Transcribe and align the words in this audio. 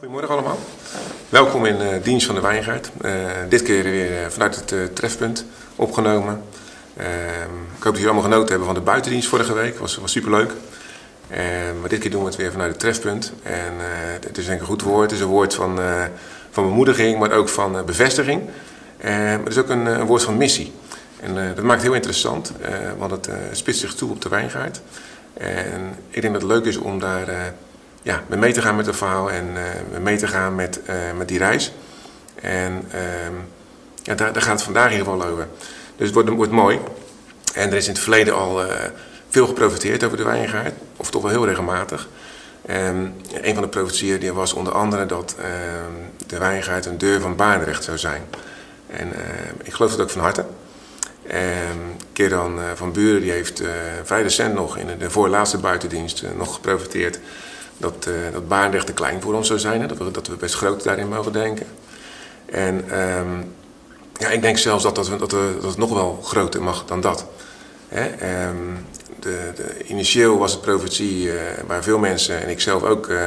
Goedemorgen 0.00 0.34
allemaal. 0.34 0.58
Welkom 1.28 1.66
in 1.66 1.80
uh, 1.80 1.88
dienst 2.02 2.26
van 2.26 2.34
de 2.34 2.40
Wijngaard. 2.40 2.90
Uh, 3.00 3.12
dit 3.48 3.62
keer 3.62 3.82
weer 3.82 4.10
uh, 4.10 4.26
vanuit 4.28 4.70
het 4.70 4.96
trefpunt 4.96 5.44
opgenomen. 5.76 6.42
Ehm, 6.96 7.08
ik 7.76 7.82
hoop 7.82 7.82
dat 7.82 7.92
jullie 7.92 8.08
allemaal 8.08 8.30
genoten 8.30 8.48
hebben 8.48 8.66
van 8.66 8.74
de 8.74 8.80
buitendienst 8.80 9.28
vorige 9.28 9.52
week. 9.52 9.78
was, 9.78 9.96
was 9.96 10.12
superleuk. 10.12 10.52
Ehm, 11.28 11.80
maar 11.80 11.88
dit 11.88 11.98
keer 11.98 12.10
doen 12.10 12.20
we 12.20 12.26
het 12.26 12.36
weer 12.36 12.50
vanuit 12.50 12.70
het 12.70 12.80
trefpunt. 12.80 13.32
En 13.42 13.72
het 14.20 14.38
is 14.38 14.44
denk 14.44 14.56
ik 14.56 14.60
een 14.60 14.72
goed 14.72 14.82
woord. 14.82 15.10
Het 15.10 15.18
is 15.18 15.20
een 15.20 15.30
woord 15.30 15.54
van, 15.54 15.78
van 16.50 16.64
bemoediging, 16.64 17.18
maar 17.18 17.32
ook 17.32 17.48
van 17.48 17.84
bevestiging. 17.86 18.42
Ehm, 18.98 19.38
het 19.38 19.48
is 19.48 19.58
ook 19.58 19.68
een, 19.68 19.86
een 19.86 20.06
woord 20.06 20.22
van 20.22 20.36
missie. 20.36 20.72
En 21.20 21.34
dat 21.34 21.64
maakt 21.64 21.80
het 21.80 21.82
heel 21.82 21.94
interessant, 21.94 22.52
want 22.98 23.10
het 23.10 23.28
spitst 23.52 23.80
zich 23.80 23.94
toe 23.94 24.10
op 24.10 24.22
de 24.22 24.28
Wijngaard. 24.28 24.80
En 25.34 25.96
ik 26.10 26.20
denk 26.22 26.32
dat 26.32 26.42
het 26.42 26.50
leuk 26.50 26.64
is 26.64 26.76
om 26.76 26.98
daar 26.98 27.52
ja, 28.02 28.24
mee 28.28 28.52
te 28.52 28.62
gaan 28.62 28.76
met 28.76 28.86
het 28.86 28.96
verhaal 28.96 29.30
en 29.30 29.48
uh, 29.92 29.98
mee 29.98 30.16
te 30.16 30.26
gaan 30.26 30.54
met, 30.54 30.80
uh, 30.88 30.94
met 31.16 31.28
die 31.28 31.38
reis. 31.38 31.72
En 32.34 32.84
uh, 32.94 33.00
ja, 34.02 34.14
daar, 34.14 34.32
daar, 34.32 34.42
gaat 34.42 34.52
het 34.52 34.62
vandaag 34.62 34.90
in 34.90 34.98
ieder 34.98 35.12
geval 35.12 35.28
over. 35.28 35.48
Dus 35.96 36.06
het 36.06 36.14
wordt, 36.14 36.28
wordt 36.28 36.52
mooi. 36.52 36.78
En 37.54 37.70
er 37.70 37.76
is 37.76 37.86
in 37.86 37.92
het 37.92 38.02
verleden 38.02 38.34
al 38.34 38.64
uh, 38.64 38.72
veel 39.28 39.46
geprofiteerd 39.46 40.04
over 40.04 40.16
de 40.16 40.24
wijngaard, 40.24 40.72
of 40.96 41.10
toch 41.10 41.22
wel 41.22 41.30
heel 41.30 41.46
regelmatig. 41.46 42.08
En 42.66 43.14
een 43.40 43.54
van 43.54 43.62
de 43.62 43.68
profetieën 43.68 44.20
die 44.20 44.32
was 44.32 44.52
onder 44.52 44.72
andere 44.72 45.06
dat 45.06 45.36
ehm, 45.38 45.92
de 46.26 46.38
wijngaard 46.38 46.86
een 46.86 46.98
deur 46.98 47.20
van 47.20 47.36
baanrecht 47.36 47.84
zou 47.84 47.98
zijn. 47.98 48.22
En 48.86 49.12
ik 49.62 49.72
geloof 49.72 49.90
dat 49.90 50.00
ook 50.00 50.10
van 50.10 50.20
harte. 50.20 50.44
En 51.26 51.96
Keran 52.12 52.58
van 52.74 52.92
Buren 52.92 53.20
die 53.20 53.30
heeft 53.30 53.62
vrij 54.04 54.22
recent 54.22 54.54
nog 54.54 54.76
in 54.76 54.98
de 54.98 55.10
voorlaatste 55.10 55.58
buitendienst 55.58 56.24
nog 56.36 56.54
geprofiteerd 56.54 57.18
dat, 57.80 58.08
uh, 58.48 58.70
dat 58.72 58.86
te 58.86 58.92
klein 58.92 59.20
voor 59.20 59.34
ons 59.34 59.46
zou 59.46 59.58
zijn. 59.58 59.80
Hè? 59.80 59.86
Dat, 59.86 59.98
we, 59.98 60.10
dat 60.10 60.26
we 60.26 60.34
best 60.34 60.54
groot 60.54 60.82
daarin 60.82 61.08
mogen 61.08 61.32
denken. 61.32 61.66
En 62.46 63.00
um, 63.00 63.54
ja, 64.16 64.28
ik 64.28 64.42
denk 64.42 64.58
zelfs 64.58 64.82
dat, 64.82 64.94
dat, 64.94 65.08
we, 65.08 65.16
dat, 65.16 65.32
we, 65.32 65.52
dat 65.60 65.70
het 65.70 65.78
nog 65.78 65.92
wel 65.92 66.20
groter 66.22 66.62
mag 66.62 66.84
dan 66.84 67.00
dat. 67.00 67.26
Hè? 67.88 68.04
Um, 68.48 68.86
de, 69.18 69.52
de, 69.56 69.84
initieel 69.84 70.38
was 70.38 70.52
het 70.52 70.60
profetie 70.60 71.22
uh, 71.22 71.32
waar 71.66 71.82
veel 71.82 71.98
mensen 71.98 72.42
en 72.42 72.48
ik 72.48 72.60
zelf 72.60 72.82
ook 72.82 73.06
uh, 73.06 73.24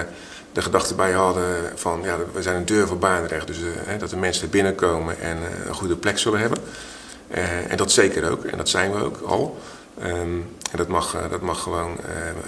de 0.51 0.61
gedachte 0.61 0.95
bij 0.95 1.11
hadden 1.11 1.71
van 1.75 2.01
ja, 2.03 2.17
we 2.33 2.41
zijn 2.41 2.55
een 2.55 2.65
deur 2.65 2.87
voor 2.87 2.97
Baarndrecht. 2.97 3.47
Dus 3.47 3.57
hè, 3.85 3.97
dat 3.97 4.09
de 4.09 4.17
mensen 4.17 4.43
er 4.43 4.49
binnenkomen 4.49 5.19
en 5.19 5.37
een 5.67 5.73
goede 5.73 5.95
plek 5.95 6.17
zullen 6.17 6.39
hebben. 6.39 6.59
en 7.69 7.77
dat 7.77 7.91
zeker 7.91 8.31
ook. 8.31 8.43
En 8.43 8.57
dat 8.57 8.69
zijn 8.69 8.91
we 8.91 9.03
ook 9.03 9.21
al. 9.25 9.57
Um, 10.03 10.45
en 10.71 10.77
dat 10.77 10.87
mag, 10.87 11.17
dat 11.29 11.41
mag 11.41 11.61
gewoon 11.61 11.97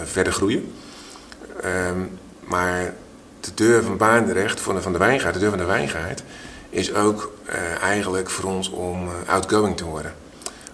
verder 0.03 0.33
groeien. 0.33 0.73
Um, 1.66 2.19
maar 2.39 2.94
de 3.39 3.52
deur 3.53 3.83
van 3.83 3.97
Baanderecht, 3.97 4.59
van 4.59 4.75
de, 4.75 4.81
van 4.81 4.91
de 4.91 4.97
wijngaard, 4.97 5.33
de 5.33 5.39
deur 5.39 5.49
van 5.49 5.59
de 5.59 5.66
wijngaard, 5.66 6.23
is 6.69 6.94
ook 6.94 7.33
uh, 7.49 7.83
eigenlijk 7.83 8.30
voor 8.30 8.49
ons 8.49 8.69
om 8.69 9.07
uh, 9.07 9.13
outgoing 9.27 9.77
te 9.77 9.85
worden. 9.85 10.13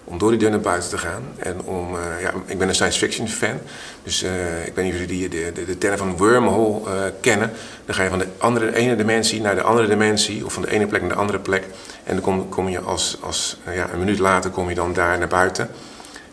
Om 0.03 0.17
door 0.17 0.29
die 0.29 0.39
deur 0.39 0.49
naar 0.49 0.59
buiten 0.59 0.89
te 0.89 0.97
gaan. 0.97 1.23
En 1.37 1.61
om, 1.61 1.95
uh, 1.95 2.21
ja, 2.21 2.33
ik 2.45 2.57
ben 2.57 2.67
een 2.67 2.75
science 2.75 2.99
fiction 2.99 3.27
fan. 3.27 3.59
Dus 4.03 4.23
ik 4.65 4.75
niet 4.75 4.93
of 4.93 4.99
jullie 4.99 5.29
de, 5.29 5.51
de, 5.53 5.65
de 5.65 5.77
term 5.77 5.97
van 5.97 6.17
wormhole 6.17 7.13
kennen. 7.19 7.51
Dan 7.85 7.95
ga 7.95 8.03
je 8.03 8.09
van 8.09 8.19
de 8.19 8.27
andere, 8.37 8.75
ene 8.75 8.95
dimensie 8.95 9.41
naar 9.41 9.55
de 9.55 9.61
andere 9.61 9.87
dimensie. 9.87 10.45
Of 10.45 10.53
van 10.53 10.61
de 10.61 10.71
ene 10.71 10.87
plek 10.87 11.01
naar 11.01 11.09
de 11.09 11.15
andere 11.15 11.39
plek. 11.39 11.63
En 12.03 12.13
dan 12.13 12.21
kom, 12.21 12.49
kom 12.49 12.69
je 12.69 12.79
als, 12.79 13.17
als 13.21 13.59
ja, 13.73 13.89
een 13.93 13.99
minuut 13.99 14.19
later 14.19 14.51
kom 14.51 14.69
je 14.69 14.75
dan 14.75 14.93
daar 14.93 15.17
naar 15.17 15.27
buiten. 15.27 15.69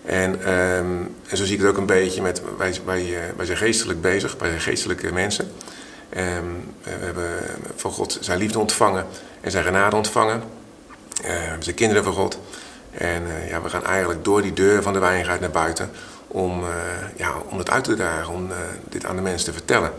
En, 0.09 0.53
um, 0.53 1.14
en 1.27 1.37
zo 1.37 1.45
zie 1.45 1.55
ik 1.55 1.61
het 1.61 1.70
ook 1.70 1.77
een 1.77 1.87
beetje 1.87 2.23
met, 2.23 2.42
wij, 2.56 2.81
wij, 2.84 3.17
eh, 3.39 3.45
zijn 3.45 3.59
geestelijk 3.59 4.01
bezig, 4.01 4.37
wij 4.39 4.48
zijn 4.48 4.61
geestelijke 4.61 5.12
mensen. 5.12 5.53
Um, 6.17 6.75
we 6.83 6.91
hebben 6.91 7.31
van 7.77 7.91
God 7.91 8.19
zijn 8.20 8.39
liefde 8.39 8.59
ontvangen 8.59 9.06
en 9.41 9.50
zijn 9.50 9.65
genade 9.65 9.97
ontvangen. 9.97 10.42
We 11.23 11.56
zijn 11.59 11.77
kinderen 11.77 12.05
van 12.05 12.12
God. 12.12 12.39
En 12.91 13.23
ja, 13.48 13.62
we 13.62 13.69
gaan 13.69 13.84
eigenlijk 13.84 14.25
door 14.25 14.42
die 14.42 14.53
deur 14.53 14.83
van 14.83 14.93
de 14.93 14.99
wijngaard 14.99 15.41
naar 15.41 15.50
buiten 15.50 15.91
om, 16.27 16.61
uh, 16.61 16.69
ja, 17.16 17.32
om 17.49 17.59
het 17.59 17.71
uit 17.71 17.84
te 17.84 17.94
dragen, 17.94 18.34
om 18.34 18.49
dit 18.88 19.05
aan 19.05 19.16
de 19.16 19.22
mensen 19.22 19.47
te 19.47 19.53
vertellen. 19.53 19.93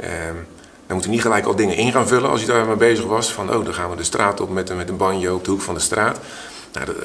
Um, 0.00 0.46
dan 0.86 0.96
moet 0.96 1.04
je 1.04 1.10
niet 1.10 1.22
gelijk 1.22 1.46
al 1.46 1.56
dingen 1.56 1.76
in 1.76 1.92
gaan 1.92 2.08
vullen 2.08 2.30
als 2.30 2.40
je 2.40 2.46
daar 2.46 2.66
mee 2.66 2.76
bezig 2.76 3.04
was. 3.04 3.32
Van, 3.32 3.54
oh, 3.54 3.64
dan 3.64 3.74
gaan 3.74 3.90
we 3.90 3.96
de 3.96 4.04
straat 4.04 4.40
op 4.40 4.50
met, 4.50 4.76
met 4.76 4.88
een 4.88 4.96
banjo 4.96 5.34
op 5.34 5.44
de 5.44 5.50
hoek 5.50 5.60
van 5.60 5.74
de 5.74 5.80
straat. 5.80 6.18
Nou, 6.72 6.86
dat 6.86 6.96
eh, 6.96 7.02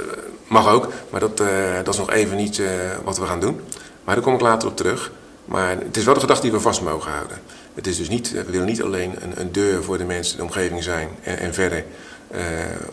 mag 0.47 0.68
ook, 0.68 0.91
maar 1.09 1.19
dat, 1.19 1.40
uh, 1.41 1.75
dat 1.84 1.94
is 1.94 2.00
nog 2.00 2.12
even 2.12 2.38
niet 2.38 2.57
uh, 2.57 2.69
wat 3.03 3.18
we 3.18 3.25
gaan 3.25 3.40
doen. 3.40 3.62
Maar 4.03 4.16
daar 4.16 4.24
kom 4.24 4.34
ik 4.34 4.41
later 4.41 4.68
op 4.68 4.78
terug. 4.78 5.12
Maar 5.46 5.69
het 5.69 5.97
is 5.97 6.03
wel 6.03 6.13
de 6.13 6.19
gedachte 6.19 6.41
die 6.41 6.51
we 6.51 6.59
vast 6.59 6.81
mogen 6.81 7.12
houden. 7.12 7.38
Het 7.73 7.88
is 7.88 7.97
dus 7.97 8.09
niet, 8.09 8.31
we 8.31 8.44
willen 8.44 8.68
niet 8.68 8.84
alleen 8.84 9.16
een, 9.23 9.40
een 9.40 9.52
deur 9.52 9.84
voor 9.84 9.97
de 9.97 10.03
mensen 10.03 10.31
in 10.31 10.38
de 10.38 10.44
omgeving 10.44 10.84
zijn 10.84 11.09
en, 11.22 11.38
en 11.38 11.53
verder 11.53 11.84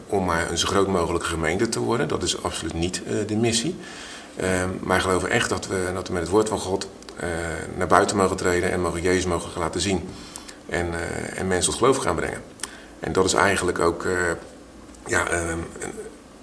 om 0.06 0.24
maar 0.24 0.50
een 0.50 0.58
zo 0.58 0.66
groot 0.66 0.86
mogelijke 0.86 1.26
gemeente 1.26 1.68
te 1.68 1.80
worden. 1.80 2.08
Dat 2.08 2.22
is 2.22 2.42
absoluut 2.42 2.74
niet 2.74 3.02
de 3.26 3.36
missie. 3.36 3.76
maar 4.80 4.96
we 4.96 5.02
geloven 5.02 5.30
echt 5.30 5.48
dat 5.48 5.66
we, 5.66 5.90
dat 5.94 6.06
we 6.06 6.12
met 6.12 6.22
het 6.22 6.30
woord 6.30 6.48
van 6.48 6.58
God 6.58 6.88
naar 7.76 7.86
buiten 7.86 8.16
mogen 8.16 8.36
treden 8.36 8.70
en 8.70 8.80
mogen 8.80 9.02
Jezus 9.02 9.24
mogen 9.24 9.60
laten 9.60 9.80
zien. 9.80 10.08
En, 10.68 10.86
en 11.36 11.46
mensen 11.46 11.70
tot 11.70 11.80
geloof 11.80 11.96
gaan 11.96 12.16
brengen. 12.16 12.42
En 13.00 13.12
dat 13.12 13.24
is 13.24 13.34
eigenlijk 13.34 13.78
ook 13.78 14.06
ja, 15.06 15.26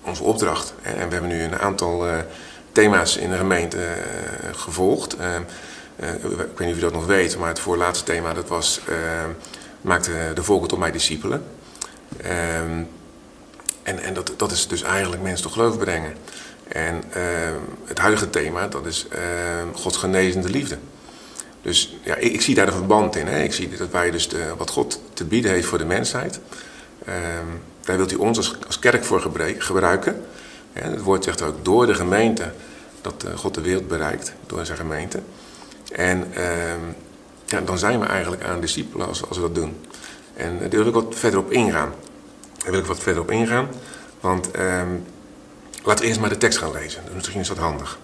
onze 0.08 0.24
opdracht. 0.24 0.74
En 0.82 1.08
we 1.08 1.14
hebben 1.14 1.28
nu 1.28 1.44
een 1.44 1.60
aantal 1.60 2.08
uh, 2.08 2.18
thema's 2.72 3.18
in 3.18 3.30
de 3.30 3.38
gemeente 3.38 3.78
uh, 3.78 4.50
gevolgd. 4.52 5.14
Ik 5.14 6.58
weet 6.58 6.60
niet 6.60 6.72
of 6.72 6.78
u 6.78 6.80
dat 6.80 6.94
nog 6.94 7.06
weet, 7.06 7.38
maar 7.38 7.48
het 7.48 7.60
voorlaatste 7.60 8.06
thema 8.06 8.34
dat 8.34 8.48
was... 8.48 8.82
maakte 9.82 10.12
de 10.34 10.44
volken 10.44 10.68
tot 10.68 10.80
mij 10.80 10.92
discipelen. 10.92 11.44
Ehm, 12.22 12.84
en 13.84 14.00
en 14.00 14.14
dat, 14.14 14.34
dat 14.38 14.52
is 14.52 14.68
dus 14.68 14.82
eigenlijk 14.82 15.22
mensen 15.22 15.44
tot 15.44 15.52
geloof 15.52 15.78
brengen. 15.78 16.14
En 16.68 17.04
het 17.86 18.00
huidige 18.00 18.30
thema, 18.30 18.68
dat 18.68 18.86
is 18.86 19.08
Gods 19.74 19.98
genezende 19.98 20.50
liefde. 20.50 20.78
Dus 21.62 21.98
ja, 22.04 22.16
ik, 22.16 22.34
ik, 22.34 22.42
zie 22.42 22.56
daar 22.56 22.68
een 22.68 22.74
verband 22.74 23.16
in. 23.16 23.28
Hè. 23.28 23.44
Ik 23.44 23.54
zie 23.54 23.70
dat 23.78 23.90
wij 23.90 24.12
dus 24.12 24.30
de, 24.30 24.54
wat 24.58 24.70
God 24.70 25.02
te 25.14 25.26
bieden 25.26 25.52
heeft 25.52 25.68
voor 25.68 25.78
de 25.78 25.86
mensheid... 25.86 26.40
daar 27.88 27.98
wilt 27.98 28.12
u 28.12 28.16
ons 28.16 28.38
als, 28.68 28.80
kerk 28.80 29.04
voor 29.04 29.22
gebruiken. 29.58 30.26
het 30.74 31.02
woord 31.02 31.24
zegt 31.24 31.42
ook 31.42 31.66
door 31.66 31.86
de 31.86 31.94
gemeente 31.94 32.52
dat 33.02 33.26
uh, 33.28 33.38
God 33.38 33.54
de 33.54 33.62
wereld 33.62 33.88
bereikt, 33.88 34.34
door 34.46 34.66
zijn 34.66 34.78
gemeente. 34.78 35.20
En 35.92 36.28
uh, 36.38 36.46
ja, 37.46 37.62
dan 37.62 37.78
zijn 37.78 38.00
we 38.00 38.06
eigenlijk 38.06 38.44
aan 38.44 38.62
discipelen 38.62 39.08
als, 39.08 39.22
we 39.30 39.40
dat 39.40 39.56
doen. 39.56 39.78
En 40.34 40.60
daar 40.60 40.70
wil 40.70 40.88
ik 40.88 40.94
wat 40.94 41.16
verder 41.16 41.40
op 41.40 41.52
ingaan. 41.52 41.94
Daar 42.58 42.72
wil 42.72 42.80
ik 42.80 42.86
wat 42.86 43.00
verder 43.00 43.22
op 43.22 43.32
ingaan. 43.32 43.68
Want 44.20 44.50
uh, 44.56 44.82
laten 45.84 46.02
we 46.04 46.08
eerst 46.08 46.20
maar 46.20 46.30
de 46.30 46.38
tekst 46.38 46.58
gaan 46.58 46.72
lezen. 46.72 47.02
Dus 47.06 47.14
misschien 47.14 47.40
is 47.40 47.48
dat 47.48 47.58
handig. 47.58 47.98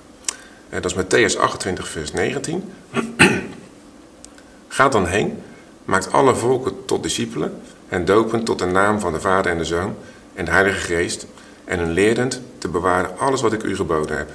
Uh, 0.69 0.81
dat 0.81 0.91
is 0.91 1.03
Matthäus 1.03 1.37
28, 1.37 1.87
vers 1.87 2.11
19. 2.11 2.71
Ga 4.67 4.89
dan 4.89 5.05
heen, 5.05 5.43
maakt 5.85 6.11
alle 6.11 6.35
volken 6.35 6.85
tot 6.85 7.03
discipelen 7.03 7.61
en 7.93 8.05
dopen 8.05 8.43
tot 8.43 8.59
de 8.59 8.65
naam 8.65 8.99
van 8.99 9.13
de 9.13 9.19
Vader 9.19 9.51
en 9.51 9.57
de 9.57 9.65
Zoon 9.65 9.95
en 10.33 10.45
de 10.45 10.51
Heilige 10.51 10.79
Geest 10.79 11.25
en 11.65 11.79
hun 11.79 11.91
leerend 11.91 12.41
te 12.57 12.67
bewaren 12.67 13.19
alles 13.19 13.41
wat 13.41 13.53
ik 13.53 13.63
u 13.63 13.75
geboden 13.75 14.17
heb. 14.17 14.29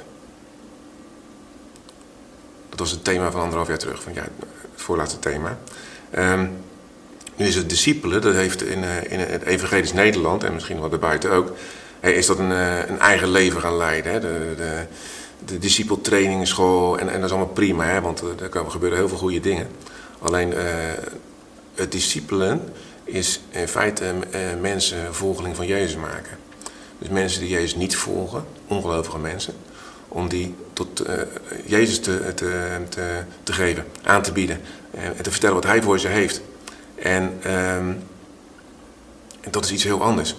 Dat 2.69 2.79
was 2.79 2.91
het 2.91 3.05
thema 3.05 3.31
van 3.31 3.41
anderhalf 3.41 3.69
jaar 3.69 3.79
terug, 3.79 4.03
van 4.03 4.15
ja, 4.15 4.23
het 4.23 4.83
voorlaatste 4.83 5.19
thema. 5.19 5.59
Um, 6.19 6.51
nu 7.37 7.47
is 7.47 7.55
het 7.55 7.69
discipelen, 7.69 8.23
dat 8.23 8.35
heeft 8.35 8.63
in, 8.63 8.83
uh, 8.83 9.13
in 9.13 9.19
het 9.19 9.43
evangelisch 9.43 9.93
Nederland 9.93 10.45
en 10.45 10.55
misschien 10.55 10.81
wel 10.81 10.89
daarbuiten 10.89 11.31
ook, 11.31 11.53
is 12.01 12.27
dat 12.27 12.39
een, 12.39 12.51
uh, 12.51 12.89
een 12.89 12.99
eigen 12.99 13.31
leven 13.31 13.61
gaan 13.61 13.77
leiden. 13.77 14.13
Hè? 14.13 14.21
De, 14.21 14.55
de, 14.57 14.85
de 15.45 15.59
discipeltrainingsschool 15.59 16.99
en, 16.99 17.09
en 17.09 17.15
dat 17.15 17.25
is 17.25 17.37
allemaal 17.37 17.55
prima, 17.55 17.85
hè? 17.85 18.01
want 18.01 18.21
er, 18.21 18.57
er 18.57 18.71
gebeuren 18.71 18.99
heel 18.99 19.09
veel 19.09 19.19
goede 19.19 19.41
dingen. 19.41 19.69
Alleen 20.19 20.55
het 21.75 21.93
discipelen 21.93 22.73
is 23.09 23.41
in 23.51 23.69
feite 23.69 24.05
uh, 24.05 24.41
mensen 24.61 25.15
volgeling 25.15 25.57
van 25.57 25.67
Jezus 25.67 25.97
maken. 25.97 26.39
Dus 26.99 27.09
mensen 27.09 27.41
die 27.41 27.49
Jezus 27.49 27.75
niet 27.75 27.97
volgen, 27.97 28.45
ongelovige 28.67 29.19
mensen, 29.19 29.55
om 30.09 30.29
die 30.29 30.55
tot 30.73 31.09
uh, 31.09 31.15
Jezus 31.65 32.01
te, 32.01 32.33
te, 32.35 32.81
te, 32.89 33.23
te, 33.43 33.53
geven, 33.53 33.85
aan 34.03 34.23
te 34.23 34.33
bieden 34.33 34.61
uh, 34.95 35.05
en 35.05 35.23
te 35.23 35.31
vertellen 35.31 35.55
wat 35.55 35.65
Hij 35.65 35.83
voor 35.83 35.99
ze 35.99 36.09
heeft. 36.09 36.41
En, 36.95 37.23
um, 37.47 38.03
en 39.41 39.51
dat 39.51 39.65
is 39.65 39.73
iets 39.73 39.85
heel 39.85 40.03
anders. 40.03 40.37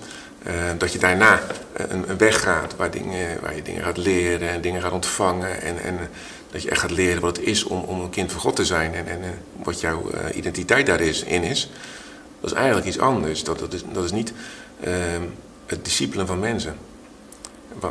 dat 0.78 0.94
je 0.94 1.00
daarna 1.00 1.42
een, 1.74 2.10
een, 2.10 2.18
weg 2.18 2.42
gaat 2.42 2.76
waar, 2.76 2.92
dingen, 2.92 3.42
waar 3.42 3.56
je 3.56 3.62
dingen 3.62 3.84
gaat 3.84 3.98
leren 3.98 4.50
en 4.50 4.62
dingen 4.62 4.82
gaat 4.82 4.92
ontvangen. 4.92 5.62
En, 5.62 5.80
en 5.84 5.98
dat 6.52 6.62
je 6.62 6.70
echt 6.70 6.80
gaat 6.80 6.92
leren 6.92 7.22
wat 7.22 7.38
het 7.38 7.46
is 7.46 7.64
om, 7.64 7.82
om 7.82 8.02
een 8.02 8.10
kind 8.10 8.32
van 8.32 8.42
God 8.42 8.56
te 8.56 8.66
zijn 8.66 8.94
en, 8.94 9.08
en 9.08 9.20
wat 9.64 9.80
jouw 9.80 10.10
identiteit 10.34 10.86
daarin 10.86 11.44
is. 11.44 11.70
Dat 12.42 12.52
is 12.52 12.58
eigenlijk 12.58 12.88
iets 12.88 13.00
anders. 13.00 13.44
Dat, 13.44 13.60
dat, 13.60 13.74
is, 13.74 13.84
dat 13.94 14.04
is 14.04 14.12
niet 14.12 14.34
uh, 14.88 14.94
het 15.66 15.86
discipelen 15.86 16.28
van 16.28 16.40
mensen. 16.40 16.76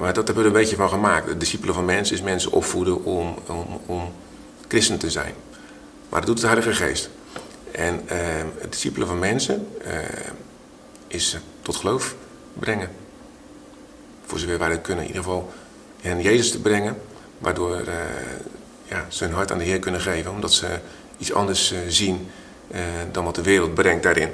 Maar 0.01 0.15
dat 0.15 0.27
hebben 0.27 0.35
we 0.35 0.41
er 0.41 0.47
een 0.47 0.63
beetje 0.63 0.77
van 0.77 0.89
gemaakt. 0.89 1.29
Het 1.29 1.41
discipelen 1.41 1.75
van 1.75 1.85
mensen 1.85 2.17
is 2.17 2.23
mensen 2.23 2.53
opvoeden 2.53 3.05
om, 3.05 3.35
om, 3.47 3.81
om 3.87 4.13
christen 4.69 4.99
te 4.99 5.11
zijn. 5.11 5.35
Maar 6.09 6.21
dat 6.21 6.29
doet 6.29 6.41
de 6.41 6.47
Heilige 6.47 6.73
Geest. 6.73 7.11
En 7.71 8.03
het 8.59 8.73
discipelen 8.73 9.09
van 9.09 9.19
mensen 9.19 9.69
is 11.07 11.37
tot 11.63 11.77
geloof 11.77 12.15
brengen. 12.53 12.91
Voor 14.27 14.39
zover 14.39 14.59
wij 14.59 14.69
dat 14.69 14.81
kunnen. 14.81 15.05
In 15.05 15.09
ieder 15.09 15.25
geval 15.25 15.53
hen 16.01 16.23
Jezus 16.23 16.51
te 16.51 16.61
brengen. 16.61 16.97
Waardoor 17.39 17.83
ja, 18.85 19.07
ze 19.09 19.25
hun 19.25 19.35
hart 19.35 19.53
aan 19.53 19.59
de 19.59 19.65
Heer 19.65 19.79
kunnen 19.79 20.01
geven. 20.01 20.31
Omdat 20.31 20.53
ze 20.53 20.79
iets 21.19 21.33
anders 21.33 21.75
zien 21.89 22.29
dan 23.13 23.25
wat 23.25 23.35
de 23.35 23.43
wereld 23.43 23.75
brengt 23.75 24.03
daarin. 24.03 24.29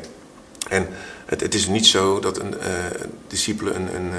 En 0.69 0.88
het, 1.25 1.40
het 1.40 1.54
is 1.54 1.66
niet 1.66 1.86
zo 1.86 2.20
dat 2.20 2.38
een 2.38 2.54
uh, 2.54 2.69
discipele 3.26 3.72
een, 3.72 3.94
een, 3.94 4.12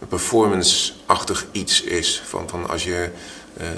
een 0.00 0.08
performance-achtig 0.08 1.46
iets 1.52 1.82
is. 1.82 2.22
Van, 2.26 2.48
van 2.48 2.68
als 2.68 2.84
je 2.84 3.10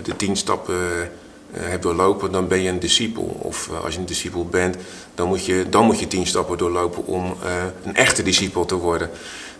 de 0.02 0.16
tien 0.16 0.36
stappen 0.36 1.10
hebt 1.52 1.82
doorlopen, 1.82 2.32
dan 2.32 2.48
ben 2.48 2.62
je 2.62 2.68
een 2.68 2.80
discipel. 2.80 3.22
Of 3.22 3.70
als 3.84 3.94
je 3.94 4.00
een 4.00 4.06
discipel 4.06 4.46
bent, 4.46 4.76
dan 5.14 5.28
moet 5.28 5.44
je, 5.44 5.66
dan 5.70 5.84
moet 5.84 6.00
je 6.00 6.06
tien 6.06 6.26
stappen 6.26 6.58
doorlopen 6.58 7.06
om 7.06 7.36
een 7.84 7.96
echte 7.96 8.22
discipel 8.22 8.64
te 8.64 8.74
worden. 8.74 9.10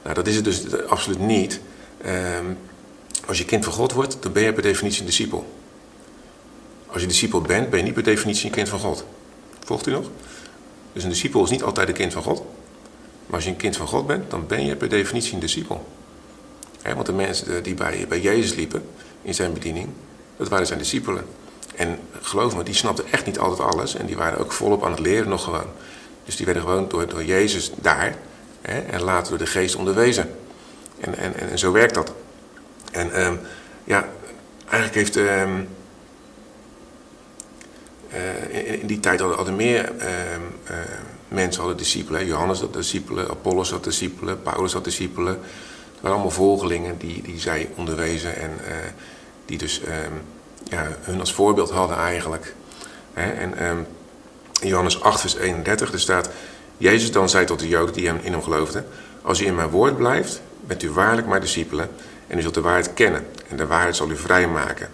Nou, 0.02 0.14
dat 0.14 0.26
is 0.26 0.36
het 0.36 0.44
dus 0.44 0.86
absoluut 0.86 1.18
niet. 1.18 1.60
Ehm, 2.02 2.44
als 3.26 3.38
je 3.38 3.44
kind 3.44 3.64
van 3.64 3.72
God 3.72 3.92
wordt, 3.92 4.16
dan 4.20 4.32
ben 4.32 4.42
je 4.42 4.52
per 4.52 4.62
definitie 4.62 5.00
een 5.00 5.06
discipel. 5.06 5.46
Als 6.86 7.02
je 7.02 7.08
discipel 7.08 7.40
bent, 7.40 7.70
ben 7.70 7.78
je 7.78 7.84
niet 7.84 7.94
per 7.94 8.02
definitie 8.02 8.46
een 8.46 8.52
kind 8.52 8.68
van 8.68 8.78
God. 8.78 9.04
Volgt 9.64 9.86
u 9.86 9.90
nog? 9.90 10.10
Dus 10.92 11.02
een 11.02 11.08
discipel 11.08 11.44
is 11.44 11.50
niet 11.50 11.62
altijd 11.62 11.88
een 11.88 11.94
kind 11.94 12.12
van 12.12 12.22
God. 12.22 12.42
Maar 13.26 13.34
als 13.34 13.44
je 13.44 13.50
een 13.50 13.56
kind 13.56 13.76
van 13.76 13.86
God 13.86 14.06
bent, 14.06 14.30
dan 14.30 14.46
ben 14.46 14.66
je 14.66 14.76
per 14.76 14.88
definitie 14.88 15.34
een 15.34 15.40
discipel. 15.40 15.86
want 16.82 17.06
de 17.06 17.12
mensen 17.12 17.62
die 17.62 17.74
bij, 17.74 18.06
bij 18.08 18.20
Jezus 18.20 18.54
liepen 18.54 18.84
in 19.22 19.34
zijn 19.34 19.52
bediening, 19.52 19.88
dat 20.36 20.48
waren 20.48 20.66
zijn 20.66 20.78
discipelen. 20.78 21.24
En 21.74 21.98
geloof 22.20 22.56
me, 22.56 22.62
die 22.62 22.74
snapten 22.74 23.04
echt 23.10 23.26
niet 23.26 23.38
altijd 23.38 23.68
alles. 23.68 23.94
En 23.94 24.06
die 24.06 24.16
waren 24.16 24.38
ook 24.38 24.52
volop 24.52 24.84
aan 24.84 24.90
het 24.90 25.00
leren 25.00 25.28
nog 25.28 25.44
gewoon. 25.44 25.66
Dus 26.24 26.36
die 26.36 26.44
werden 26.44 26.62
gewoon 26.62 26.88
door, 26.88 27.08
door 27.08 27.24
Jezus 27.24 27.72
daar 27.80 28.16
en 28.62 29.02
later 29.02 29.28
door 29.28 29.38
de 29.38 29.46
geest 29.46 29.74
onderwezen. 29.74 30.36
En, 31.00 31.16
en, 31.16 31.50
en, 31.50 31.58
zo 31.58 31.72
werkt 31.72 31.94
dat. 31.94 32.12
En 32.92 33.24
um, 33.24 33.40
ja, 33.84 34.08
eigenlijk 34.64 34.94
heeft... 34.94 35.16
Um, 35.16 35.68
uh, 38.14 38.80
in, 38.80 38.86
die 38.86 39.00
tijd 39.00 39.20
hadden, 39.20 39.56
meer 39.56 39.92
uh, 39.98 40.06
uh, 40.70 40.76
mensen 41.28 41.60
hadden 41.60 41.78
discipelen. 41.78 42.26
Johannes 42.26 42.60
had 42.60 42.72
discipelen, 42.72 43.30
Apollos 43.30 43.70
had 43.70 43.84
discipelen, 43.84 44.42
Paulus 44.42 44.72
had 44.72 44.84
discipelen. 44.84 45.32
Het 45.32 46.00
waren 46.00 46.16
allemaal 46.16 46.30
volgelingen 46.30 46.98
die, 46.98 47.22
die 47.22 47.40
zij 47.40 47.70
onderwezen 47.74 48.36
en 48.36 48.50
die 49.44 49.58
dus 49.58 49.80
ehm, 49.80 50.12
ja, 50.70 50.88
hun 51.00 51.20
als 51.20 51.32
voorbeeld 51.32 51.70
hadden 51.70 51.96
eigenlijk. 51.96 52.54
En 53.12 53.66
um, 53.66 53.86
Johannes 54.60 55.00
8 55.00 55.20
vers 55.20 55.36
31 55.36 55.92
er 55.92 56.00
staat... 56.00 56.30
Jezus 56.76 57.12
dan 57.12 57.28
zei 57.28 57.44
tot 57.44 57.58
de 57.58 57.68
Joden 57.68 57.94
die 57.94 58.06
hem 58.06 58.18
in 58.22 58.32
hem 58.32 58.42
geloofden... 58.42 58.86
Als 59.22 59.40
u 59.40 59.46
in 59.46 59.54
mijn 59.54 59.68
woord 59.68 59.96
blijft, 59.96 60.40
bent 60.66 60.82
u 60.82 60.90
waarlijk 60.90 61.26
mijn 61.26 61.40
discipelen... 61.40 61.90
en 62.26 62.38
u 62.38 62.42
zult 62.42 62.54
de 62.54 62.60
waarheid 62.60 62.94
kennen 62.94 63.26
en 63.48 63.56
de 63.56 63.66
waarheid 63.66 63.96
zal 63.96 64.10
u 64.10 64.16
vrijmaken. 64.16 64.88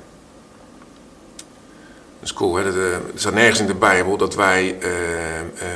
Dat 2.20 2.32
cool, 2.32 2.60
uh, 2.60 2.66
er 2.66 3.00
staat 3.14 3.34
nergens 3.34 3.60
in 3.60 3.66
de 3.66 3.74
Bijbel 3.74 4.16
dat 4.16 4.34
wij 4.34 4.78
uh, 4.82 4.88
uh, 4.88 5.68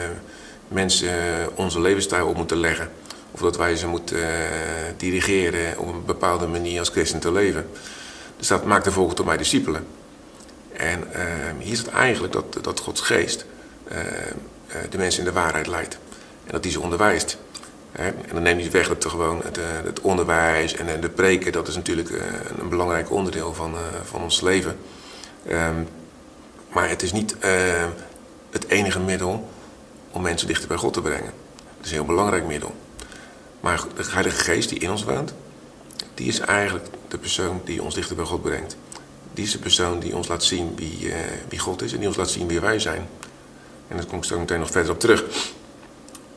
mensen 0.69 1.12
onze 1.55 1.81
levensstijl 1.81 2.29
op 2.29 2.37
moeten 2.37 2.56
leggen. 2.56 2.91
Of 3.31 3.41
dat 3.41 3.56
wij 3.56 3.76
ze 3.76 3.87
moeten 3.87 4.19
dirigeren 4.96 5.79
op 5.79 5.88
een 5.88 6.05
bepaalde 6.05 6.46
manier 6.46 6.79
als 6.79 6.88
christen 6.88 7.20
te 7.20 7.32
leven. 7.32 7.67
Dus 8.37 8.49
dat 8.49 8.64
maakt 8.64 8.85
de 8.85 8.93
volgende 8.93 9.17
tot 9.17 9.26
mij 9.26 9.37
discipelen. 9.37 9.87
En 10.73 11.05
hier 11.58 11.76
het 11.76 11.88
eigenlijk 11.88 12.32
dat, 12.32 12.58
dat 12.61 12.81
Gods 12.81 13.00
geest 13.00 13.46
de 14.91 14.99
mensen 14.99 15.19
in 15.20 15.26
de 15.26 15.32
waarheid 15.32 15.67
leidt. 15.67 15.99
En 16.44 16.52
dat 16.52 16.62
die 16.62 16.73
ze 16.73 16.81
onderwijst. 16.81 17.38
En 17.93 18.14
dan 18.32 18.43
neemt 18.43 18.61
niet 18.61 18.73
weg 18.73 18.88
dat 18.88 19.05
gewoon 19.05 19.41
het, 19.44 19.58
het 19.85 20.00
onderwijs 20.00 20.75
en 20.75 21.00
de 21.00 21.11
preken, 21.11 21.52
dat 21.52 21.69
is 21.69 21.75
natuurlijk 21.75 22.11
een 22.58 22.69
belangrijk 22.69 23.11
onderdeel 23.11 23.55
van, 23.55 23.75
van 24.05 24.23
ons 24.23 24.41
leven. 24.41 24.76
Um, 25.50 25.88
maar 26.75 26.88
het 26.88 27.03
is 27.03 27.12
niet 27.12 27.37
uh, 27.44 27.85
het 28.50 28.69
enige 28.69 29.00
middel 29.00 29.49
om 30.11 30.23
mensen 30.23 30.49
dichter 30.49 30.69
bij 30.69 30.76
God 30.76 30.93
te 30.93 31.00
brengen. 31.00 31.32
Het 31.76 31.85
is 31.85 31.91
een 31.91 31.97
heel 31.97 32.05
belangrijk 32.05 32.47
middel. 32.47 32.75
Maar 33.61 33.82
de 33.97 34.05
Heilige 34.11 34.44
Geest 34.44 34.69
die 34.69 34.79
in 34.79 34.91
ons 34.91 35.05
woont, 35.05 35.35
die 36.15 36.29
is 36.29 36.38
eigenlijk 36.38 36.87
de 37.09 37.19
persoon 37.19 37.61
die 37.65 37.82
ons 37.82 37.94
dichter 37.94 38.17
bij 38.17 38.25
God 38.25 38.43
brengt. 38.43 38.76
Die 39.32 39.44
is 39.44 39.53
de 39.53 39.59
persoon 39.59 40.00
die 40.00 40.17
ons 40.17 40.29
laat 40.29 40.44
zien 40.44 40.73
wie, 40.76 41.06
uh, 41.06 41.15
wie 41.49 41.59
God 41.59 41.82
is 41.82 41.93
en 41.93 41.99
die 41.99 42.09
ons 42.09 42.17
laat 42.17 42.31
zien 42.31 42.47
wie 42.47 42.61
wij 42.61 42.79
zijn. 42.79 43.09
En 43.88 43.97
daar 43.97 44.06
kom 44.06 44.19
ik 44.19 44.25
zo 44.25 44.38
meteen 44.38 44.61
nog 44.61 44.70
verder 44.70 44.93
op 44.93 45.00
terug. 45.00 45.25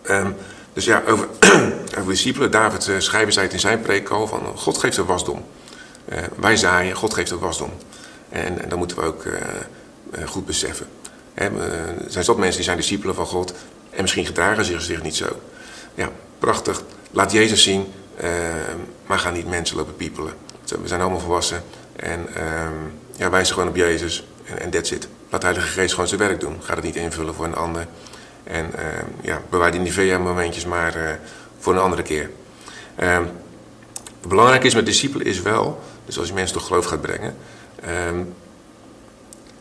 Um, 0.10 0.36
dus 0.74 0.86
ja, 0.86 1.04
over, 1.08 1.28
over 1.98 2.08
discipelen. 2.08 2.52
David 2.52 2.88
uh, 2.88 3.00
schrijver 3.00 3.34
zei 3.34 3.46
het 3.46 3.54
in 3.54 3.60
zijn 3.60 3.82
preek 3.82 4.10
al 4.10 4.28
van 4.28 4.58
God 4.58 4.78
geeft 4.78 4.96
de 4.96 5.04
wasdom. 5.04 5.46
Wij 6.36 6.56
zaaien, 6.56 6.96
God 6.96 7.14
geeft 7.14 7.30
de 7.30 7.38
wasdom. 7.38 7.72
En, 8.30 8.62
en 8.62 8.70
dan 8.70 8.78
moeten 8.78 8.98
we 8.98 9.04
ook 9.04 9.26
eh, 9.26 9.42
goed 10.26 10.46
beseffen. 10.46 10.88
er 11.34 11.52
zijn 12.08 12.24
zat 12.24 12.38
mensen 12.38 12.56
die 12.56 12.64
zijn 12.64 12.78
discipelen 12.78 13.16
van 13.16 13.26
God 13.26 13.54
en 13.90 14.02
misschien 14.02 14.26
gedragen 14.26 14.66
zich, 14.66 14.82
zich 14.82 15.04
niet 15.04 15.16
zo. 15.16 15.26
Ja, 15.96 16.10
prachtig. 16.40 16.84
Laat 17.12 17.32
Jezus 17.32 17.64
zien, 17.64 17.88
uh, 18.24 18.30
maar 19.06 19.20
ga 19.20 19.30
niet 19.30 19.48
mensen 19.48 19.78
lopen 19.78 19.96
piepelen. 19.96 20.34
We 20.82 20.88
zijn 20.88 21.02
allemaal 21.02 21.20
volwassen 21.20 21.64
en 21.96 22.28
uh, 22.38 22.44
ja, 23.16 23.30
wijs 23.30 23.52
gewoon 23.52 23.70
op 23.70 23.76
Jezus 23.76 24.28
en 24.58 24.70
that's 24.70 24.92
it. 24.92 25.08
Laat 25.30 25.42
de 25.42 25.48
Heilige 25.48 25.72
Geest 25.72 25.94
gewoon 25.94 26.08
zijn 26.08 26.20
werk 26.20 26.40
doen. 26.40 26.58
Ga 26.62 26.76
het 26.76 26.84
niet 26.84 26.96
invullen 26.96 27.34
voor 27.34 27.46
een 27.46 27.56
ander. 27.56 27.88
En 28.44 28.66
uh, 28.76 28.82
ja, 29.22 29.42
bewaar 29.50 29.72
die 29.72 29.80
Nivea-momentjes 29.80 30.66
maar 30.66 30.98
uh, 30.98 31.10
voor 31.60 31.74
een 31.74 31.80
andere 31.80 32.02
keer. 32.02 32.30
Belangrijk 34.28 34.64
is 34.64 34.76
met 34.76 34.86
discipelen 34.86 35.26
is 35.26 35.42
wel, 35.42 35.84
dus 36.06 36.20
als 36.20 36.28
je 36.28 36.34
mensen 36.34 36.58
tot 36.58 36.66
geloof 36.66 36.86
gaat 36.86 37.02
brengen, 37.02 37.36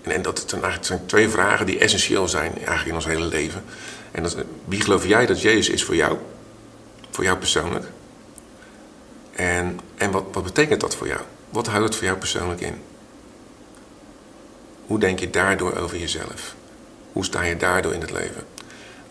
ehm, 0.06 0.16
en, 0.16 0.22
dat 0.22 0.52
eigenlijk 0.52 0.84
zijn 0.84 1.06
twee 1.06 1.28
vragen 1.28 1.66
die 1.66 1.78
essentieel 1.78 2.28
zijn 2.28 2.52
eigenlijk 2.56 2.86
in 2.86 2.94
ons 2.94 3.06
hele 3.06 3.24
leven. 3.24 3.64
En 4.10 4.22
dat, 4.22 4.36
wie 4.64 4.80
geloof 4.80 5.06
jij 5.06 5.26
dat 5.26 5.40
Jezus 5.40 5.68
is 5.68 5.84
voor 5.84 5.96
jou? 5.96 6.18
Voor 7.10 7.24
jou 7.24 7.38
persoonlijk? 7.38 7.84
En, 9.32 9.80
en 9.96 10.10
wat, 10.10 10.24
wat 10.32 10.44
betekent 10.44 10.80
dat 10.80 10.96
voor 10.96 11.06
jou? 11.06 11.20
Wat 11.50 11.66
houdt 11.66 11.84
het 11.84 11.94
voor 11.96 12.04
jou 12.04 12.18
persoonlijk 12.18 12.60
in? 12.60 12.82
Hoe 14.86 14.98
denk 14.98 15.18
je 15.18 15.30
daardoor 15.30 15.76
over 15.76 15.98
jezelf? 15.98 16.54
Hoe 17.12 17.24
sta 17.24 17.42
je 17.42 17.56
daardoor 17.56 17.94
in 17.94 18.00
het 18.00 18.10
leven? 18.10 18.44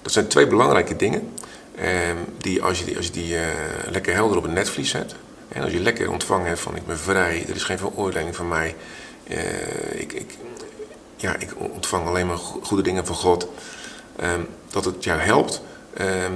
Dat 0.01 0.11
zijn 0.11 0.27
twee 0.27 0.47
belangrijke 0.47 0.95
dingen. 0.95 1.33
Eh, 1.75 1.89
die 2.37 2.61
als 2.63 2.79
je 2.79 2.85
die, 2.85 2.97
als 2.97 3.05
je 3.05 3.11
die 3.11 3.33
uh, 3.33 3.41
lekker 3.89 4.13
helder 4.13 4.37
op 4.37 4.43
het 4.43 4.51
netvlies 4.51 4.91
hebt. 4.91 5.15
En 5.47 5.63
als 5.63 5.71
je 5.71 5.79
lekker 5.79 6.11
ontvangen 6.11 6.47
hebt 6.47 6.59
van 6.59 6.75
ik 6.75 6.85
ben 6.85 6.97
vrij, 6.97 7.45
er 7.49 7.55
is 7.55 7.63
geen 7.63 7.77
veroordeling 7.77 8.35
van 8.35 8.47
mij. 8.47 8.75
Uh, 9.27 9.99
ik, 10.01 10.13
ik, 10.13 10.31
ja, 11.25 11.35
ik 11.39 11.53
ontvang 11.57 12.07
alleen 12.07 12.27
maar 12.27 12.37
goede 12.37 12.83
dingen 12.83 13.05
van 13.05 13.15
God. 13.15 13.47
Ehm, 14.15 14.41
dat 14.69 14.85
het 14.85 15.03
jou 15.03 15.19
helpt 15.19 15.61
ehm, 15.93 16.33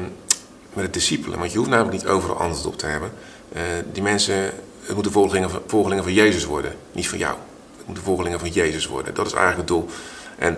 met 0.73 0.83
het 0.83 0.93
discipelen. 0.93 1.39
Want 1.39 1.51
je 1.51 1.57
hoeft 1.57 1.69
namelijk 1.69 1.93
niet 1.93 2.07
overal 2.07 2.37
antwoord 2.37 2.65
op 2.65 2.77
te 2.77 2.85
hebben. 2.85 3.11
Uh, 3.55 3.61
die 3.91 4.03
mensen, 4.03 4.35
het 4.81 4.93
moeten 4.93 5.11
volgelingen 5.11 5.49
van, 5.49 5.61
volgelingen 5.67 6.03
van 6.03 6.13
Jezus 6.13 6.45
worden, 6.45 6.75
niet 6.91 7.09
van 7.09 7.17
jou. 7.17 7.35
Het 7.77 7.85
moeten 7.85 8.03
volgelingen 8.03 8.39
van 8.39 8.49
Jezus 8.49 8.87
worden. 8.87 9.13
Dat 9.13 9.25
is 9.25 9.33
eigenlijk 9.33 9.69
het 9.69 9.77
doel. 9.77 9.89
En 10.37 10.57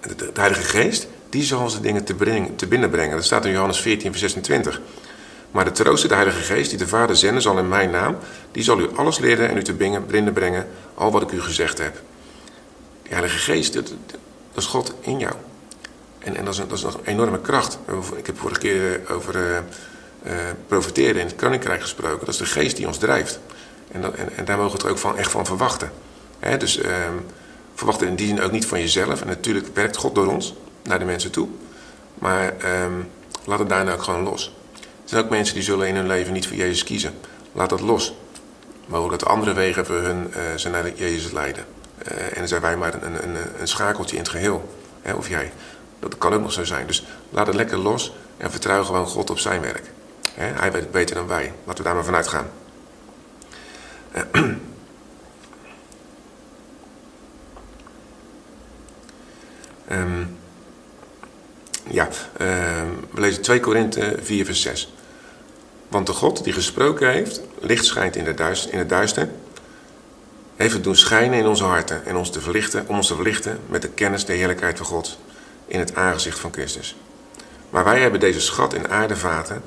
de, 0.00 0.14
de 0.32 0.40
Heilige 0.40 0.62
Geest, 0.62 1.06
die 1.28 1.42
zal 1.42 1.70
ze 1.70 1.80
dingen 1.80 2.04
te, 2.04 2.14
brengen, 2.14 2.56
te 2.56 2.66
binnenbrengen. 2.66 3.16
Dat 3.16 3.24
staat 3.24 3.44
in 3.44 3.52
Johannes 3.52 3.80
14, 3.80 4.10
vers 4.10 4.20
26. 4.20 4.80
Maar 5.50 5.64
de 5.64 5.72
trooster, 5.72 6.08
de 6.08 6.14
Heilige 6.14 6.42
Geest, 6.42 6.70
die 6.70 6.78
de 6.78 6.88
Vader 6.88 7.16
zenden 7.16 7.42
zal 7.42 7.58
in 7.58 7.68
mijn 7.68 7.90
naam, 7.90 8.16
die 8.52 8.62
zal 8.62 8.80
u 8.80 8.88
alles 8.96 9.18
leren 9.18 9.48
en 9.48 9.56
u 9.56 9.62
te 9.62 9.74
binnenbrengen, 10.06 10.66
al 10.94 11.10
wat 11.10 11.22
ik 11.22 11.32
u 11.32 11.40
gezegd 11.40 11.78
heb. 11.78 12.02
Heilige 13.14 13.38
Geest, 13.38 13.72
dat, 13.72 13.88
dat 14.52 14.62
is 14.62 14.66
God 14.66 14.94
in 15.00 15.18
jou. 15.18 15.34
En, 16.18 16.36
en 16.36 16.44
dat, 16.44 16.54
is 16.54 16.60
dat 16.68 16.72
is 16.72 16.82
een 16.82 17.04
enorme 17.04 17.40
kracht. 17.40 17.78
Ik 18.16 18.26
heb 18.26 18.38
vorige 18.38 18.60
keer 18.60 19.00
over 19.10 19.36
uh, 19.36 19.56
uh, 20.26 20.32
profiteren 20.66 21.20
in 21.20 21.26
het 21.26 21.36
koninkrijk 21.36 21.80
gesproken. 21.80 22.18
Dat 22.18 22.28
is 22.28 22.36
de 22.36 22.46
geest 22.46 22.76
die 22.76 22.86
ons 22.86 22.98
drijft. 22.98 23.40
En, 23.92 24.00
dat, 24.00 24.14
en, 24.14 24.36
en 24.36 24.44
daar 24.44 24.56
mogen 24.56 24.78
we 24.78 24.84
er 24.84 24.90
ook 24.90 24.98
van, 24.98 25.16
echt 25.16 25.30
van 25.30 25.46
verwachten. 25.46 25.92
He, 26.38 26.56
dus 26.56 26.78
uh, 26.78 26.86
verwacht 27.74 28.02
in 28.02 28.16
die 28.16 28.26
zin 28.26 28.40
ook 28.40 28.52
niet 28.52 28.66
van 28.66 28.80
jezelf. 28.80 29.20
En 29.20 29.26
natuurlijk 29.26 29.66
werkt 29.74 29.96
God 29.96 30.14
door 30.14 30.26
ons 30.26 30.54
naar 30.82 30.98
de 30.98 31.04
mensen 31.04 31.30
toe. 31.30 31.48
Maar 32.14 32.56
ehm, 32.58 32.92
laat 33.44 33.58
het 33.58 33.68
daarna 33.68 33.92
ook 33.92 34.02
gewoon 34.02 34.22
los. 34.22 34.54
Er 34.74 35.10
zijn 35.10 35.24
ook 35.24 35.30
mensen 35.30 35.54
die 35.54 35.64
zullen 35.64 35.88
in 35.88 35.96
hun 35.96 36.06
leven 36.06 36.32
niet 36.32 36.46
voor 36.46 36.56
Jezus 36.56 36.84
kiezen. 36.84 37.14
Laat 37.52 37.68
dat 37.68 37.80
los. 37.80 38.14
Mogelijk 38.86 39.20
dat 39.20 39.28
andere 39.28 39.52
wegen 39.52 39.86
voor 39.86 40.00
hun 40.00 40.32
ze 40.56 40.68
naar 40.68 40.92
Jezus 40.94 41.32
leiden. 41.32 41.64
Uh, 42.12 42.38
en 42.38 42.48
zijn 42.48 42.60
wij 42.60 42.76
maar 42.76 42.94
een, 42.94 43.24
een, 43.24 43.36
een, 43.60 43.68
schakeltje 43.68 44.16
in 44.16 44.22
het 44.22 44.30
geheel. 44.30 44.74
Hè, 45.02 45.12
of 45.12 45.28
jij. 45.28 45.52
Dat 45.98 46.18
kan 46.18 46.32
ook 46.32 46.40
nog 46.40 46.52
zo 46.52 46.64
zijn. 46.64 46.86
Dus 46.86 47.04
laat 47.30 47.46
het 47.46 47.56
lekker 47.56 47.78
los 47.78 48.14
en 48.36 48.50
vertrouw 48.50 48.84
gewoon 48.84 49.06
God 49.06 49.30
op 49.30 49.38
zijn 49.38 49.60
werk. 49.60 49.90
Hè, 50.34 50.44
hij 50.44 50.72
weet 50.72 50.82
het 50.82 50.90
beter 50.90 51.14
dan 51.14 51.26
wij. 51.26 51.52
Laten 51.64 51.82
we 51.82 51.82
daar 51.82 51.94
maar 51.94 52.04
vanuit 52.04 52.28
gaan. 52.28 52.46
um, 59.90 60.36
Ja, 61.90 62.08
ehm, 62.36 62.88
we 63.10 63.20
lezen 63.20 63.42
2 63.42 63.60
Korinthe 63.60 64.16
4 64.22 64.44
vers 64.44 64.60
6. 64.60 64.92
Want 65.88 66.06
de 66.06 66.12
God 66.12 66.44
die 66.44 66.52
gesproken 66.52 67.10
heeft, 67.10 67.40
licht 67.60 67.84
schijnt 67.84 68.16
in, 68.16 68.24
de 68.24 68.66
in 68.70 68.78
het 68.78 68.88
duister, 68.88 69.28
heeft 70.56 70.74
het 70.74 70.84
doen 70.84 70.96
schijnen 70.96 71.38
in 71.38 71.46
onze 71.46 71.64
harten 71.64 72.06
en 72.06 72.16
ons 72.16 72.30
te 72.30 72.40
verlichten, 72.40 72.84
om 72.88 72.96
ons 72.96 73.06
te 73.06 73.14
verlichten 73.14 73.60
met 73.66 73.82
de 73.82 73.88
kennis 73.88 74.24
der 74.24 74.36
heerlijkheid 74.36 74.76
van 74.76 74.86
God 74.86 75.18
in 75.66 75.78
het 75.78 75.94
aangezicht 75.94 76.38
van 76.38 76.52
Christus. 76.52 76.96
Maar 77.70 77.84
wij 77.84 78.00
hebben 78.00 78.20
deze 78.20 78.40
schat 78.40 78.74
in 78.74 78.88
aardevaten, 78.88 79.62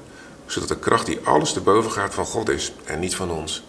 zodat 0.46 0.68
de 0.68 0.80
kracht 0.80 1.06
die 1.06 1.20
alles 1.24 1.54
te 1.54 1.62
boven 1.62 1.92
gaat 1.92 2.14
van 2.14 2.26
God 2.26 2.50
is 2.50 2.74
en 2.86 3.00
niet 3.00 3.16
van 3.16 3.32
ons. 3.32 3.64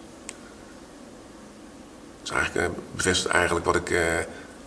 Dat 2.22 2.36
eigenlijk, 2.36 2.68
uh, 2.68 2.74
bevestigt 2.94 3.34
eigenlijk 3.34 3.64
wat 3.64 3.76
ik, 3.76 3.88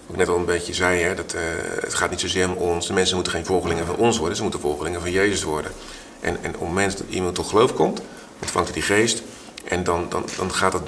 wat 0.05 0.15
ik 0.15 0.17
net 0.17 0.27
al 0.27 0.37
een 0.37 0.45
beetje 0.45 0.73
zei. 0.73 1.01
Hè, 1.01 1.15
dat, 1.15 1.33
uh, 1.33 1.41
het 1.79 1.93
gaat 1.93 2.09
niet 2.09 2.19
zozeer 2.19 2.49
om 2.49 2.55
ons. 2.55 2.87
De 2.87 2.93
mensen 2.93 3.15
moeten 3.15 3.33
geen 3.33 3.45
volgelingen 3.45 3.85
van 3.85 3.95
ons 3.95 4.17
worden, 4.17 4.35
ze 4.35 4.41
moeten 4.41 4.59
volgelingen 4.59 5.01
van 5.01 5.11
Jezus 5.11 5.43
worden. 5.43 5.71
En, 6.19 6.37
en 6.43 6.57
op 6.57 6.75
het 6.75 6.97
dat 6.97 7.07
iemand 7.09 7.35
tot 7.35 7.47
geloof 7.47 7.73
komt, 7.73 8.01
ontvangt 8.39 8.69
hij 8.69 8.77
die 8.77 8.95
geest. 8.95 9.21
En 9.63 9.83
dan, 9.83 10.05
dan, 10.09 10.25
dan 10.37 10.53
gaat, 10.53 10.73
het, 10.73 10.83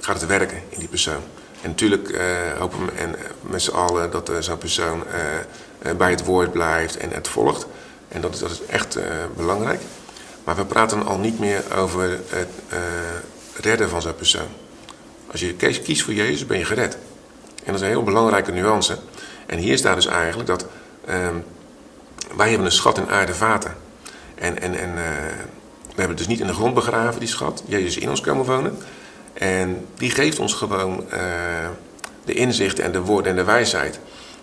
gaat 0.00 0.20
het 0.20 0.28
werken 0.28 0.62
in 0.68 0.78
die 0.78 0.88
persoon. 0.88 1.22
En 1.62 1.68
natuurlijk 1.68 2.08
uh, 2.08 2.20
hopen 2.58 2.84
we 2.84 2.92
en, 2.92 3.14
met 3.40 3.62
z'n 3.62 3.70
allen 3.70 4.10
dat 4.10 4.30
uh, 4.30 4.36
zo'n 4.38 4.58
persoon 4.58 5.02
bij 5.96 6.10
het 6.10 6.24
woord 6.24 6.52
blijft 6.52 6.96
en 6.96 7.10
het 7.10 7.28
volgt. 7.28 7.66
En 8.08 8.20
dat 8.20 8.38
dat 8.38 8.50
is 8.50 8.62
echt 8.66 8.98
belangrijk. 9.36 9.80
Maar 10.44 10.56
we 10.56 10.64
praten 10.64 11.06
al 11.06 11.18
niet 11.18 11.38
meer 11.38 11.62
over 11.76 12.20
het 12.28 12.48
redden 13.60 13.88
van 13.88 14.02
zo'n 14.02 14.14
persoon. 14.14 14.48
Als 15.30 15.40
je 15.40 15.54
kiest 15.54 16.02
voor 16.02 16.14
Jezus, 16.14 16.46
ben 16.46 16.58
je 16.58 16.64
gered. 16.64 16.94
En 17.64 17.72
dat 17.72 17.74
is 17.74 17.80
een 17.80 17.86
heel 17.86 18.02
belangrijke 18.02 18.52
nuance. 18.52 18.98
En 19.46 19.58
hier 19.58 19.78
staat 19.78 19.94
dus 19.94 20.06
eigenlijk 20.06 20.48
dat 20.48 20.66
ehm, 21.06 21.34
wij 22.36 22.48
hebben 22.48 22.66
een 22.66 22.72
schat 22.72 22.98
in 22.98 23.08
aarde 23.08 23.34
vaten. 23.34 23.74
En, 24.34 24.60
en, 24.60 24.78
en 24.78 24.94
we 25.98 26.04
hebben 26.04 26.16
het 26.16 26.18
dus 26.18 26.36
niet 26.36 26.40
in 26.40 26.46
de 26.46 26.60
grond 26.60 26.74
begraven, 26.74 27.20
die 27.20 27.28
schat. 27.28 27.62
Jezus 27.66 27.96
is 27.96 28.02
in 28.02 28.10
ons 28.10 28.20
komen 28.20 28.44
wonen. 28.44 28.78
En 29.38 29.86
die 29.94 30.10
geeft 30.10 30.38
ons 30.38 30.54
gewoon 30.54 31.04
uh, 31.12 31.68
de 32.24 32.34
inzicht 32.34 32.78
en 32.78 32.92
de 32.92 33.00
woorden 33.00 33.30
en 33.30 33.36
de 33.36 33.44
wijsheid. 33.44 33.98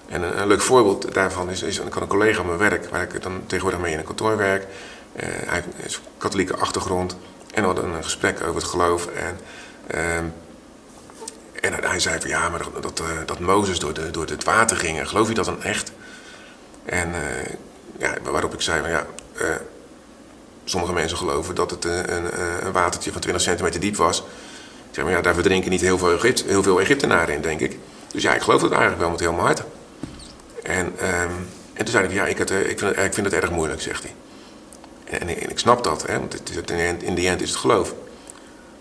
En 0.07 0.39
een, 0.39 0.47
leuk 0.47 0.61
voorbeeld 0.61 1.13
daarvan 1.13 1.49
is, 1.49 1.63
is 1.63 1.77
een, 1.77 2.01
een 2.01 2.07
collega 2.07 2.39
op 2.39 2.45
mijn 2.45 2.57
werk, 2.57 2.89
waar 2.89 3.01
ik 3.01 3.21
dan 3.21 3.43
tegenwoordig 3.45 3.81
mee 3.81 3.91
in 3.91 3.99
een 3.99 4.05
kantoor 4.05 4.37
werk. 4.37 4.67
Uh, 5.15 5.23
hij 5.45 5.63
een 5.83 5.91
katholieke 6.17 6.55
achtergrond. 6.55 7.17
En 7.53 7.61
we 7.61 7.67
hadden 7.67 7.93
een 7.93 8.03
gesprek 8.03 8.41
over 8.41 8.55
het 8.55 8.63
geloof. 8.63 9.07
En, 9.07 9.39
uh, 9.93 10.17
en 11.61 11.73
hij 11.89 11.99
zei 11.99 12.19
van 12.19 12.29
ja, 12.29 12.49
maar 12.49 12.59
dat, 12.59 12.97
dat, 12.97 13.01
dat 13.25 13.39
Mozes 13.39 13.79
door, 13.79 13.93
door 14.11 14.25
het 14.25 14.43
water 14.43 14.77
ging, 14.77 15.09
geloof 15.09 15.27
je 15.27 15.33
dat 15.33 15.45
dan 15.45 15.63
echt? 15.63 15.91
En 16.85 17.13
ja, 17.97 18.13
waarop 18.23 18.53
ik 18.53 18.61
zei 18.61 18.81
van 18.81 18.89
ja 18.89 19.05
sommige 20.65 20.93
mensen 20.93 21.17
geloven 21.17 21.55
dat 21.55 21.71
het 21.71 21.85
een, 21.85 22.15
een, 22.15 22.65
een, 22.65 22.71
watertje 22.71 23.11
van 23.11 23.21
20 23.21 23.43
centimeter 23.43 23.79
diep 23.79 23.95
was. 23.95 24.23
Zeg 24.95 25.03
maar 25.03 25.21
daar 25.21 25.33
verdrinken 25.33 25.71
niet 25.71 25.81
heel 25.81 25.97
veel, 25.97 26.19
heel 26.45 26.63
veel 26.63 26.79
Egyptenaren 26.79 27.35
in, 27.35 27.41
denk 27.41 27.59
ik. 27.59 27.77
Dus 28.11 28.23
ja, 28.23 28.33
ik 28.33 28.41
geloof 28.41 28.61
het 28.61 28.71
eigenlijk 28.71 29.01
wel 29.01 29.09
met 29.09 29.19
heel 29.19 29.33
mijn 29.33 29.45
hart. 29.45 29.63
En, 30.63 30.85
um, 30.85 31.47
en 31.73 31.85
toen 31.85 31.87
zei 31.87 32.05
hij, 32.05 32.15
ja, 32.15 32.25
ik, 32.25 32.37
het, 32.37 32.49
ik, 32.49 32.79
vind 32.79 32.95
het, 32.95 33.05
ik 33.05 33.13
vind 33.13 33.25
het 33.25 33.35
erg 33.35 33.51
moeilijk, 33.51 33.81
zegt 33.81 34.03
hij. 34.03 34.15
En, 35.19 35.49
ik 35.49 35.59
snap 35.59 35.83
dat, 35.83 36.07
hè, 36.07 36.19
want 36.19 36.33
het, 36.33 36.71
in 37.03 37.15
de 37.15 37.27
end 37.27 37.41
is 37.41 37.49
het 37.49 37.57
geloof. 37.57 37.93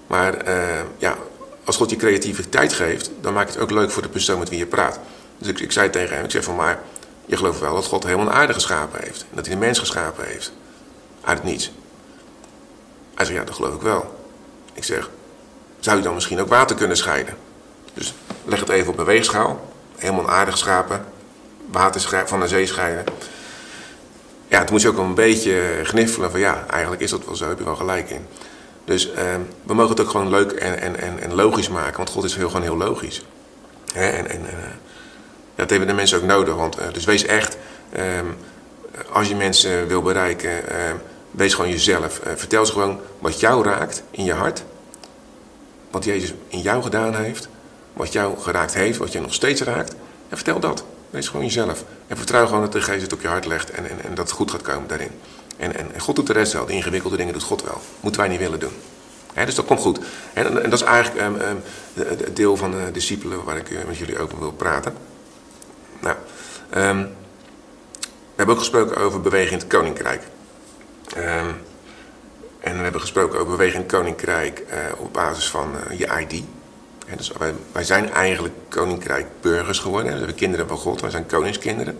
Maar 0.06 0.48
uh, 0.48 0.80
ja, 0.98 1.16
als 1.64 1.76
God 1.76 1.90
je 1.90 1.96
creativiteit 1.96 2.72
geeft, 2.72 3.10
dan 3.20 3.32
maakt 3.32 3.54
het 3.54 3.62
ook 3.62 3.70
leuk 3.70 3.90
voor 3.90 4.02
de 4.02 4.08
persoon 4.08 4.38
met 4.38 4.48
wie 4.48 4.58
je 4.58 4.66
praat. 4.66 5.00
Dus 5.38 5.48
ik, 5.48 5.60
ik 5.60 5.72
zei 5.72 5.90
tegen 5.90 6.16
hem, 6.16 6.24
ik 6.24 6.30
zeg 6.30 6.44
van 6.44 6.56
maar, 6.56 6.82
je 7.24 7.36
gelooft 7.36 7.60
wel 7.60 7.74
dat 7.74 7.86
God 7.86 8.04
helemaal 8.04 8.26
een 8.26 8.32
aarde 8.32 8.52
geschapen 8.52 9.00
heeft. 9.02 9.20
En 9.20 9.36
dat 9.36 9.46
hij 9.46 9.54
de 9.54 9.60
mens 9.60 9.78
geschapen 9.78 10.26
heeft 10.26 10.52
uit 11.20 11.38
het 11.38 11.46
niets. 11.46 11.72
Hij 13.14 13.24
zei, 13.24 13.38
ja, 13.38 13.44
dat 13.44 13.54
geloof 13.54 13.74
ik 13.74 13.82
wel. 13.82 14.26
Ik 14.72 14.84
zeg, 14.84 15.10
zou 15.84 15.96
je 15.96 16.02
dan 16.02 16.14
misschien 16.14 16.40
ook 16.40 16.48
water 16.48 16.76
kunnen 16.76 16.96
scheiden? 16.96 17.36
Dus 17.94 18.14
leg 18.44 18.60
het 18.60 18.68
even 18.68 18.92
op 18.92 18.98
een 18.98 19.04
weegschaal. 19.04 19.70
Helemaal 19.96 20.30
aardig 20.30 20.58
schapen. 20.58 21.04
Water 21.70 22.26
van 22.26 22.40
de 22.40 22.48
zee 22.48 22.66
scheiden. 22.66 23.04
Ja, 24.48 24.58
toen 24.58 24.70
moest 24.70 24.82
je 24.82 24.90
ook 24.90 24.98
een 24.98 25.14
beetje 25.14 25.80
gniffelen 25.82 26.30
van 26.30 26.40
ja, 26.40 26.64
eigenlijk 26.70 27.02
is 27.02 27.10
dat 27.10 27.24
wel 27.24 27.36
zo, 27.36 27.48
heb 27.48 27.58
je 27.58 27.64
wel 27.64 27.76
gelijk 27.76 28.10
in. 28.10 28.26
Dus 28.84 29.12
eh, 29.12 29.24
we 29.62 29.74
mogen 29.74 29.90
het 29.90 30.00
ook 30.00 30.10
gewoon 30.10 30.28
leuk 30.28 30.52
en, 30.52 30.80
en, 30.80 31.00
en, 31.00 31.20
en 31.20 31.34
logisch 31.34 31.68
maken, 31.68 31.96
want 31.96 32.10
God 32.10 32.24
is 32.24 32.36
heel, 32.36 32.48
gewoon 32.48 32.62
heel 32.62 32.76
logisch. 32.76 33.24
Hè? 33.92 34.08
En, 34.08 34.30
en 34.30 34.40
uh, 34.40 34.50
dat 35.54 35.70
hebben 35.70 35.88
de 35.88 35.94
mensen 35.94 36.18
ook 36.18 36.24
nodig, 36.24 36.54
want 36.54 36.78
uh, 36.78 36.84
dus 36.92 37.04
wees 37.04 37.24
echt, 37.24 37.56
ehm, 37.92 38.26
als 39.12 39.28
je 39.28 39.34
mensen 39.34 39.88
wil 39.88 40.02
bereiken, 40.02 40.68
ehm, 40.68 40.96
Wees 41.34 41.54
gewoon 41.54 41.70
jezelf. 41.70 42.20
Uh, 42.26 42.32
vertel 42.36 42.66
ze 42.66 42.72
gewoon 42.72 43.00
wat 43.18 43.40
jou 43.40 43.64
raakt 43.64 44.02
in 44.10 44.24
je 44.24 44.32
hart. 44.32 44.64
Wat 45.94 46.04
Jezus 46.04 46.34
in 46.48 46.60
jou 46.60 46.82
gedaan 46.82 47.14
heeft. 47.14 47.48
Wat 47.92 48.12
jou 48.12 48.38
geraakt 48.38 48.74
heeft, 48.74 48.98
wat 48.98 49.12
je 49.12 49.20
nog 49.20 49.34
steeds 49.34 49.62
raakt. 49.62 49.94
En 50.28 50.36
vertel 50.36 50.60
dat. 50.60 50.84
Wees 51.10 51.28
gewoon 51.28 51.44
jezelf. 51.44 51.84
En 52.06 52.16
vertrouw 52.16 52.46
gewoon 52.46 52.60
dat 52.60 52.72
de 52.72 52.80
Geest 52.80 53.02
het 53.02 53.12
op 53.12 53.20
je 53.20 53.28
hart 53.28 53.46
legt 53.46 53.70
en, 53.70 53.90
en, 53.90 54.04
en 54.04 54.14
dat 54.14 54.26
het 54.26 54.36
goed 54.36 54.50
gaat 54.50 54.62
komen 54.62 54.88
daarin. 54.88 55.10
En, 55.56 55.76
en, 55.76 55.94
en, 55.94 56.00
God 56.00 56.16
doet 56.16 56.26
de 56.26 56.32
rest 56.32 56.52
wel. 56.52 56.66
De 56.66 56.72
ingewikkelde 56.72 57.16
dingen 57.16 57.32
doet 57.32 57.42
God 57.42 57.62
wel. 57.62 57.80
Moeten 58.00 58.20
wij 58.20 58.30
niet 58.30 58.38
willen 58.38 58.60
doen. 58.60 58.72
dus 59.34 59.54
dat 59.54 59.64
komt 59.64 59.80
goed. 59.80 59.98
En, 60.32 60.62
en 60.62 60.70
dat 60.70 60.80
is 60.80 60.86
eigenlijk 60.86 61.26
um, 61.26 61.40
um, 61.40 61.62
het 61.94 62.36
deel 62.36 62.56
van 62.56 62.70
de 62.70 62.90
discipelen 62.92 63.44
waar 63.44 63.56
ik 63.56 63.70
uh, 63.70 63.78
met 63.86 63.96
jullie 63.96 64.18
over 64.18 64.38
wil 64.38 64.52
praten. 64.52 64.94
Nou, 66.00 66.16
um, 66.76 67.02
we 68.02 68.36
hebben 68.36 68.54
ook 68.54 68.60
gesproken 68.60 68.96
over 68.96 69.20
beweging 69.20 69.52
in 69.52 69.58
het 69.58 69.66
koninkrijk. 69.66 70.22
En 72.64 72.76
we 72.76 72.82
hebben 72.82 73.00
gesproken 73.00 73.38
over 73.38 73.50
beweging 73.50 73.86
koninkrijk 73.86 74.64
uh, 74.68 75.00
op 75.00 75.12
basis 75.12 75.48
van 75.50 75.74
uh, 75.90 75.98
je 75.98 76.26
ID. 76.28 76.42
Dus 77.16 77.32
wij, 77.38 77.54
wij, 77.72 77.84
zijn 77.84 78.10
eigenlijk 78.10 78.54
koninkrijkburgers 78.68 79.78
geworden. 79.78 80.12
We 80.12 80.18
hebben 80.18 80.36
kinderen 80.36 80.68
van 80.68 80.76
God, 80.76 81.00
wij 81.00 81.10
zijn 81.10 81.26
koningskinderen. 81.26 81.98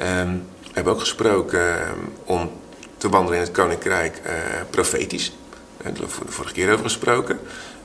Um, 0.00 0.46
we 0.62 0.70
hebben 0.72 0.92
ook 0.92 1.00
gesproken 1.00 1.60
uh, 1.60 1.82
om 2.24 2.50
te 2.96 3.08
wandelen 3.08 3.38
in 3.38 3.44
het 3.44 3.52
koninkrijk 3.52 4.20
uh, 4.26 4.32
profetisch. 4.70 5.32
Daar 5.76 5.84
hebben 5.84 6.02
we 6.02 6.24
de 6.26 6.32
vorige 6.32 6.54
keer 6.54 6.72
over 6.72 6.84
gesproken. 6.84 7.38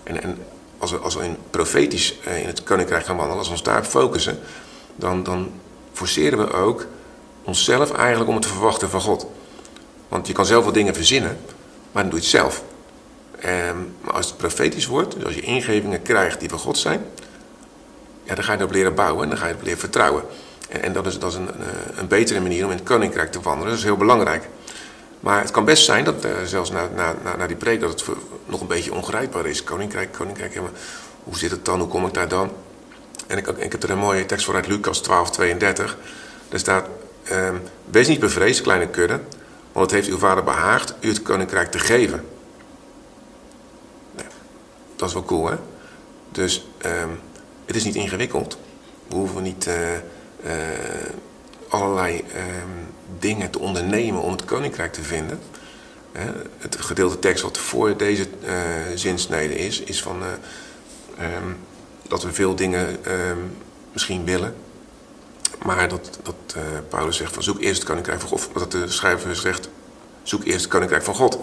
En, 0.04 0.24
en 0.24 0.38
als, 0.78 0.92
we, 0.92 0.98
als 0.98 1.16
we 1.16 1.24
in 1.24 1.38
profetisch 1.50 2.20
in 2.24 2.46
het 2.46 2.64
koninkrijk 2.64 3.06
gaan 3.06 3.16
wandelen, 3.16 3.38
als 3.38 3.48
we 3.48 3.54
ons 3.54 3.64
daarop 3.64 3.86
focussen, 3.86 4.40
dan, 4.96 5.24
dan 5.24 5.52
forceren 5.94 6.38
we 6.38 6.54
ook 6.54 6.86
onszelf 7.44 7.92
eigenlijk 7.92 8.30
om 8.30 8.36
het 8.36 8.44
te 8.44 8.52
verwachten 8.52 8.90
van 8.90 9.02
God. 9.02 9.28
Want 10.08 10.28
je 10.28 10.34
kan 10.34 10.46
zelf 10.46 10.64
wel 10.64 10.74
dingen 10.74 10.94
verzinnen, 10.94 11.38
maar 11.96 12.04
dan 12.04 12.12
doe 12.12 12.22
je 12.22 12.26
het 12.26 12.36
zelf. 12.36 12.64
Ehm, 13.40 13.78
als 14.06 14.26
het 14.26 14.38
profetisch 14.38 14.86
wordt, 14.86 15.14
dus 15.16 15.26
als 15.26 15.36
je 15.36 15.42
ingevingen 15.42 16.02
krijgt 16.02 16.40
die 16.40 16.50
van 16.50 16.60
God 16.60 16.78
zijn, 16.78 17.06
ja, 18.24 18.36
dan 18.36 18.44
ga 18.44 18.52
je 18.52 18.58
erop 18.58 18.72
leren 18.72 18.96
bouwen 18.96 19.24
en 19.24 19.30
dan 19.30 19.38
ga 19.38 19.46
je 19.46 19.52
erop 19.52 19.64
leren 19.64 19.80
vertrouwen. 19.80 20.24
En, 20.70 20.82
en 20.82 20.94
dat 20.94 21.06
is, 21.06 21.20
dat 21.20 21.32
is 21.32 21.38
een, 21.38 21.50
eh, 21.50 21.98
een, 21.98 22.08
betere 22.08 22.40
manier 22.40 22.66
om 22.66 22.72
in 22.72 22.78
het 22.78 22.86
koninkrijk 22.86 23.32
te 23.32 23.42
wandelen. 23.42 23.70
Dat 23.70 23.78
is 23.78 23.84
heel 23.84 23.98
belangrijk. 23.98 24.50
Maar 25.20 25.42
het 25.42 25.52
kan 25.52 25.66
best 25.66 25.86
zijn 25.86 26.04
dat 26.04 26.26
uh, 26.26 26.32
zelfs 26.46 26.72
na, 26.72 26.90
na, 26.96 27.16
na, 27.38 27.48
die 27.48 27.56
preek 27.56 27.80
dat 27.80 27.90
het 27.90 28.18
nog 28.46 28.62
een 28.62 28.68
beetje 28.68 28.94
ongrijpbaar 28.94 29.46
is. 29.46 29.64
Koninkrijk, 29.64 30.12
koninkrijk, 30.12 30.54
ja, 30.54 30.62
hoe 31.24 31.38
zit 31.38 31.52
het 31.52 31.66
dan? 31.66 31.80
Hoe 31.80 31.88
kom 31.88 32.06
ik 32.06 32.14
daar 32.14 32.28
dan? 32.28 32.52
En 33.28 33.38
ik, 33.38 33.48
ik 33.48 33.72
heb 33.72 33.84
er 33.84 33.90
een 33.90 33.98
mooie 33.98 34.26
tekst 34.26 34.46
voor 34.46 34.56
uit 34.56 34.68
Lucas 34.68 35.00
12, 35.00 35.32
32. 35.32 35.98
Daar 36.50 36.60
staat, 36.60 36.88
um, 37.32 37.62
wees 37.92 38.08
niet 38.08 38.20
bevreesd, 38.20 38.62
kleine 38.62 38.88
kudde, 38.88 39.20
want 39.76 39.92
het 39.92 40.00
heeft 40.00 40.14
uw 40.14 40.18
vader 40.18 40.44
behaagd 40.44 40.94
u 41.00 41.08
het 41.08 41.22
koninkrijk 41.22 41.72
te 41.72 41.80
geven. 41.80 42.26
dat 44.96 45.08
is 45.08 45.14
wel 45.14 45.24
cool, 45.24 45.50
hè? 45.50 45.56
Dus 46.32 46.68
um, 46.86 47.20
het 47.66 47.76
is 47.76 47.84
niet 47.84 47.96
ingewikkeld. 47.96 48.58
We 49.08 49.16
hoeven 49.16 49.44
niet 49.44 49.68
uh, 49.68 49.94
uh, 49.94 50.02
allerlei 51.68 52.16
um, 52.18 52.88
dingen 53.20 53.50
te 53.50 53.60
ondernemen 53.60 54.22
om 54.22 54.32
het 54.32 54.46
koninkrijk 54.46 54.94
te 54.94 55.04
vinden. 55.04 55.40
Het 56.58 56.76
gedeelte 56.80 57.20
tekst 57.20 57.44
wat 57.44 57.58
voor 57.58 57.98
deze 57.98 58.28
uh, 58.44 58.52
zinsnede 58.94 59.56
is, 59.56 59.82
is 59.82 60.02
van 60.02 60.22
um, 60.24 61.58
dat 62.08 62.24
we 62.24 62.34
veel 62.34 62.56
dingen 62.56 63.00
misschien 63.92 64.26
willen, 64.26 64.56
maar 65.66 65.90
dat, 65.90 66.20
dat 66.24 66.56
uh, 66.58 66.62
Paulus 66.90 67.18
zegt 67.18 67.34
van 67.34 67.44
zoek 67.44 67.60
eerst 67.60 67.76
het 67.76 67.88
koninkrijk 67.88 68.20
van 68.20 68.30
God. 68.30 68.48
Of 68.54 68.62
dat 68.62 68.72
de 68.72 68.88
schrijver 68.88 69.36
zegt, 69.36 69.70
zoek 70.24 70.44
eerst 70.44 70.62
het 70.62 70.68
koninkrijk 70.68 71.04
van 71.04 71.16
God. 71.16 71.36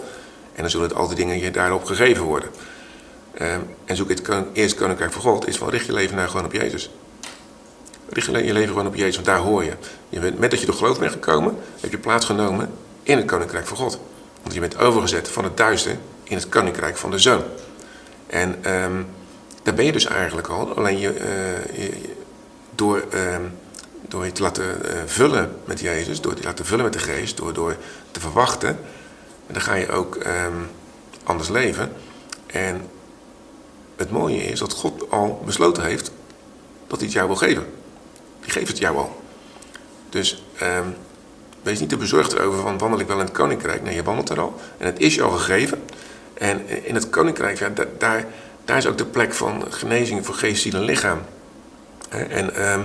En 0.53 0.61
dan 0.61 0.69
zullen 0.69 0.95
al 0.95 1.07
die 1.07 1.15
dingen 1.15 1.39
je 1.39 1.51
daarop 1.51 1.83
gegeven 1.83 2.23
worden. 2.23 2.49
Uh, 3.41 3.53
en 3.85 3.95
zoek 3.95 4.09
het 4.09 4.29
eerst 4.53 4.75
koninkrijk 4.75 5.11
van 5.11 5.21
God 5.21 5.47
is 5.47 5.57
van 5.57 5.69
richt 5.69 5.85
je 5.85 5.93
leven 5.93 6.15
naar 6.15 6.27
gewoon 6.27 6.45
op 6.45 6.51
Jezus. 6.51 6.91
Richt 8.09 8.27
je 8.27 8.53
leven 8.53 8.67
gewoon 8.67 8.87
op 8.87 8.95
Jezus, 8.95 9.15
want 9.15 9.27
daar 9.27 9.37
hoor 9.37 9.63
je. 9.63 9.73
je 10.09 10.19
bent, 10.19 10.39
met 10.39 10.51
dat 10.51 10.59
je 10.59 10.65
door 10.65 10.75
geloof 10.75 10.99
bent 10.99 11.11
gekomen, 11.11 11.57
heb 11.79 11.91
je 11.91 11.97
plaatsgenomen 11.97 12.71
in 13.03 13.17
het 13.17 13.25
koninkrijk 13.25 13.67
van 13.67 13.77
God. 13.77 13.99
Want 14.41 14.53
je 14.53 14.59
bent 14.59 14.77
overgezet 14.77 15.29
van 15.29 15.43
het 15.43 15.57
duister 15.57 15.97
in 16.23 16.35
het 16.35 16.49
koninkrijk 16.49 16.97
van 16.97 17.11
de 17.11 17.19
zoon. 17.19 17.43
En 18.27 18.73
um, 18.73 19.07
daar 19.63 19.73
ben 19.73 19.85
je 19.85 19.91
dus 19.91 20.05
eigenlijk 20.05 20.47
al. 20.47 20.75
Alleen 20.75 20.99
je, 20.99 21.13
je 21.73 21.91
door... 22.75 23.03
Um, 23.13 23.61
door 24.13 24.25
je 24.25 24.31
te 24.31 24.41
laten 24.41 24.85
eh, 24.85 25.01
vullen 25.05 25.55
met 25.65 25.79
Jezus, 25.79 26.21
door 26.21 26.31
je 26.31 26.39
te 26.39 26.47
laten 26.47 26.65
vullen 26.65 26.83
met 26.83 26.93
de 26.93 26.99
geest, 26.99 27.37
door, 27.37 27.53
door 27.53 27.75
te 28.11 28.19
verwachten, 28.19 28.79
dan 29.47 29.61
ga 29.61 29.73
je 29.73 29.91
ook 29.91 30.15
ehm, 30.15 30.53
anders 31.23 31.49
leven. 31.49 31.91
En 32.45 32.89
het 33.95 34.11
mooie 34.11 34.43
is 34.43 34.59
dat 34.59 34.73
God 34.73 35.09
al 35.09 35.41
besloten 35.45 35.83
heeft 35.83 36.11
dat 36.87 36.97
hij 36.97 37.05
het 37.05 37.11
jou 37.11 37.27
wil 37.27 37.35
geven. 37.35 37.65
Die 38.41 38.51
geeft 38.51 38.67
het 38.67 38.77
jou 38.77 38.97
al. 38.97 39.21
Dus 40.09 40.43
ehm, 40.57 40.87
wees 41.61 41.79
niet 41.79 41.89
te 41.89 41.97
bezorgd 41.97 42.33
erover 42.33 42.61
van 42.61 42.77
wandel 42.77 42.99
ik 42.99 43.07
wel 43.07 43.19
in 43.19 43.25
het 43.25 43.33
koninkrijk. 43.33 43.83
Nee, 43.83 43.95
je 43.95 44.03
wandelt 44.03 44.29
er 44.29 44.39
al. 44.39 44.59
En 44.77 44.85
het 44.85 44.99
is 44.99 45.15
je 45.15 45.21
al 45.21 45.31
gegeven. 45.31 45.83
En 46.33 46.85
in 46.85 46.95
het 46.95 47.09
koninkrijk, 47.09 47.59
ja, 47.59 47.73
daar, 47.97 48.25
daar 48.65 48.77
is 48.77 48.87
ook 48.87 48.97
de 48.97 49.05
plek 49.05 49.33
van 49.33 49.65
genezing 49.69 50.25
voor 50.25 50.35
geest, 50.35 50.61
ziel 50.61 50.73
en 50.73 50.83
lichaam. 50.83 51.21
En, 52.09 52.55
ehm, 52.55 52.81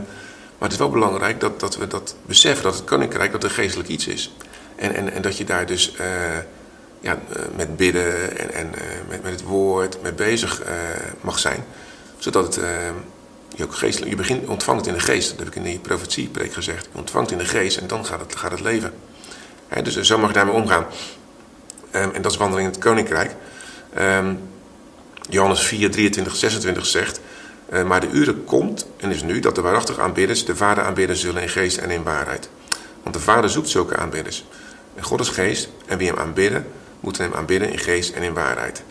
maar 0.59 0.69
het 0.69 0.73
is 0.73 0.79
wel 0.79 0.91
belangrijk 0.91 1.41
dat, 1.41 1.61
dat 1.61 1.77
we 1.77 1.87
dat 1.87 2.17
beseffen, 2.27 2.65
dat 2.65 2.75
het 2.75 2.85
koninkrijk 2.85 3.33
dat 3.33 3.45
een 3.45 3.50
geestelijk 3.50 3.88
iets 3.88 4.07
is. 4.07 4.33
En, 4.77 4.95
en, 4.95 5.12
en 5.12 5.23
dat 5.23 5.37
je 5.37 5.45
daar 5.45 5.67
dus 5.67 5.93
uh, 6.00 6.07
ja, 7.00 7.19
eh, 7.33 7.43
met 7.57 7.77
bidden 7.77 8.38
en, 8.38 8.55
en 8.55 8.67
uh, 8.67 8.83
met, 9.09 9.23
met 9.23 9.33
het 9.33 9.43
woord 9.43 10.03
met 10.03 10.17
bezig 10.17 10.62
mag 11.21 11.38
zijn. 11.38 11.65
Zodat 12.19 12.45
het, 12.55 12.65
ehm, 12.65 12.95
je 13.57 13.65
ook 13.65 13.75
geestelijk, 13.75 14.11
je 14.11 14.17
begint, 14.17 14.49
ontvangt 14.49 14.87
het 14.87 14.95
in 14.95 14.99
de 14.99 15.05
geest. 15.05 15.29
Dat 15.29 15.38
heb 15.38 15.49
ik 15.49 15.55
in 15.55 15.62
die 15.62 15.79
profetiepreek 15.79 16.53
gezegd. 16.53 16.88
Je 16.93 16.99
ontvangt 16.99 17.31
in 17.31 17.38
de 17.38 17.45
geest 17.45 17.77
en 17.77 17.87
dan 17.87 18.07
gaat 18.07 18.21
het, 18.21 18.37
gaat 18.37 18.50
het 18.50 18.61
leven. 18.61 18.93
dus 19.83 19.97
zo 19.97 20.19
mag 20.19 20.29
je 20.29 20.35
daarmee 20.35 20.55
omgaan. 20.55 20.87
Um, 21.93 22.11
en 22.15 22.23
dat 22.23 22.33
is 22.33 22.38
wandeling 22.38 22.67
in 22.67 22.75
het 22.75 22.83
koninkrijk. 22.85 23.35
Um, 23.99 24.41
Johannes 25.29 25.61
4, 25.61 25.91
23, 25.91 26.37
26 26.37 26.87
zegt... 26.87 27.21
Uh, 27.72 27.82
maar 27.82 28.00
de 28.00 28.10
uren 28.10 28.44
komt 28.44 28.87
en 28.96 29.10
is 29.10 29.22
nu 29.22 29.40
dat 29.40 29.54
de 29.54 29.60
waarachtige 29.60 30.00
aanbidders 30.00 30.44
de 30.44 30.56
Vader 30.56 30.84
aanbidden 30.84 31.16
zullen 31.16 31.42
in 31.42 31.48
geest 31.48 31.76
en 31.76 31.90
in 31.90 32.02
waarheid. 32.02 32.48
Want 33.02 33.14
de 33.14 33.20
Vader 33.20 33.50
zoekt 33.50 33.68
zulke 33.68 33.96
aanbidders. 33.96 34.44
En 34.94 35.02
God 35.02 35.20
is 35.20 35.28
geest 35.28 35.68
en 35.87 35.98
wie 35.98 36.08
hem 36.08 36.18
aanbidden, 36.18 36.66
moeten 37.00 37.22
hem 37.22 37.34
aanbidden 37.34 37.70
in 37.70 37.78
geest 37.78 38.14
en 38.14 38.22
in 38.22 38.32
waarheid. 38.34 38.82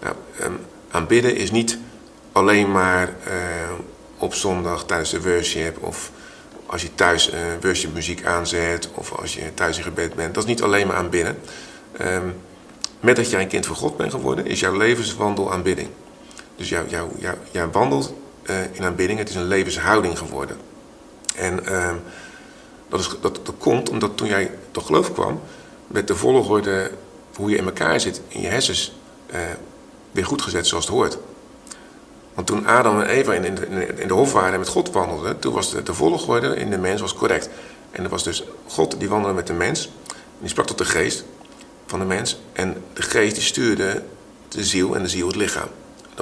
Nou, 0.00 0.14
um, 0.42 0.58
aanbidden 0.90 1.36
is 1.36 1.50
niet 1.50 1.78
alleen 2.32 2.70
maar 2.70 3.08
uh, 3.08 3.34
op 4.18 4.34
zondag 4.34 4.84
tijdens 4.84 5.10
de 5.10 5.22
worship 5.22 5.82
of 5.82 6.10
als 6.66 6.82
je 6.82 6.94
thuis 6.94 7.32
uh, 7.32 7.38
worship 7.60 7.94
muziek 7.94 8.24
aanzet 8.24 8.88
of 8.94 9.12
als 9.12 9.34
je 9.34 9.54
thuis 9.54 9.76
in 9.76 9.82
gebed 9.82 10.14
bent. 10.14 10.34
Dat 10.34 10.42
is 10.42 10.48
niet 10.48 10.62
alleen 10.62 10.86
maar 10.86 10.96
aanbidden. 10.96 11.38
Um, 12.00 12.34
met 13.00 13.16
dat 13.16 13.30
jij 13.30 13.40
een 13.40 13.48
kind 13.48 13.66
van 13.66 13.76
God 13.76 13.96
bent 13.96 14.10
geworden, 14.10 14.46
is 14.46 14.60
jouw 14.60 14.76
levenswandel 14.76 15.52
aanbidding. 15.52 15.88
Dus 16.60 16.68
jij 17.52 17.70
wandelt 17.72 18.12
uh, 18.50 18.56
in 18.72 18.84
aanbidding, 18.84 19.18
het 19.18 19.28
is 19.28 19.34
een 19.34 19.46
levenshouding 19.46 20.18
geworden. 20.18 20.56
En 21.36 21.60
uh, 21.68 21.94
dat, 22.88 23.00
is, 23.00 23.16
dat, 23.20 23.40
komt 23.58 23.88
omdat 23.88 24.16
toen 24.16 24.28
jij 24.28 24.50
tot 24.70 24.84
geloof 24.84 25.12
kwam, 25.12 25.40
werd 25.86 26.06
de 26.06 26.16
volgorde 26.16 26.90
hoe 27.36 27.50
je 27.50 27.56
in 27.56 27.64
elkaar 27.64 28.00
zit 28.00 28.20
in 28.28 28.40
je 28.40 28.46
hersens 28.46 28.94
uh, 29.32 29.38
weer 30.12 30.26
goed 30.26 30.42
gezet 30.42 30.66
zoals 30.66 30.84
het 30.84 30.94
hoort. 30.94 31.18
Want 32.34 32.46
toen 32.46 32.66
Adam 32.66 33.00
en 33.00 33.06
Eva 33.06 33.32
in, 33.32 33.44
in, 33.44 33.98
in 33.98 34.08
de 34.08 34.14
hof 34.14 34.32
waren 34.32 34.52
en 34.52 34.58
met 34.58 34.68
God 34.68 34.90
wandelden, 34.90 35.38
toen 35.38 35.54
was 35.54 35.70
de, 35.70 35.82
de 35.82 35.94
volgorde 35.94 36.56
in 36.56 36.70
de 36.70 36.78
mens 36.78 37.00
was 37.00 37.14
correct. 37.14 37.48
En 37.90 38.04
er 38.04 38.10
was 38.10 38.24
dus 38.24 38.44
God 38.66 38.98
die 38.98 39.08
wandelde 39.08 39.34
met 39.34 39.46
de 39.46 39.52
mens, 39.52 39.90
die 40.38 40.48
sprak 40.48 40.66
tot 40.66 40.78
de 40.78 40.84
geest 40.84 41.24
van 41.86 41.98
de 41.98 42.04
mens. 42.04 42.40
En 42.52 42.84
de 42.92 43.02
geest 43.02 43.34
die 43.34 43.44
stuurde 43.44 44.02
de 44.48 44.64
ziel 44.64 44.94
en 44.94 45.02
de 45.02 45.08
ziel 45.08 45.26
het 45.26 45.36
lichaam. 45.36 45.68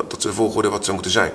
Dat, 0.08 0.18
is 0.18 0.22
de 0.22 0.32
volgorde 0.32 0.68
wat 0.68 0.82
zou 0.82 0.94
moeten 0.94 1.12
zijn. 1.12 1.32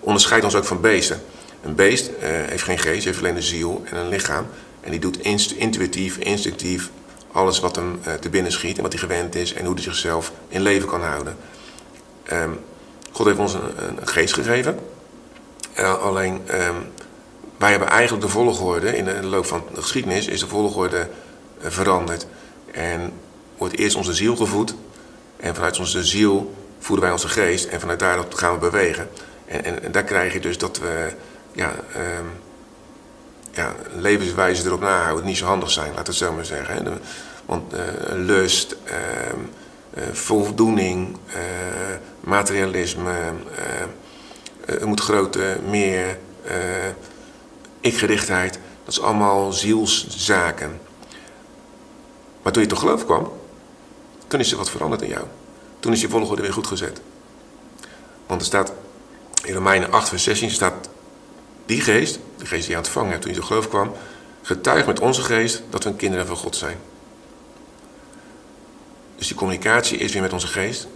Onderscheidt 0.00 0.44
ons 0.44 0.54
ook 0.54 0.64
van 0.64 0.80
beesten. 0.80 1.22
Een 1.62 1.74
beest 1.74 2.06
eh, 2.08 2.28
heeft 2.30 2.62
geen 2.62 2.78
geest, 2.78 3.04
heeft 3.04 3.18
alleen 3.18 3.36
een 3.36 3.42
ziel 3.42 3.82
en 3.84 3.96
een 3.96 4.08
lichaam. 4.08 4.46
En 4.80 4.90
die 4.90 5.00
doet 5.00 5.18
intuïtief, 5.56 6.16
instinctief 6.16 6.90
alles 7.32 7.60
wat 7.60 7.76
hem 7.76 8.00
uh, 8.06 8.14
te 8.14 8.28
binnen 8.28 8.52
schiet 8.52 8.76
en 8.76 8.82
wat 8.82 8.92
hij 8.92 9.00
gewend 9.00 9.34
is 9.34 9.52
en 9.52 9.64
hoe 9.64 9.74
hij 9.74 9.82
zichzelf 9.82 10.32
in 10.48 10.60
leven 10.60 10.88
kan 10.88 11.02
houden. 11.02 11.36
Um, 12.32 12.60
God 13.12 13.26
heeft 13.26 13.38
ons 13.38 13.54
een, 13.54 13.98
geest 14.04 14.34
gegeven. 14.34 14.78
Uh, 15.78 16.02
alleen 16.02 16.32
um, 16.34 16.92
wij 17.56 17.70
hebben 17.70 17.88
eigenlijk 17.88 18.24
de 18.24 18.30
volgorde, 18.32 18.96
in 18.96 19.04
de, 19.04 19.12
in 19.12 19.20
de 19.20 19.26
loop 19.26 19.46
van 19.46 19.62
de 19.74 19.82
geschiedenis 19.82 20.26
is 20.26 20.40
de 20.40 20.46
volgorde 20.46 21.08
veranderd. 21.60 22.26
En 22.70 23.12
wordt 23.58 23.78
eerst 23.78 23.96
onze 23.96 24.14
ziel 24.14 24.36
gevoed. 24.36 24.74
En 25.36 25.54
vanuit 25.54 25.78
onze 25.78 26.04
ziel 26.04 26.54
voeden 26.78 27.04
wij 27.04 27.12
onze 27.12 27.28
geest. 27.28 27.64
En 27.64 27.80
vanuit 27.80 27.98
daar 27.98 28.24
gaan 28.30 28.52
we 28.52 28.58
bewegen. 28.58 29.08
En, 29.46 29.64
en, 29.64 29.82
en 29.82 29.92
daar 29.92 30.04
krijg 30.04 30.32
je 30.32 30.40
dus 30.40 30.58
dat 30.58 30.78
we 30.78 31.12
ja, 31.52 31.74
um, 32.18 32.30
ja, 33.52 33.74
levenswijze 33.94 34.66
erop 34.66 34.80
nahouden. 34.80 35.24
Niet 35.24 35.36
zo 35.36 35.46
handig 35.46 35.70
zijn, 35.70 35.94
laat 35.94 36.06
het 36.06 36.16
zo 36.16 36.32
maar 36.32 36.44
zeggen. 36.44 36.74
Hè. 36.74 36.92
Want 37.46 37.74
uh, 37.74 37.80
lust, 38.12 38.76
uh, 38.84 40.02
voldoening, 40.12 41.16
materialisme, 42.20 43.12
het 44.66 44.84
moet 44.84 45.00
groter, 45.00 45.58
meer, 45.68 46.18
ikgerichtheid. 47.80 48.58
Dat 48.84 48.94
is 48.94 49.00
allemaal 49.00 49.52
zielszaken. 49.52 50.80
Maar 52.42 52.52
toen 52.52 52.62
je 52.62 52.68
tot 52.68 52.78
geloof 52.78 53.04
kwam, 53.04 53.32
toen 54.26 54.40
is 54.40 54.50
er 54.50 54.56
wat 54.56 54.70
veranderd 54.70 55.02
in 55.02 55.08
jou. 55.08 55.24
Toen 55.86 55.94
is 55.94 56.00
je 56.00 56.08
volgorde 56.08 56.42
weer 56.42 56.52
goed 56.52 56.66
gezet. 56.66 57.00
Want 58.26 58.40
er 58.40 58.46
staat 58.46 58.72
in 59.44 59.54
Romeinen 59.54 59.92
8 59.92 60.08
vers 60.08 60.22
16 60.22 60.50
staat 60.50 60.88
die 61.66 61.80
geest, 61.80 62.18
de 62.36 62.46
geest 62.46 62.62
die 62.62 62.70
je 62.70 62.76
ontvangen 62.76 63.10
hebt 63.10 63.22
toen 63.22 63.30
je 63.30 63.36
tot 63.36 63.46
geloof 63.46 63.68
kwam, 63.68 63.92
getuigt 64.42 64.86
met 64.86 65.00
onze 65.00 65.22
geest 65.22 65.62
dat 65.70 65.84
we 65.84 65.94
kinderen 65.94 66.26
van 66.26 66.36
God 66.36 66.56
zijn. 66.56 66.76
Dus 69.16 69.26
die 69.26 69.36
communicatie 69.36 69.98
is 69.98 70.12
weer 70.12 70.22
met 70.22 70.32
onze 70.32 70.46
geest. 70.46 70.86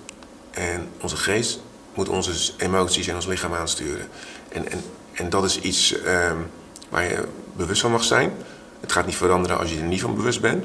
En 0.51 0.89
onze 1.01 1.17
geest 1.17 1.61
moet 1.95 2.09
onze 2.09 2.53
emoties 2.57 3.07
en 3.07 3.15
ons 3.15 3.27
lichaam 3.27 3.55
aansturen. 3.55 4.09
En, 4.49 4.71
en, 4.71 4.83
en 5.13 5.31
dat 5.31 5.45
is 5.45 5.61
iets 5.61 5.95
um, 6.07 6.51
waar 6.89 7.05
je 7.05 7.29
bewust 7.57 7.81
van 7.81 7.91
mag 7.91 8.05
zijn. 8.05 8.33
Het 8.81 8.93
gaat 8.93 9.07
niet 9.07 9.17
veranderen 9.17 9.59
als 9.59 9.71
je 9.71 9.79
er 9.79 9.85
niet 9.85 10.01
van 10.01 10.15
bewust 10.15 10.41
bent. 10.41 10.65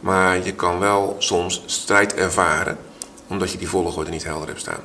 Maar 0.00 0.44
je 0.44 0.54
kan 0.54 0.78
wel 0.78 1.16
soms 1.18 1.62
strijd 1.66 2.14
ervaren, 2.14 2.78
omdat 3.26 3.52
je 3.52 3.58
die 3.58 3.68
volgorde 3.68 4.10
niet 4.10 4.24
helder 4.24 4.48
hebt 4.48 4.60
staan. 4.60 4.80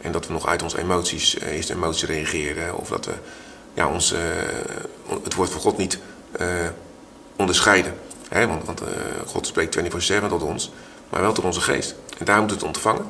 En 0.00 0.12
dat 0.12 0.26
we 0.26 0.32
nog 0.32 0.46
uit 0.46 0.62
onze 0.62 0.78
emoties, 0.78 1.38
uh, 1.38 1.56
eerst 1.56 1.70
emoties 1.70 2.04
reageren. 2.04 2.76
Of 2.76 2.88
dat 2.88 3.06
we 3.06 3.12
ja, 3.74 3.88
ons, 3.88 4.12
uh, 4.12 4.18
het 5.22 5.34
woord 5.34 5.50
van 5.50 5.60
God 5.60 5.76
niet 5.76 5.98
uh, 6.40 6.46
onderscheiden. 7.36 7.94
Hè? 8.28 8.46
Want, 8.46 8.64
want 8.64 8.82
God 9.26 9.46
spreekt 9.46 9.78
24-7 9.78 10.28
tot 10.28 10.42
ons, 10.42 10.72
maar 11.08 11.20
wel 11.20 11.32
tot 11.32 11.44
onze 11.44 11.60
geest. 11.60 11.94
En 12.18 12.24
daar 12.24 12.40
moet 12.40 12.50
het 12.50 12.62
ontvangen. 12.62 13.06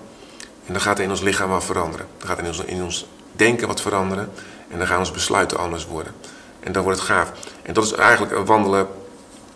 En 0.66 0.72
dan 0.72 0.82
gaat 0.82 0.98
er 0.98 1.04
in 1.04 1.10
ons 1.10 1.20
lichaam 1.20 1.48
wat 1.48 1.64
veranderen. 1.64 2.06
Dan 2.18 2.28
gaat 2.28 2.38
er 2.38 2.44
in 2.44 2.50
ons, 2.50 2.60
in 2.64 2.82
ons 2.82 3.06
denken 3.32 3.66
wat 3.66 3.80
veranderen. 3.80 4.30
En 4.68 4.78
dan 4.78 4.86
gaan 4.86 4.98
onze 4.98 5.12
besluiten 5.12 5.58
anders 5.58 5.86
worden. 5.86 6.14
En 6.60 6.72
dan 6.72 6.82
wordt 6.82 6.98
het 6.98 7.08
gaaf. 7.08 7.32
En 7.62 7.74
dat 7.74 7.84
is 7.84 7.92
eigenlijk 7.92 8.32
een 8.32 8.44
wandelen 8.44 8.88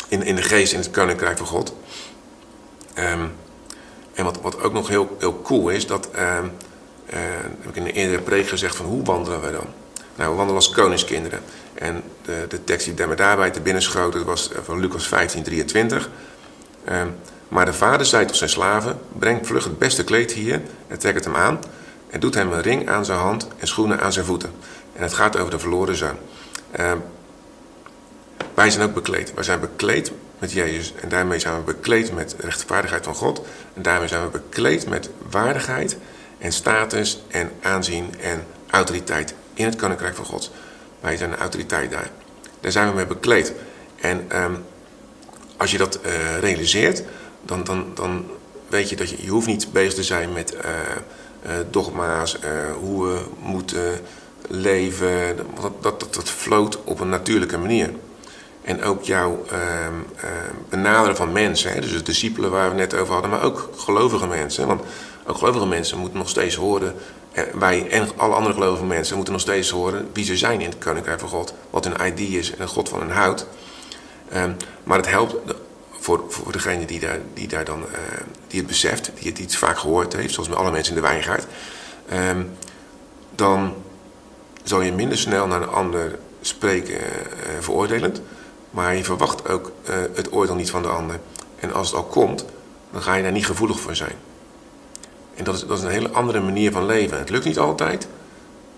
in, 0.09 0.23
in 0.23 0.37
de 0.37 0.43
geest 0.43 0.73
in 0.73 0.79
het 0.79 0.91
koninkrijk 0.91 1.39
van 1.39 1.47
God. 1.47 1.75
Um, 2.99 3.33
en 4.15 4.25
wat, 4.25 4.41
wat 4.41 4.63
ook 4.63 4.73
nog 4.73 4.89
heel, 4.89 5.17
heel 5.19 5.41
cool 5.43 5.69
is, 5.69 5.87
dat 5.87 6.09
um, 6.15 6.53
uh, 7.07 7.17
heb 7.61 7.69
ik 7.69 7.77
in 7.77 7.85
een 7.85 7.91
eerdere 7.91 8.23
preek 8.23 8.49
gezegd 8.49 8.77
van 8.77 8.87
hoe 8.87 9.05
wandelen 9.05 9.41
we 9.41 9.51
dan? 9.51 9.67
Nou, 10.15 10.31
we 10.31 10.37
wandelen 10.37 10.55
als 10.55 10.71
koningskinderen. 10.71 11.41
En 11.75 12.03
de, 12.23 12.45
de 12.49 12.65
tekst 12.65 12.97
die 12.97 13.07
me 13.07 13.15
daarbij 13.15 13.51
te 13.51 13.61
binnen 13.61 13.83
schoot, 13.83 14.23
was 14.23 14.51
van 14.63 14.81
Lucas 14.81 15.09
15, 15.09 15.43
23. 15.43 16.11
Um, 16.91 17.15
maar 17.49 17.65
de 17.65 17.73
vader 17.73 18.07
zei 18.07 18.27
tot 18.27 18.37
zijn 18.37 18.51
slaven, 18.51 18.99
breng 19.19 19.47
vlug 19.47 19.65
het 19.65 19.79
beste 19.79 20.05
kleed 20.05 20.33
hier 20.33 20.63
en 20.87 20.99
trek 20.99 21.15
het 21.15 21.25
hem 21.25 21.37
aan. 21.37 21.61
En 22.11 22.21
doet 22.21 22.35
hem 22.35 22.53
een 22.53 22.63
ring 22.63 22.89
aan 22.89 23.05
zijn 23.05 23.19
hand 23.19 23.49
en 23.59 23.67
schoenen 23.67 24.01
aan 24.01 24.13
zijn 24.13 24.25
voeten. 24.25 24.51
En 24.93 25.03
het 25.03 25.13
gaat 25.13 25.37
over 25.37 25.51
de 25.51 25.59
verloren 25.59 25.97
zoon. 25.97 26.17
Um, 26.81 27.03
wij 28.55 28.71
zijn 28.71 28.89
ook 28.89 28.95
bekleed. 28.95 29.35
Wij 29.35 29.45
zijn 29.45 29.61
bekleed 29.61 30.13
met 30.43 30.53
Jezus. 30.53 30.93
En 31.01 31.09
daarmee 31.09 31.39
zijn 31.39 31.57
we 31.57 31.63
bekleed 31.63 32.15
met 32.15 32.35
rechtvaardigheid 32.39 33.05
van 33.05 33.15
God. 33.15 33.43
En 33.75 33.83
daarmee 33.83 34.09
zijn 34.09 34.23
we 34.23 34.29
bekleed 34.29 34.89
met 34.89 35.11
waardigheid 35.31 35.97
en 36.39 36.53
status 36.53 37.23
en 37.29 37.51
aanzien 37.61 38.15
en 38.21 38.45
autoriteit 38.71 39.35
in 39.55 39.65
het 39.65 39.77
koninkrijk 39.77 40.15
van 40.15 40.25
God. 40.25 40.51
Wij 41.01 41.17
zijn 41.17 41.37
autoriteit 41.37 41.91
daar. 41.91 42.11
Daar 42.61 42.73
zijn 42.73 42.89
we 42.89 42.95
mee 42.95 43.07
bekleed. 43.07 43.53
En 44.01 44.43
um, 44.43 44.65
als 45.57 45.71
je 45.71 45.79
dat 45.79 45.99
uh, 46.07 46.39
realiseert, 46.39 47.03
dan, 47.43 47.65
dan, 47.65 47.91
dan 47.95 48.27
weet 48.69 48.89
je 48.89 48.97
dat 48.97 49.11
je, 49.11 49.17
je 49.23 49.31
hoeft 49.31 49.47
niet 49.47 49.73
bezig 49.73 49.95
te 49.95 50.03
zijn 50.03 50.33
met 50.33 50.55
uh, 50.55 50.61
dogma's, 51.71 52.39
hoe 52.81 53.07
we 53.07 53.21
moeten 53.39 54.01
leven. 54.49 55.37
Dat, 55.37 55.83
dat, 55.83 56.01
dat, 56.01 56.15
dat 56.15 56.79
op 56.85 57.01
een 57.01 57.09
natuurlijke 57.09 57.59
manier. 57.59 57.91
En 58.63 58.83
ook 58.83 59.05
jouw 59.05 59.45
uh, 59.53 59.59
uh, 60.17 60.31
benaderen 60.69 61.17
van 61.17 61.33
mensen. 61.33 61.73
Hè? 61.73 61.81
Dus 61.81 61.93
de 61.93 62.03
discipelen 62.03 62.51
waar 62.51 62.71
we 62.71 62.75
net 62.75 62.95
over 62.95 63.13
hadden, 63.13 63.31
maar 63.31 63.43
ook 63.43 63.71
gelovige 63.77 64.27
mensen. 64.27 64.67
Want 64.67 64.83
ook 65.27 65.37
gelovige 65.37 65.67
mensen 65.67 65.99
moeten 65.99 66.19
nog 66.19 66.29
steeds 66.29 66.55
horen 66.55 66.95
En 67.33 67.59
wij 67.59 67.89
en 67.89 68.09
alle 68.17 68.35
andere 68.35 68.55
gelovige 68.55 68.85
mensen 68.85 69.15
moeten 69.17 69.33
nog 69.33 69.43
steeds 69.43 69.71
horen 69.71 70.09
wie 70.13 70.25
ze 70.25 70.37
zijn 70.37 70.61
in 70.61 70.69
het 70.69 70.79
Koninkrijk 70.79 71.21
van 71.21 71.29
God. 71.29 71.55
Wat 71.71 71.85
hun 71.85 72.07
ID 72.07 72.21
is 72.21 72.51
en 72.51 72.57
de 72.59 72.67
God 72.67 72.89
van 72.89 72.99
hun 72.99 73.11
houdt. 73.11 73.47
Ehm, 74.29 74.53
maar 74.85 74.97
het 74.97 75.11
helpt 75.11 75.55
voor, 75.91 76.25
voor 76.29 76.53
degene 76.53 76.85
die 76.85 77.01
daar, 77.01 77.19
die 77.35 77.49
daar 77.49 77.65
dan, 77.65 77.85
die 78.47 78.59
het 78.59 78.69
beseft, 78.69 79.11
die 79.15 79.31
het 79.31 79.39
iets 79.39 79.57
vaak 79.57 79.79
gehoord 79.79 80.13
heeft, 80.13 80.35
zoals 80.35 80.49
met 80.49 80.59
alle 80.59 80.71
mensen 80.71 80.97
in 80.97 81.03
de 81.03 81.09
wijngaard. 81.09 81.47
Dan 83.35 83.75
zal 84.63 84.81
je 84.81 84.93
minder 84.93 85.19
snel 85.19 85.47
naar 85.47 85.63
een 85.63 85.69
ander 85.69 86.19
spreken 86.41 86.95
uh, 86.95 87.01
veroordelend. 87.61 88.23
Maar 88.73 88.97
je 88.97 89.05
verwacht 89.05 89.49
ook 89.49 89.73
uh, 89.89 89.95
het 90.15 90.33
oordeel 90.33 90.55
niet 90.55 90.71
van 90.71 90.83
de 90.83 90.89
ander. 90.89 91.21
En 91.57 91.73
als 91.73 91.87
het 91.87 91.97
al 91.97 92.05
komt, 92.05 92.45
dan 92.91 93.03
ga 93.03 93.15
je 93.15 93.23
daar 93.23 93.33
niet 93.33 93.47
gevoelig 93.47 93.81
voor 93.81 93.97
zijn. 93.97 94.17
En 95.35 95.45
dat 95.45 95.55
is, 95.55 95.67
dat 95.67 95.79
is 95.79 95.85
een 95.85 95.91
hele 95.91 96.11
andere 96.11 96.41
manier 96.41 96.73
van 96.73 96.87
leven. 96.87 97.19
Het 97.19 97.31
lukt 97.31 97.45
niet 97.45 97.59
altijd, 97.59 98.07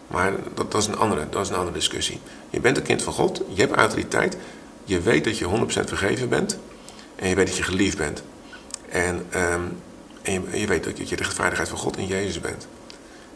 maar 0.06 0.32
dat, 0.54 0.72
dat, 0.72 0.80
is 0.80 0.86
een 0.86 0.96
andere, 0.96 1.26
dat 1.30 1.42
is 1.42 1.48
een 1.48 1.56
andere 1.56 1.76
discussie. 1.76 2.20
Je 2.50 2.60
bent 2.60 2.76
een 2.76 2.82
kind 2.82 3.02
van 3.02 3.12
God, 3.12 3.42
je 3.48 3.60
hebt 3.60 3.74
autoriteit, 3.74 4.36
je 4.84 5.00
weet 5.00 5.24
dat 5.24 5.38
je 5.38 5.48
100% 5.48 5.48
vergeven 5.66 6.28
bent 6.28 6.58
en 7.16 7.28
je 7.28 7.34
weet 7.34 7.46
dat 7.46 7.56
je 7.56 7.62
geliefd 7.62 7.96
bent. 7.96 8.22
En, 8.88 9.26
en 9.30 9.78
je, 10.22 10.60
je, 10.60 10.66
weet 10.66 10.84
dat 10.84 11.08
je 11.08 11.16
de 11.16 11.22
rechtvaardigheid 11.22 11.68
van 11.68 11.78
God 11.78 11.96
in 11.96 12.06
Jezus 12.06 12.40
bent. 12.40 12.66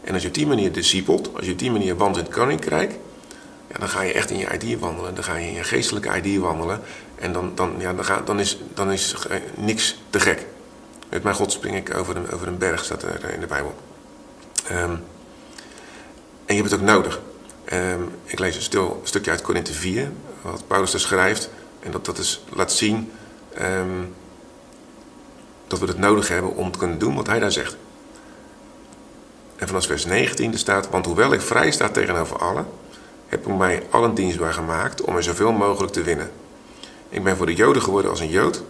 En 0.04 0.12
als 0.12 0.22
je 0.22 0.28
op 0.28 0.34
die 0.34 0.46
manier 0.46 0.72
discipelt, 0.72 1.30
als 1.34 1.46
je 1.46 1.52
op 1.52 1.58
die 1.58 1.70
manier 1.70 1.96
wandelt 1.96 2.26
in 2.26 2.32
het 2.32 2.40
koninkrijk, 2.40 2.98
dan 3.78 3.88
ga 3.88 4.02
je 4.02 4.12
echt 4.12 4.30
in 4.30 4.38
je 4.38 4.58
ID 4.58 4.78
wandelen. 4.78 5.14
Dan 5.14 5.24
ga 5.24 5.36
je 5.36 5.46
in 5.46 5.54
je 5.54 5.64
geestelijke 5.64 6.20
ID 6.22 6.40
wandelen. 6.40 6.80
En 7.14 7.32
dan, 7.32 7.52
dan, 7.54 7.74
ja, 7.78 7.92
dan, 7.92 8.04
ga, 8.04 8.20
dan, 8.20 8.40
is, 8.40 8.58
dan 8.74 8.92
is 8.92 9.16
niks 9.54 10.00
te 10.10 10.20
gek. 10.20 10.46
Met 11.08 11.22
mijn 11.22 11.34
God 11.34 11.52
spring 11.52 11.76
ik 11.76 11.96
over 11.96 12.16
een, 12.16 12.30
over 12.30 12.46
een 12.46 12.58
berg, 12.58 12.84
staat 12.84 13.02
er 13.02 13.32
in 13.32 13.40
de 13.40 13.46
Bijbel. 13.46 13.74
Um, 14.70 15.04
en 16.46 16.54
je 16.54 16.60
hebt 16.60 16.70
het 16.70 16.80
ook 16.80 16.86
nodig. 16.86 17.20
Um, 17.72 18.10
ik 18.24 18.38
lees 18.38 18.56
een 18.56 18.62
stil 18.62 19.00
stukje 19.04 19.30
uit 19.30 19.42
Korinthe 19.42 19.72
4, 19.72 20.10
wat 20.42 20.66
Paulus 20.66 20.94
er 20.94 21.00
schrijft. 21.00 21.50
En 21.80 21.90
dat 21.90 22.04
dat 22.04 22.18
is, 22.18 22.44
laat 22.52 22.72
zien 22.72 23.12
um, 23.60 24.14
dat 25.66 25.78
we 25.78 25.86
het 25.86 25.98
nodig 25.98 26.28
hebben 26.28 26.54
om 26.54 26.70
te 26.70 26.78
kunnen 26.78 26.98
doen 26.98 27.14
wat 27.14 27.26
hij 27.26 27.38
daar 27.38 27.52
zegt. 27.52 27.76
En 29.56 29.66
vanaf 29.66 29.86
vers 29.86 30.04
19 30.04 30.52
er 30.52 30.58
staat, 30.58 30.90
want 30.90 31.06
hoewel 31.06 31.32
ik 31.32 31.40
vrij 31.40 31.70
sta 31.70 31.88
tegenover 31.88 32.38
allen, 32.38 32.66
heb 33.28 33.46
ik 33.46 33.56
mij 33.56 33.82
allen 33.90 34.14
dienstbaar 34.14 34.52
gemaakt 34.52 35.00
om 35.00 35.16
er 35.16 35.22
zoveel 35.22 35.52
mogelijk 35.52 35.92
te 35.92 36.02
winnen. 36.02 36.30
Ik 37.08 37.24
ben 37.24 37.36
voor 37.36 37.46
de 37.46 37.54
Joden 37.54 37.82
geworden 37.82 38.10
als 38.10 38.20
een 38.20 38.30
Jood, 38.30 38.62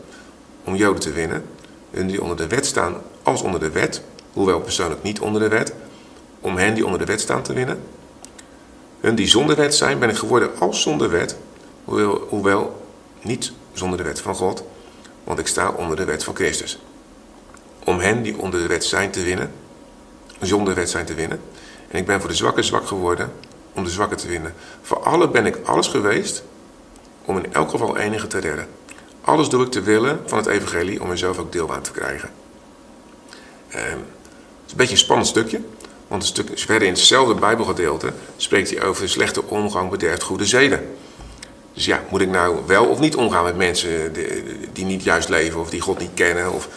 om 0.65 0.75
Joden 0.75 1.01
te 1.01 1.13
winnen. 1.13 1.45
Hun 1.91 2.07
die 2.07 2.23
onder 2.23 2.37
de 2.37 2.47
wet 2.47 2.67
staan 2.67 2.97
als 3.23 3.43
onder 3.43 3.61
de 3.61 3.71
wet, 3.71 4.03
hoewel 4.33 4.61
persoonlijk 4.61 5.03
niet 5.03 5.21
onder 5.21 5.41
de 5.41 5.49
wet, 5.49 5.75
om 6.41 6.57
hen 6.57 6.75
die 6.75 6.85
onder 6.85 6.99
de 6.99 7.05
wet 7.05 7.21
staan 7.21 7.43
te 7.43 7.53
winnen. 7.53 7.83
Hun 9.01 9.15
die 9.15 9.27
zonder 9.27 9.57
wet 9.57 9.75
zijn, 9.75 9.99
ben 9.99 10.09
ik 10.09 10.17
geworden 10.17 10.51
als 10.59 10.83
zonder 10.83 11.11
wet, 11.11 11.37
hoewel, 11.85 12.27
hoewel 12.29 12.87
niet 13.23 13.53
zonder 13.73 13.99
de 13.99 14.05
wet 14.05 14.21
van 14.21 14.35
God, 14.35 14.65
want 15.25 15.39
ik 15.39 15.47
sta 15.47 15.71
onder 15.71 15.97
de 15.97 16.05
wet 16.05 16.25
van 16.25 16.35
Christus. 16.35 16.79
Om 17.85 17.99
hen 17.99 18.23
die 18.23 18.39
onder 18.39 18.61
de 18.61 18.67
wet 18.67 18.85
zijn 18.85 19.11
te 19.11 19.23
winnen, 19.23 19.53
zonder 20.41 20.75
wet 20.75 20.91
zijn 20.91 21.07
te 21.07 21.15
winnen. 21.15 21.41
En 21.89 21.99
ik 21.99 22.07
ben 22.07 22.21
voor 22.21 22.31
de 22.31 22.37
zwakken 22.37 22.65
zwak 22.65 22.87
geworden, 22.87 23.33
om 23.79 23.85
de 23.85 23.91
zwakken 23.91 24.17
te 24.17 24.29
winnen. 24.29 24.55
Voor 24.83 25.03
alle 25.03 25.29
ben 25.29 25.47
ik 25.47 25.59
alles 25.65 25.87
geweest, 25.87 26.43
om 27.25 27.37
in 27.37 27.53
elk 27.53 27.71
geval 27.71 27.97
enige 27.97 28.27
te 28.27 28.39
redden. 28.39 28.69
Alles 29.21 29.49
doe 29.49 29.65
ik 29.65 29.71
te 29.71 29.81
willen 29.81 30.21
van 30.27 30.39
het 30.39 30.47
evangelie 30.47 31.03
om 31.03 31.11
er 31.11 31.19
zelf 31.19 31.39
ook 31.39 31.53
deel 31.53 31.73
aan 31.75 31.83
te 31.83 31.91
krijgen. 31.91 32.31
Um, 33.75 33.79
het 33.79 34.67
is 34.67 34.71
een 34.71 34.77
beetje 34.77 34.93
een 34.93 34.99
spannend 34.99 35.29
stukje. 35.29 35.61
Want 36.09 36.23
een 36.23 36.29
stuk 36.29 36.51
verder 36.55 36.89
in 36.89 36.95
hetzelfde 36.95 37.35
Bijbelgedeelte 37.35 38.13
spreekt 38.37 38.71
hij 38.71 38.83
over 38.83 39.03
de 39.03 39.09
slechte 39.09 39.45
omgang 39.45 39.91
bederft 39.91 40.23
goede 40.23 40.47
zeden. 40.47 40.97
Dus 41.73 41.85
ja, 41.85 42.05
moet 42.11 42.21
ik 42.21 42.29
nou 42.29 42.59
wel 42.67 42.87
of 42.87 42.99
niet 42.99 43.17
omgaan 43.17 43.45
met 43.45 43.57
mensen 43.57 44.13
die, 44.13 44.27
die 44.73 44.85
niet 44.85 45.03
juist 45.03 45.29
leven 45.29 45.61
of 45.61 45.71
die 45.71 45.81
God 45.81 45.99
niet 45.99 46.11
kennen? 46.15 46.53
Of, 46.53 46.69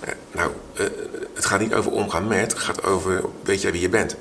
eh, 0.00 0.12
nou, 0.32 0.50
eh, 0.72 0.86
het 1.34 1.44
gaat 1.44 1.60
niet 1.60 1.74
over 1.74 1.90
omgaan 1.90 2.26
met, 2.26 2.52
het 2.52 2.60
gaat 2.60 2.84
over 2.84 3.24
weet 3.42 3.62
jij 3.62 3.72
wie 3.72 3.80
je 3.80 3.88
bent. 3.88 4.16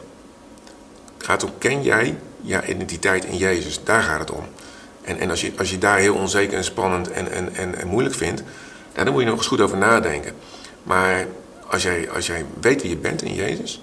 Gaat 1.26 1.44
om 1.44 1.52
ken 1.58 1.84
jij 1.84 2.18
je 2.42 2.68
identiteit 2.68 3.26
in 3.26 3.38
Jezus, 3.38 3.84
daar 3.84 4.02
gaat 4.02 4.20
het 4.20 4.32
om. 4.32 4.44
En, 5.02 5.20
en 5.20 5.30
als, 5.30 5.42
je, 5.42 5.52
als 5.58 5.70
je 5.70 5.78
daar 5.78 5.98
heel 5.98 6.16
onzeker 6.16 6.58
en 6.58 6.64
spannend 6.64 7.12
en, 7.12 7.32
en, 7.32 7.56
en, 7.56 7.76
en 7.76 7.88
moeilijk 7.88 8.16
vindt, 8.16 8.44
ja, 8.96 9.04
dan 9.04 9.14
moet 9.14 9.22
je 9.22 9.28
nog 9.28 9.38
eens 9.38 9.48
goed 9.48 9.62
over 9.62 9.78
nadenken. 9.78 10.34
Maar 10.84 11.28
als 11.68 11.84
jij, 11.84 12.10
als 12.12 12.28
jij 12.28 12.46
weet 12.62 12.82
wie 12.82 12.90
je 12.90 12.98
bent 12.98 13.22
in 13.22 13.34
Jezus, 13.34 13.82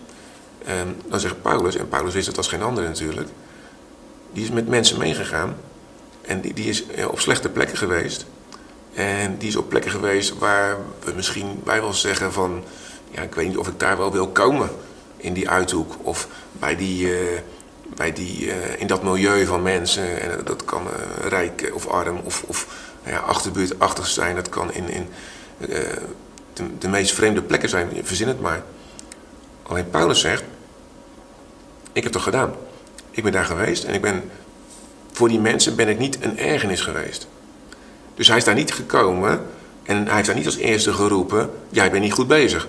en 0.65 1.01
dan 1.07 1.21
zegt 1.21 1.43
Paulus, 1.43 1.77
en 1.77 1.89
Paulus 1.89 2.15
wist 2.15 2.27
het 2.27 2.37
als 2.37 2.49
geen 2.49 2.63
ander 2.63 2.85
natuurlijk, 2.85 3.29
die 4.33 4.45
is 4.45 4.51
met 4.51 4.69
mensen 4.69 4.99
meegegaan 4.99 5.57
en 6.21 6.41
die, 6.41 6.55
die 6.55 6.69
is 6.69 6.85
op 7.11 7.21
slechte 7.21 7.49
plekken 7.49 7.77
geweest. 7.77 8.27
En 8.95 9.39
die 9.39 9.49
is 9.49 9.57
op 9.57 9.69
plekken 9.69 9.91
geweest 9.91 10.39
waar 10.39 10.77
we 11.05 11.13
misschien 11.13 11.61
bij 11.65 11.81
wel 11.81 11.93
zeggen 11.93 12.33
van, 12.33 12.65
ja, 13.11 13.23
ik 13.23 13.35
weet 13.35 13.49
niet 13.49 13.57
of 13.57 13.69
ik 13.69 13.81
daar 13.81 13.97
wel 13.97 14.13
wil 14.13 14.29
komen 14.29 14.71
in 15.17 15.33
die 15.33 15.49
uithoek 15.49 15.95
of 16.03 16.29
bij 16.63 16.77
die, 16.77 17.07
uh, 17.07 17.39
bij 17.97 18.13
die 18.13 18.47
uh, 18.47 18.55
in 18.79 18.87
dat 18.87 19.03
milieu 19.03 19.47
van 19.47 19.63
mensen. 19.63 20.21
En 20.21 20.45
dat 20.45 20.65
kan 20.65 20.83
uh, 20.87 21.27
rijk 21.29 21.71
of 21.75 21.87
arm 21.87 22.21
of, 22.25 22.43
of 22.47 22.67
ja, 23.05 23.19
achterbuurtachtig 23.19 24.07
zijn. 24.07 24.35
Dat 24.35 24.49
kan 24.49 24.73
in, 24.73 24.89
in 24.89 25.09
de, 25.59 25.99
de 26.79 26.89
meest 26.89 27.15
vreemde 27.15 27.43
plekken 27.43 27.69
zijn. 27.69 27.89
Verzin 28.03 28.29
het 28.29 28.41
maar. 28.41 28.63
Alleen 29.63 29.91
Paulus 29.91 30.21
zegt, 30.21 30.43
ik 31.93 32.03
heb 32.03 32.13
het 32.13 32.23
gedaan. 32.23 32.55
Ik 33.11 33.23
ben 33.23 33.33
daar 33.33 33.45
geweest 33.45 33.85
en 33.85 33.95
ik 33.95 34.01
ben, 34.01 34.31
voor 35.13 35.29
die 35.29 35.41
mensen 35.41 35.77
ben 35.77 35.89
ik 35.89 35.99
niet 35.99 36.25
een 36.25 36.39
ergernis 36.39 36.81
geweest. 36.81 37.29
Dus 38.15 38.29
hij 38.29 38.37
is 38.37 38.45
daar 38.45 38.55
niet 38.55 38.73
gekomen 38.73 39.47
en 39.83 40.07
hij 40.07 40.15
heeft 40.15 40.27
daar 40.27 40.37
niet 40.37 40.47
als 40.47 40.57
eerste 40.57 40.93
geroepen, 40.93 41.51
jij 41.69 41.91
bent 41.91 42.03
niet 42.03 42.13
goed 42.13 42.29
bezig. 42.29 42.69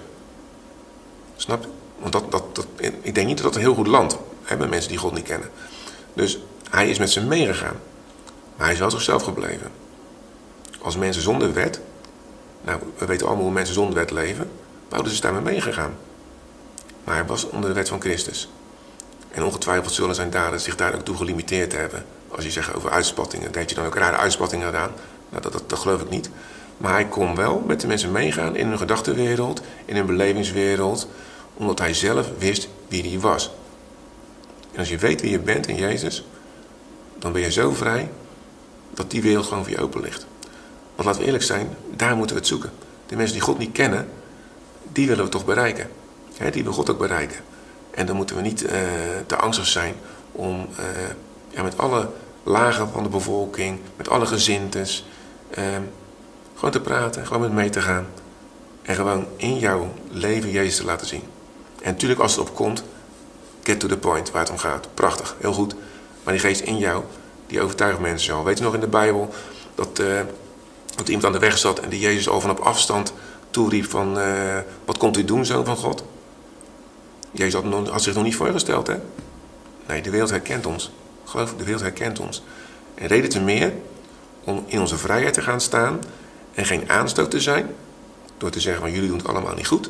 Snap 1.36 1.64
je? 1.64 1.83
Want 2.04 2.32
dat, 2.32 2.56
dat, 2.56 2.68
ik 3.02 3.16
denk 3.16 3.28
niet 3.28 3.38
dat 3.38 3.46
dat 3.46 3.56
een 3.56 3.62
heel 3.62 3.74
goed 3.74 3.88
land 3.88 4.18
hebben 4.44 4.70
mensen 4.70 4.90
die 4.90 5.00
God 5.00 5.14
niet 5.14 5.24
kennen. 5.24 5.50
Dus 6.14 6.40
hij 6.70 6.90
is 6.90 6.98
met 6.98 7.10
ze 7.10 7.22
meegegaan. 7.22 7.76
Maar 8.56 8.66
hij 8.66 8.74
is 8.74 8.80
wel 8.80 8.92
zichzelf 8.92 9.24
gebleven. 9.24 9.72
Als 10.82 10.98
mensen 10.98 11.22
zonder 11.22 11.54
wet, 11.54 11.82
nou, 12.62 12.80
we 12.98 13.06
weten 13.06 13.28
allemaal 13.28 13.44
hoe 13.44 13.54
mensen 13.54 13.74
zonder 13.74 13.96
wet 13.96 14.12
leven, 14.12 14.52
Paulus 14.88 15.12
is 15.12 15.22
daarmee 15.22 15.42
meegegaan. 15.42 15.96
Maar 17.04 17.16
hij 17.16 17.26
was 17.26 17.50
onder 17.50 17.70
de 17.70 17.76
wet 17.76 17.90
van 17.90 18.02
Christus. 18.02 18.50
En 19.32 19.44
ongetwijfeld 19.44 19.94
zullen 19.94 20.16
zijn 20.16 20.30
daden 20.30 20.60
zich 20.60 20.76
daar 20.76 20.96
ook 20.96 21.04
toe 21.04 21.16
gelimiteerd 21.16 21.72
hebben. 21.72 22.06
Als 22.28 22.44
je 22.44 22.52
zegt 22.52 22.76
over 22.76 22.90
uitspattingen, 22.90 23.52
denk 23.52 23.70
je 23.70 23.76
dan 23.76 23.86
ook 23.86 23.96
rare 23.96 24.18
uitspattingen 24.18 24.66
gedaan? 24.66 24.92
Nou, 25.30 25.42
dat, 25.42 25.52
dat, 25.52 25.70
dat 25.70 25.80
geloof 25.80 26.02
ik 26.02 26.10
niet. 26.10 26.30
Maar 26.78 26.92
hij 26.92 27.06
kon 27.06 27.36
wel 27.36 27.64
met 27.68 27.82
de 27.82 27.88
mensen 27.88 28.12
meegaan 28.12 28.56
in 28.56 28.68
hun 28.68 28.78
gedachtenwereld, 28.78 29.62
in 29.86 29.96
hun 29.96 30.06
belevingswereld, 30.06 31.08
omdat 31.54 31.80
hij 31.80 31.94
zelf 31.94 32.30
wist 32.38 32.68
wie 32.88 33.10
hij 33.10 33.20
was. 33.20 33.52
En 34.72 34.80
als 34.80 34.90
je 34.90 34.98
weet 34.98 35.22
wie 35.22 35.32
je 35.32 35.40
bent 35.40 35.68
in 35.68 35.76
Jezus, 35.76 36.26
dan 37.20 37.32
ben 37.32 37.42
je 37.42 37.52
zo 37.52 37.72
vrij 37.72 38.10
dat 38.94 39.12
die 39.12 39.22
wereld 39.22 39.46
gewoon 39.46 39.64
voor 39.64 39.74
je 39.74 39.82
open 39.82 40.02
ligt. 40.02 40.26
Want 40.96 41.08
laten 41.08 41.20
we 41.20 41.26
eerlijk 41.26 41.44
zijn, 41.44 41.78
daar 41.96 42.16
moeten 42.16 42.36
we 42.36 42.42
het 42.42 42.52
zoeken. 42.52 42.72
De 43.06 43.16
mensen 43.16 43.36
die 43.36 43.46
God 43.46 43.58
niet 43.58 43.72
kennen, 43.72 44.10
die 44.92 45.08
willen 45.08 45.24
we 45.24 45.30
toch 45.30 45.46
bereiken. 45.46 45.90
He, 46.38 46.50
die 46.50 46.64
wil 46.64 46.74
God 46.74 46.90
ook 46.90 46.98
bereiken. 46.98 47.40
En 47.92 48.06
dan 48.06 48.16
moeten 48.16 48.36
we 48.36 48.42
niet 48.42 48.64
uh, 48.64 48.72
te 49.26 49.36
angstig 49.36 49.66
zijn 49.66 49.96
om 50.32 50.68
uh, 50.80 50.86
ja, 51.50 51.64
met 51.64 51.78
alle 51.78 52.10
lagen 52.44 52.90
van 52.90 53.04
de 53.04 53.10
bevolking, 53.10 53.80
met 53.96 54.10
alle 54.10 54.26
gezintes, 54.26 55.06
uh, 55.58 55.64
gewoon 56.56 56.72
te 56.72 56.82
praten, 56.82 57.26
gewoon 57.26 57.42
met 57.42 57.52
mee 57.52 57.70
te 57.70 57.82
gaan. 57.82 58.06
En 58.82 58.96
gewoon 58.96 59.26
in 59.36 59.60
jouw 59.60 59.94
leven 60.10 60.52
Jezus 60.52 60.76
te 60.76 60.86
laten 60.86 61.08
zien. 61.08 61.24
En 61.84 61.92
natuurlijk 61.92 62.22
als 62.22 62.36
het 62.36 62.42
opkomt, 62.42 62.84
get 63.64 63.80
to 63.80 63.88
the 63.88 63.98
point 63.98 64.32
waar 64.32 64.42
het 64.42 64.52
om 64.52 64.58
gaat. 64.58 64.88
Prachtig, 64.94 65.36
heel 65.40 65.54
goed. 65.54 65.76
Maar 66.24 66.34
die 66.34 66.42
geest 66.42 66.62
in 66.62 66.78
jou, 66.78 67.04
die 67.48 67.62
overtuigt 67.62 68.00
mensen 68.00 68.34
al. 68.34 68.44
Weet 68.44 68.58
je 68.58 68.64
nog 68.64 68.74
in 68.74 68.80
de 68.80 68.88
Bijbel 68.88 69.34
dat, 69.76 70.02
dat 70.96 71.08
iemand 71.08 71.26
aan 71.26 71.32
de 71.32 71.40
weg 71.40 71.58
zat 71.58 71.80
en 71.80 71.90
die 71.90 72.00
Jezus 72.00 72.30
al 72.30 72.42
van 72.42 72.50
op 72.50 72.60
afstand 72.60 73.14
toeriep 73.50 73.90
van... 73.90 74.18
wat 74.86 74.98
komt 74.98 75.18
u 75.18 75.26
doen, 75.26 75.46
zoon 75.46 75.66
van 75.66 75.78
God? 75.78 76.04
Jezus 77.32 77.62
had, 77.90 78.04
zich 78.04 78.14
nog 78.14 78.24
niet 78.24 78.36
voorgesteld, 78.36 78.88
hè? 78.88 78.96
Nee, 79.88 80.02
de 80.02 80.10
wereld 80.10 80.30
herkent 80.30 80.66
ons. 80.66 80.92
Geloof, 81.26 81.54
de 81.58 81.64
wereld 81.64 81.82
herkent 81.82 82.20
ons. 82.20 82.44
En 82.96 83.08
reden 83.08 83.30
te 83.30 83.42
meer 83.42 83.74
om 84.44 84.64
in 84.68 84.80
onze 84.80 84.98
vrijheid 84.98 85.34
te 85.34 85.42
gaan 85.42 85.62
staan 85.62 86.00
en 86.54 86.66
geen 86.66 86.90
aanstoot 86.90 87.32
te 87.32 87.42
zijn 87.42 87.76
door 88.38 88.50
te 88.50 88.60
zeggen 88.60 88.82
van 88.82 88.92
jullie 88.92 89.08
doen 89.08 89.18
het 89.18 89.28
allemaal 89.28 89.56
niet 89.56 89.68
goed. 89.68 89.90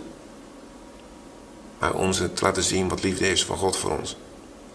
Maar 1.83 1.93
ons 1.93 2.17
te 2.17 2.43
laten 2.43 2.63
zien 2.63 2.89
wat 2.89 3.03
liefde 3.03 3.31
is 3.31 3.45
van 3.45 3.57
God 3.57 3.77
voor 3.77 3.97
ons 3.97 4.17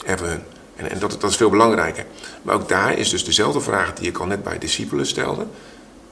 en 0.05 0.19
voor 0.19 0.27
hun. 0.27 0.43
En, 0.77 0.99
dat, 0.99 1.21
dat 1.21 1.31
is 1.31 1.37
veel 1.37 1.51
belangrijker. 1.51 2.07
Maar 2.43 2.55
ook 2.55 2.69
daar 2.69 2.99
is 2.99 3.11
dus 3.11 3.25
dezelfde 3.25 3.61
vraag 3.61 3.95
die 3.95 4.09
ik 4.09 4.19
al 4.19 4.27
net 4.27 4.43
bij 4.43 4.59
discipelen 4.59 5.07
stelde. 5.07 5.47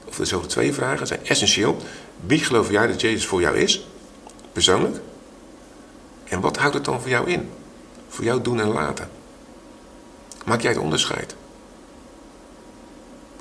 Of 0.05 0.15
dezelfde 0.15 0.47
twee 0.47 0.73
vragen 0.73 1.07
zijn 1.07 1.25
essentieel. 1.25 1.77
Wie 2.25 2.39
geloof 2.39 2.71
jij 2.71 2.87
dat 2.87 3.01
Jezus 3.01 3.25
voor 3.25 3.41
jou 3.41 3.57
is? 3.57 3.87
Persoonlijk. 4.51 4.99
En 6.23 6.41
wat 6.41 6.57
houdt 6.57 6.73
het 6.73 6.85
dan 6.85 7.01
voor 7.01 7.09
jou 7.09 7.29
in? 7.29 7.49
voor 8.07 8.23
jouw 8.23 8.41
doen 8.41 8.59
en 8.59 8.67
laten? 8.67 9.09
Maak 10.45 10.61
jij 10.61 10.71
het 10.71 10.79
onderscheid? 10.79 11.35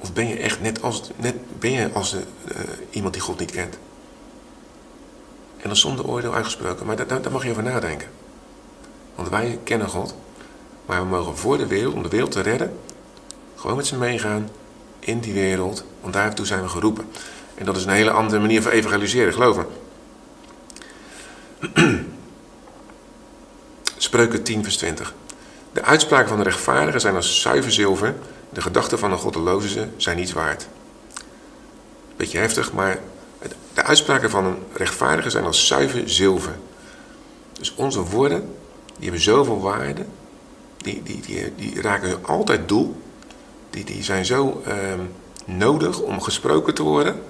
Of 0.00 0.12
ben 0.12 0.28
je 0.28 0.36
echt 0.36 0.60
net 0.60 0.82
als, 0.82 1.02
net, 1.16 1.34
ben 1.58 1.70
je 1.70 1.92
als 1.92 2.10
de, 2.10 2.22
uh, 2.52 2.60
iemand 2.90 3.14
die 3.14 3.22
God 3.22 3.38
niet 3.38 3.50
kent? 3.50 3.78
En 5.66 5.72
dan 5.72 5.80
zonder 5.80 6.06
oordeel 6.06 6.34
uitgesproken. 6.34 6.86
Maar 6.86 7.06
daar, 7.06 7.32
mag 7.32 7.44
je 7.44 7.50
over 7.50 7.62
nadenken. 7.62 8.08
Want 9.14 9.28
wij 9.28 9.58
kennen 9.64 9.88
God. 9.88 10.14
Maar 10.86 11.00
we 11.00 11.06
mogen 11.06 11.36
voor 11.36 11.58
de 11.58 11.66
wereld, 11.66 11.94
om 11.94 12.02
de 12.02 12.08
wereld 12.08 12.30
te 12.30 12.40
redden, 12.40 12.78
gewoon 13.56 13.76
met 13.76 13.86
ze 13.86 13.96
meegaan 13.96 14.50
in 14.98 15.20
die 15.20 15.32
wereld. 15.32 15.84
Want 16.00 16.12
daartoe 16.12 16.46
zijn 16.46 16.62
we 16.62 16.68
geroepen. 16.68 17.08
En 17.54 17.64
dat 17.64 17.76
is 17.76 17.84
een 17.84 17.90
hele 17.90 18.10
andere 18.10 18.40
manier 18.40 18.62
van 18.62 18.72
evangeliseren, 18.72 19.32
geloof 19.32 19.56
me. 19.56 19.64
Spreuken 23.96 24.42
10 24.42 24.62
vers 24.62 24.76
20. 24.76 25.14
De 25.72 25.82
uitspraken 25.82 26.28
van 26.28 26.38
de 26.38 26.44
rechtvaardigen 26.44 27.00
zijn 27.00 27.14
als 27.14 27.40
zuiver 27.40 27.72
zilver. 27.72 28.14
De 28.50 28.60
gedachten 28.60 28.98
van 28.98 29.12
een 29.12 29.18
goddeloze 29.18 29.88
zijn 29.96 30.16
niets 30.16 30.32
waard. 30.32 30.66
Beetje 32.16 32.38
heftig, 32.38 32.72
maar 32.72 32.98
de 33.74 33.82
uitspraken 33.82 34.30
van 34.30 34.44
een 34.44 34.58
rechtvaardige 34.72 35.30
zijn 35.30 35.44
als 35.44 35.66
zuiver 35.66 36.08
zilver. 36.08 36.56
Dus 37.52 37.74
onze 37.74 38.02
woorden, 38.02 38.40
die 38.86 39.02
hebben 39.02 39.20
zoveel 39.20 39.60
waarde. 39.60 40.04
Die, 40.76 41.02
die, 41.02 41.20
die, 41.20 41.54
die 41.56 41.80
raken 41.80 42.24
altijd 42.24 42.68
doel. 42.68 42.96
Die, 43.70 43.84
die 43.84 44.02
zijn 44.02 44.24
zo 44.24 44.62
ehm, 44.64 45.00
nodig 45.44 46.00
om 46.00 46.20
gesproken 46.20 46.74
te 46.74 46.82
worden. 46.82 47.22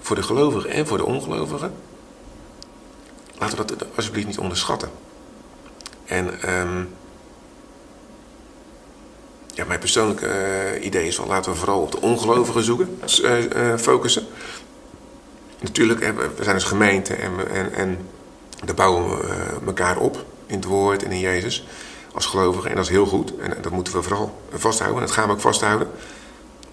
Voor 0.00 0.16
de 0.16 0.22
gelovigen 0.22 0.70
en 0.70 0.86
voor 0.86 0.96
de 0.96 1.04
ongelovigen. 1.04 1.74
Laten 3.38 3.58
we 3.58 3.64
dat 3.64 3.86
alsjeblieft 3.96 4.26
niet 4.26 4.38
onderschatten. 4.38 4.90
En 6.04 6.50
um, 6.60 6.88
ja, 9.54 9.64
mijn 9.64 9.80
persoonlijke 9.80 10.26
uh, 10.74 10.84
idee 10.84 11.06
is 11.06 11.16
van 11.16 11.26
laten 11.26 11.52
we 11.52 11.58
vooral 11.58 11.80
op 11.80 11.92
de 11.92 12.00
ongelovigen 12.00 12.62
zoeken, 12.62 13.00
uh, 13.22 13.76
focussen. 13.76 14.26
Natuurlijk, 15.62 16.00
we 16.36 16.44
zijn 16.44 16.54
als 16.54 16.64
gemeente 16.64 17.14
en, 17.14 17.32
en, 17.50 17.72
en 17.74 17.98
daar 18.64 18.74
bouwen 18.74 19.18
we 19.18 19.66
elkaar 19.66 19.98
op 19.98 20.24
in 20.46 20.56
het 20.56 20.64
woord 20.64 21.02
en 21.02 21.10
in 21.10 21.20
Jezus 21.20 21.66
als 22.12 22.26
gelovigen. 22.26 22.70
En 22.70 22.76
dat 22.76 22.84
is 22.84 22.90
heel 22.90 23.06
goed 23.06 23.36
en 23.36 23.56
dat 23.62 23.72
moeten 23.72 23.92
we 23.92 24.02
vooral 24.02 24.42
vasthouden 24.52 25.00
en 25.00 25.06
dat 25.06 25.16
gaan 25.16 25.26
we 25.26 25.34
ook 25.34 25.40
vasthouden. 25.40 25.88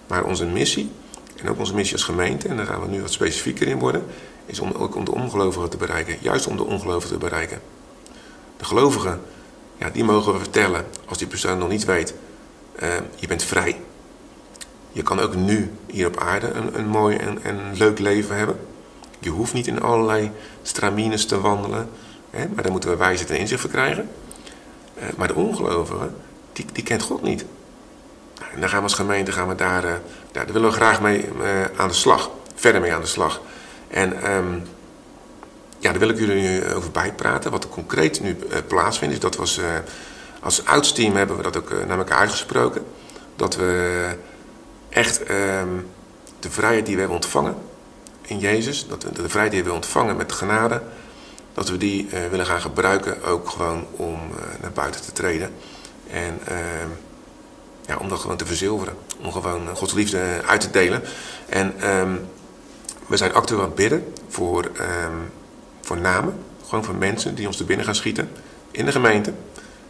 Maar 0.06 0.24
onze 0.24 0.46
missie, 0.46 0.90
en 1.36 1.48
ook 1.48 1.58
onze 1.58 1.74
missie 1.74 1.96
als 1.96 2.04
gemeente, 2.04 2.48
en 2.48 2.56
daar 2.56 2.66
gaan 2.66 2.80
we 2.80 2.88
nu 2.88 3.00
wat 3.00 3.12
specifieker 3.12 3.66
in 3.66 3.78
worden, 3.78 4.04
is 4.46 4.60
om 4.60 4.72
ook 4.72 4.96
om 4.96 5.04
de 5.04 5.14
ongelovigen 5.14 5.70
te 5.70 5.76
bereiken. 5.76 6.16
Juist 6.20 6.46
om 6.46 6.56
de 6.56 6.64
ongelovigen 6.64 7.18
te 7.18 7.24
bereiken. 7.24 7.60
De 8.56 8.64
gelovigen, 8.64 9.20
ja, 9.78 9.90
die 9.90 10.04
mogen 10.04 10.32
we 10.32 10.38
vertellen 10.38 10.86
als 11.04 11.18
die 11.18 11.26
persoon 11.26 11.58
nog 11.58 11.68
niet 11.68 11.84
weet 11.84 12.14
uh, 12.82 12.88
je 13.16 13.26
bent 13.26 13.44
vrij. 13.44 13.80
Je 14.92 15.02
kan 15.02 15.20
ook 15.20 15.34
nu 15.34 15.70
hier 15.86 16.06
op 16.06 16.18
aarde 16.18 16.50
een, 16.50 16.78
een 16.78 16.88
mooi 16.88 17.16
en, 17.16 17.42
en 17.42 17.58
leuk 17.74 17.98
leven 17.98 18.36
hebben. 18.36 18.58
Je 19.20 19.30
hoeft 19.30 19.52
niet 19.52 19.66
in 19.66 19.82
allerlei 19.82 20.30
stramines 20.62 21.26
te 21.26 21.40
wandelen. 21.40 21.88
Hè, 22.30 22.48
maar 22.48 22.62
daar 22.62 22.72
moeten 22.72 22.90
we 22.90 22.96
wijsheid 22.96 23.30
en 23.30 23.38
inzicht 23.38 23.60
voor 23.60 23.70
krijgen. 23.70 24.10
Uh, 24.98 25.04
maar 25.16 25.28
de 25.28 25.34
ongelovige, 25.34 26.10
die, 26.52 26.66
die 26.72 26.84
kent 26.84 27.02
God 27.02 27.22
niet. 27.22 27.44
Nou, 28.38 28.52
en 28.52 28.60
dan 28.60 28.68
gaan 28.68 28.78
we 28.78 28.84
als 28.84 28.94
gemeente 28.94 29.32
gaan 29.32 29.48
we 29.48 29.54
daar, 29.54 29.84
uh, 29.84 29.92
daar, 30.32 30.46
willen 30.52 30.68
we 30.68 30.74
graag 30.74 31.00
mee 31.00 31.28
aan 31.76 31.88
de 31.88 31.94
slag. 31.94 32.30
Verder 32.54 32.80
mee 32.80 32.94
aan 32.94 33.00
de 33.00 33.06
slag. 33.06 33.40
En 33.88 34.32
um, 34.32 34.62
ja, 35.78 35.90
daar 35.90 35.98
wil 35.98 36.08
ik 36.08 36.18
jullie 36.18 36.42
nu 36.42 36.74
over 36.74 36.90
bijpraten. 36.90 37.50
Wat 37.50 37.64
er 37.64 37.70
concreet 37.70 38.20
nu 38.20 38.36
plaatsvindt, 38.66 39.14
is 39.14 39.20
dat 39.20 39.36
was 39.36 39.60
als 40.40 40.64
oudsteam 40.64 41.16
hebben 41.16 41.36
we 41.36 41.42
dat 41.42 41.56
ook 41.56 41.70
eh, 41.70 41.86
naar 41.86 41.98
elkaar 41.98 42.18
uitgesproken. 42.18 42.84
Dat 43.36 43.56
we 43.56 44.04
echt 44.88 45.22
ehm, 45.22 45.68
de 46.40 46.50
vrijheid 46.50 46.86
die 46.86 46.94
we 46.94 47.00
hebben 47.00 47.18
ontvangen 47.18 47.56
in 48.30 48.38
Jezus, 48.38 48.86
dat 48.88 49.02
de, 49.02 49.12
de 49.12 49.28
vrijheid 49.28 49.54
die 49.54 49.64
we 49.64 49.72
ontvangen 49.72 50.16
met 50.16 50.32
genade, 50.32 50.82
dat 51.54 51.68
we 51.68 51.76
die 51.76 52.06
uh, 52.06 52.26
willen 52.30 52.46
gaan 52.46 52.60
gebruiken 52.60 53.22
ook 53.22 53.48
gewoon 53.48 53.86
om 53.90 54.14
uh, 54.14 54.42
naar 54.60 54.72
buiten 54.72 55.02
te 55.02 55.12
treden. 55.12 55.52
En 56.10 56.38
uh, 56.48 56.56
ja, 57.86 57.96
om 57.96 58.08
dat 58.08 58.18
gewoon 58.18 58.36
te 58.36 58.46
verzilveren. 58.46 58.94
Om 59.22 59.32
gewoon 59.32 59.76
Gods 59.76 59.92
liefde 59.92 60.40
uit 60.46 60.60
te 60.60 60.70
delen. 60.70 61.02
En 61.48 61.90
um, 61.90 62.28
we 63.06 63.16
zijn 63.16 63.32
actueel 63.32 63.60
aan 63.60 63.66
het 63.66 63.74
bidden 63.74 64.12
voor, 64.28 64.64
um, 64.64 65.32
voor 65.80 65.98
namen. 65.98 66.34
Gewoon 66.68 66.84
voor 66.84 66.94
mensen 66.94 67.34
die 67.34 67.46
ons 67.46 67.56
te 67.56 67.64
binnen 67.64 67.86
gaan 67.86 67.94
schieten 67.94 68.30
in 68.70 68.84
de 68.84 68.92
gemeente 68.92 69.32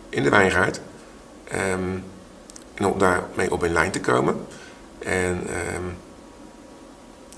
in 0.09 0.23
de 0.23 0.31
wijngaard. 0.31 0.81
En 1.45 2.05
om 2.79 2.99
daarmee 2.99 3.53
op 3.53 3.65
in 3.65 3.73
lijn 3.73 3.91
te 3.91 4.01
komen. 4.01 4.47
En 4.99 5.47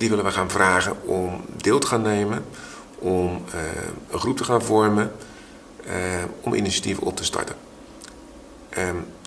die 0.03 0.11
willen 0.11 0.25
we 0.25 0.31
gaan 0.31 0.51
vragen 0.51 1.03
om 1.03 1.45
deel 1.57 1.79
te 1.79 1.87
gaan 1.87 2.03
nemen, 2.03 2.45
om 2.99 3.45
uh, 3.55 3.61
een 4.11 4.19
groep 4.19 4.37
te 4.37 4.45
gaan 4.45 4.63
vormen, 4.63 5.13
uh, 5.87 5.93
om 6.41 6.55
initiatieven 6.55 7.03
op 7.03 7.17
te 7.17 7.25
starten. 7.25 7.55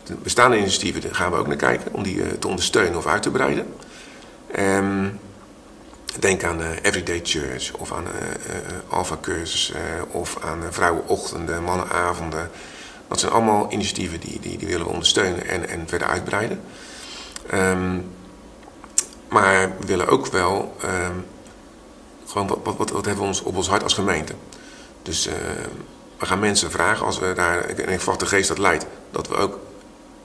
De 0.04 0.14
bestaande 0.24 0.58
initiatieven 0.58 1.02
daar 1.02 1.16
gaan 1.16 1.32
we 1.32 1.38
ook 1.38 1.48
naar 1.48 1.56
kijken, 1.56 1.94
om 1.94 2.04
die 2.04 2.16
uh, 2.16 2.28
te 2.40 2.48
ondersteunen 2.48 2.98
of 2.98 3.08
uit 3.08 3.22
te 3.22 3.32
breiden. 3.32 3.68
denk 6.20 6.44
aan 6.44 6.62
Everyday 6.62 7.20
Church 7.24 7.74
of 7.78 7.94
aan 7.94 8.06
Alpha 8.90 9.18
Cursus 9.22 9.74
of 10.12 10.38
aan 10.44 10.60
vrouwenochtenden, 10.70 11.64
mannenavonden. 11.64 12.50
Dat 13.08 13.20
zijn 13.20 13.32
allemaal 13.32 13.72
initiatieven 13.72 14.20
die, 14.20 14.40
die, 14.40 14.58
die 14.58 14.68
willen 14.68 14.86
we 14.86 14.92
ondersteunen 14.92 15.48
en, 15.48 15.70
en 15.70 15.88
verder 15.88 16.08
uitbreiden. 16.08 16.62
Um, 17.54 18.06
maar 19.36 19.72
we 19.80 19.86
willen 19.86 20.08
ook 20.08 20.28
wel 20.28 20.76
um, 20.84 21.26
gewoon 22.28 22.48
wat, 22.48 22.60
wat, 22.78 22.90
wat, 22.90 23.06
hebben 23.06 23.24
we 23.24 23.30
ons 23.30 23.42
op 23.42 23.56
ons 23.56 23.68
hart 23.68 23.84
als 23.84 23.94
gemeente. 23.94 24.34
Dus 25.02 25.28
uh, 25.28 25.34
we 26.18 26.26
gaan 26.26 26.40
mensen 26.40 26.72
vragen 26.72 27.06
als 27.06 27.20
we 27.20 27.34
daar, 27.34 27.64
en 27.64 27.90
ik 27.90 28.00
verwacht 28.00 28.20
de 28.20 28.26
geest 28.26 28.48
dat 28.48 28.58
leidt, 28.58 28.86
dat 29.12 29.28
we 29.28 29.36
ook 29.36 29.60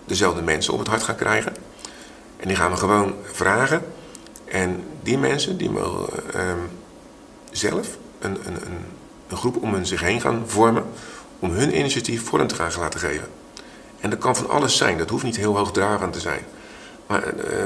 dezelfde 0.04 0.42
mensen 0.42 0.72
op 0.72 0.78
het 0.78 0.88
hart 0.88 1.02
gaan 1.02 1.16
krijgen. 1.16 1.56
En 2.36 2.48
die 2.48 2.56
gaan 2.56 2.70
we 2.70 2.76
gewoon 2.76 3.14
vragen. 3.32 3.82
En 4.44 4.84
die 5.02 5.18
mensen 5.18 5.56
die 5.56 5.70
mogen 5.70 6.08
um, 6.48 6.70
zelf 7.50 7.88
een, 8.18 8.38
een, 8.46 8.54
een, 8.54 8.84
een 9.28 9.36
groep 9.36 9.62
om 9.62 9.74
hun 9.74 9.86
zich 9.86 10.00
heen 10.00 10.20
gaan 10.20 10.42
vormen 10.46 10.84
om 11.38 11.50
hun 11.50 11.78
initiatief 11.78 12.24
vorm 12.24 12.46
te 12.46 12.54
gaan 12.54 12.70
laten 12.78 13.00
geven. 13.00 13.28
En 14.00 14.10
dat 14.10 14.18
kan 14.18 14.36
van 14.36 14.48
alles 14.48 14.76
zijn, 14.76 14.98
dat 14.98 15.10
hoeft 15.10 15.24
niet 15.24 15.36
heel 15.36 15.56
hoogdravend 15.56 16.12
te 16.12 16.20
zijn. 16.20 16.44
Maar 17.06 17.34
uh, 17.34 17.64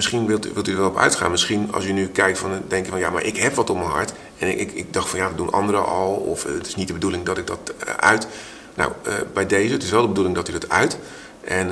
misschien 0.00 0.26
wilt, 0.26 0.52
wilt 0.52 0.68
u 0.68 0.72
er 0.72 0.78
wel 0.78 0.88
op 0.88 0.98
uitgaan. 0.98 1.30
Misschien 1.30 1.72
als 1.72 1.84
u 1.84 1.92
nu 1.92 2.08
kijkt 2.08 2.38
van 2.38 2.62
denken 2.68 2.90
van 2.90 3.00
ja, 3.00 3.10
maar 3.10 3.24
ik 3.24 3.36
heb 3.36 3.54
wat 3.54 3.70
op 3.70 3.76
mijn 3.76 3.90
hart. 3.90 4.12
En 4.38 4.60
ik, 4.60 4.72
ik 4.72 4.92
dacht 4.92 5.08
van 5.08 5.18
ja, 5.18 5.28
dat 5.28 5.36
doen 5.36 5.50
anderen 5.50 5.86
al. 5.86 6.12
Of 6.12 6.42
het 6.42 6.66
is 6.66 6.74
niet 6.74 6.86
de 6.86 6.92
bedoeling 6.92 7.24
dat 7.24 7.38
ik 7.38 7.46
dat 7.46 7.72
uh, 7.88 7.94
uit. 7.94 8.26
Nou, 8.74 8.92
uh, 9.06 9.12
bij 9.32 9.46
deze, 9.46 9.72
het 9.72 9.82
is 9.82 9.90
wel 9.90 10.02
de 10.02 10.08
bedoeling 10.08 10.34
dat 10.34 10.48
u 10.48 10.52
dat 10.52 10.68
uit. 10.68 10.98
En 11.40 11.70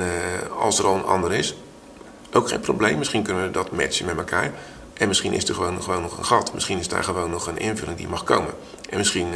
als 0.57 0.79
er 0.79 0.85
al 0.85 0.95
een 0.95 1.05
ander 1.05 1.33
is, 1.33 1.55
ook 2.33 2.47
geen 2.47 2.59
probleem. 2.59 2.97
Misschien 2.97 3.23
kunnen 3.23 3.43
we 3.43 3.51
dat 3.51 3.71
matchen 3.71 4.05
met 4.05 4.17
elkaar. 4.17 4.51
En 4.93 5.07
misschien 5.07 5.33
is 5.33 5.47
er 5.47 5.55
gewoon, 5.55 5.83
gewoon 5.83 6.01
nog 6.01 6.17
een 6.17 6.25
gat. 6.25 6.53
Misschien 6.53 6.79
is 6.79 6.87
daar 6.87 7.03
gewoon 7.03 7.29
nog 7.29 7.47
een 7.47 7.57
invulling 7.57 7.97
die 7.97 8.07
mag 8.07 8.23
komen. 8.23 8.53
En 8.89 8.97
misschien 8.97 9.27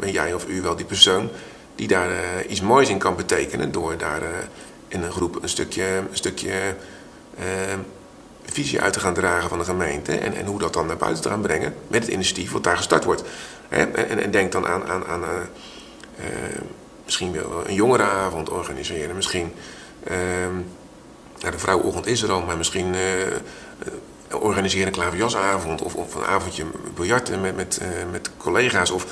ben 0.00 0.10
jij 0.10 0.34
of 0.34 0.48
u 0.48 0.62
wel 0.62 0.76
die 0.76 0.86
persoon 0.86 1.28
die 1.74 1.88
daar 1.88 2.10
iets 2.48 2.60
moois 2.60 2.88
in 2.88 2.98
kan 2.98 3.16
betekenen. 3.16 3.72
Door 3.72 3.96
daar 3.96 4.22
in 4.88 5.02
een 5.02 5.12
groep 5.12 5.42
een 5.42 5.48
stukje, 5.48 5.84
een 5.84 6.08
stukje 6.16 6.52
visie 8.52 8.80
uit 8.80 8.92
te 8.92 9.00
gaan 9.00 9.14
dragen 9.14 9.48
van 9.48 9.58
de 9.58 9.64
gemeente. 9.64 10.12
En, 10.12 10.34
en 10.34 10.46
hoe 10.46 10.58
dat 10.58 10.72
dan 10.72 10.86
naar 10.86 10.96
buiten 10.96 11.22
te 11.22 11.28
gaan 11.28 11.40
brengen 11.40 11.74
met 11.88 12.02
het 12.02 12.12
initiatief 12.12 12.52
wat 12.52 12.64
daar 12.64 12.76
gestart 12.76 13.04
wordt. 13.04 13.22
En, 13.68 14.08
en, 14.08 14.22
en 14.22 14.30
denk 14.30 14.52
dan 14.52 14.66
aan, 14.66 14.84
aan, 14.86 15.06
aan 15.06 15.22
misschien 17.04 17.32
wel 17.32 17.62
een 17.66 17.74
jongerenavond 17.74 18.50
organiseren. 18.50 19.16
Misschien, 19.16 19.52
nou, 21.40 21.52
de 21.52 21.58
vrouwenochtend 21.58 22.06
is 22.06 22.22
er 22.22 22.32
al, 22.32 22.42
maar 22.42 22.56
misschien 22.56 22.94
organiseer 24.32 24.86
een 24.86 24.92
klaverjasavond 24.92 25.82
of, 25.82 25.94
of 25.94 26.14
een 26.14 26.24
avondje 26.24 26.64
biljarten 26.94 27.40
met, 27.40 27.56
met, 27.56 27.80
uh, 27.82 27.88
met 28.10 28.30
collega's. 28.36 28.90
Of, 28.90 29.06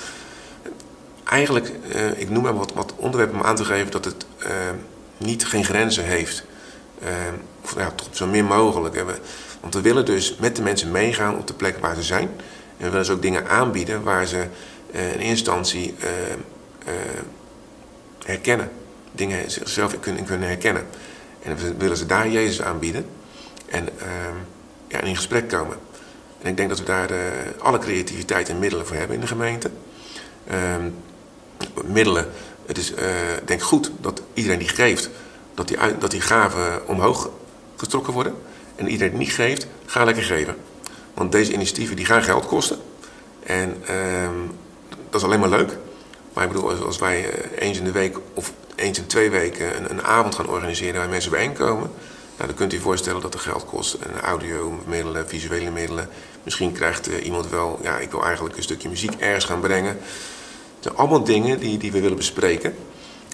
eigenlijk, 1.24 1.72
uh, 1.94 2.20
ik 2.20 2.30
noem 2.30 2.42
maar 2.42 2.56
wat, 2.56 2.72
wat 2.72 2.92
onderwerpen 2.96 3.38
om 3.38 3.46
aan 3.46 3.56
te 3.56 3.64
geven 3.64 3.90
dat 3.90 4.04
het 4.04 4.26
uh, 4.42 4.48
niet 5.16 5.46
geen 5.46 5.64
grenzen 5.64 6.04
heeft. 6.04 6.44
Tot 7.94 8.08
zo 8.10 8.26
min 8.26 8.44
mogelijk. 8.44 8.94
Hè. 8.94 9.04
Want 9.60 9.74
we 9.74 9.80
willen 9.80 10.04
dus 10.04 10.36
met 10.40 10.56
de 10.56 10.62
mensen 10.62 10.90
meegaan 10.90 11.38
op 11.38 11.46
de 11.46 11.54
plek 11.54 11.78
waar 11.78 11.94
ze 11.94 12.02
zijn. 12.02 12.28
En 12.76 12.84
we 12.84 12.90
willen 12.90 13.04
ze 13.04 13.12
ook 13.12 13.22
dingen 13.22 13.48
aanbieden 13.48 14.02
waar 14.02 14.26
ze 14.26 14.46
in 14.90 15.20
instantie 15.20 15.94
herkennen. 18.24 18.70
Dingen 19.12 19.50
zichzelf 19.50 20.00
kunnen, 20.00 20.42
herkennen. 20.42 20.86
En 21.42 21.56
we 21.56 21.74
willen 21.78 21.96
ze 21.96 22.06
daar 22.06 22.28
Jezus 22.28 22.62
aanbieden. 22.62 23.06
En 23.66 23.88
ehm, 23.98 24.36
ja, 24.88 25.00
in 25.00 25.16
gesprek 25.16 25.48
komen. 25.48 25.76
En 26.42 26.48
ik 26.48 26.56
denk 26.56 26.68
dat 26.68 26.78
we 26.78 26.84
daar 26.84 27.10
uh, 27.10 27.18
alle 27.58 27.78
creativiteit 27.78 28.48
en 28.48 28.58
middelen 28.58 28.86
voor 28.86 28.96
hebben 28.96 29.14
in 29.14 29.20
de 29.20 29.26
gemeente. 29.26 29.70
Uh, 30.50 30.76
middelen 31.84 32.26
Het 32.66 32.78
is 32.78 32.92
denk 33.44 33.62
goed 33.62 33.90
dat 34.00 34.22
iedereen 34.34 34.58
die 34.58 34.68
geeft, 34.68 35.10
dat 35.56 35.68
die, 35.68 35.76
dat 35.98 36.10
die 36.10 36.20
gaven 36.20 36.88
omhoog 36.88 37.30
getrokken 37.76 38.12
worden. 38.12 38.34
En 38.74 38.88
iedereen 38.88 39.10
die 39.10 39.20
niet 39.20 39.32
geeft, 39.32 39.66
ga 39.86 40.04
lekker 40.04 40.22
geven. 40.22 40.56
Want 41.14 41.32
deze 41.32 41.52
initiatieven 41.52 41.96
die 41.96 42.04
gaan 42.04 42.22
geld 42.22 42.46
kosten. 42.46 42.78
En 43.42 43.76
ehm, 43.86 44.34
dat 45.10 45.20
is 45.20 45.26
alleen 45.26 45.40
maar 45.40 45.48
leuk. 45.48 45.76
Maar 46.32 46.44
ik 46.44 46.52
bedoel, 46.52 46.84
als, 46.84 46.98
wij 46.98 47.30
eens 47.58 47.78
in 47.78 47.84
de 47.84 47.92
week 47.92 48.18
of 48.34 48.52
eens 48.74 48.98
in 48.98 49.06
twee 49.06 49.30
weken 49.30 49.76
een, 49.76 49.90
een 49.90 50.02
avond 50.02 50.34
gaan 50.34 50.48
organiseren 50.48 51.00
waar 51.00 51.08
mensen 51.08 51.30
bijeenkomen. 51.30 51.90
Nou, 52.36 52.48
dan 52.48 52.54
kunt 52.54 52.72
u 52.72 52.78
voorstellen 52.78 53.20
dat 53.20 53.34
er 53.34 53.40
geld 53.40 53.64
kost. 53.64 53.94
En 53.94 54.20
audio, 54.20 54.80
middelen, 54.86 55.28
visuele 55.28 55.70
middelen. 55.70 56.08
Misschien 56.42 56.72
krijgt 56.72 57.06
iemand 57.06 57.48
wel, 57.48 57.78
ja, 57.82 57.98
ik 57.98 58.10
wil 58.10 58.24
eigenlijk 58.24 58.56
een 58.56 58.62
stukje 58.62 58.88
muziek 58.88 59.14
ergens 59.18 59.44
gaan 59.44 59.60
brengen. 59.60 59.98
Het 60.76 60.80
zijn 60.80 60.96
allemaal 60.96 61.24
dingen 61.24 61.58
die, 61.58 61.78
die 61.78 61.92
we 61.92 62.00
willen 62.00 62.16
bespreken. 62.16 62.76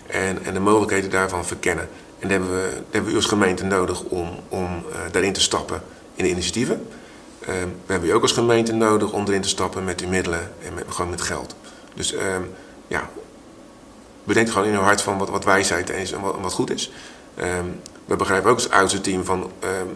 En, 0.06 0.44
en 0.44 0.54
de 0.54 0.60
mogelijkheden 0.60 1.10
daarvan 1.10 1.44
verkennen. 1.44 1.88
En 2.22 2.28
daar 2.28 2.38
hebben 2.38 2.56
we, 2.56 2.70
daar 2.70 2.82
hebben 2.90 3.10
we 3.10 3.12
u 3.12 3.16
als 3.16 3.26
gemeente 3.26 3.64
nodig 3.64 4.02
om, 4.02 4.28
om 4.48 4.84
uh, 4.88 4.96
daarin 5.10 5.32
te 5.32 5.40
stappen 5.40 5.82
in 6.14 6.24
de 6.24 6.30
initiatieven. 6.30 6.86
Uh, 7.40 7.46
we 7.86 7.92
hebben 7.92 8.08
u 8.08 8.12
ook 8.12 8.22
als 8.22 8.32
gemeente 8.32 8.72
nodig 8.72 9.12
om 9.12 9.26
erin 9.26 9.40
te 9.40 9.48
stappen 9.48 9.84
met 9.84 10.00
uw 10.00 10.08
middelen 10.08 10.52
en 10.66 10.74
met, 10.74 10.84
gewoon 10.88 11.10
met 11.10 11.20
geld. 11.20 11.54
Dus 11.94 12.12
uh, 12.12 12.20
ja, 12.86 13.10
bedenk 14.24 14.50
gewoon 14.50 14.68
in 14.68 14.74
uw 14.74 14.80
hart 14.80 15.02
van 15.02 15.18
wat, 15.18 15.30
wat 15.30 15.44
wijsheid 15.44 15.90
is 15.90 16.12
en 16.12 16.20
wat, 16.20 16.52
goed 16.52 16.70
is. 16.70 16.92
Ehm, 17.34 17.64
we 18.04 18.16
begrijpen 18.16 18.50
ook 18.50 18.56
als 18.56 18.70
oudste 18.70 19.00
team 19.00 19.24
van 19.24 19.50
ehm, 19.60 19.86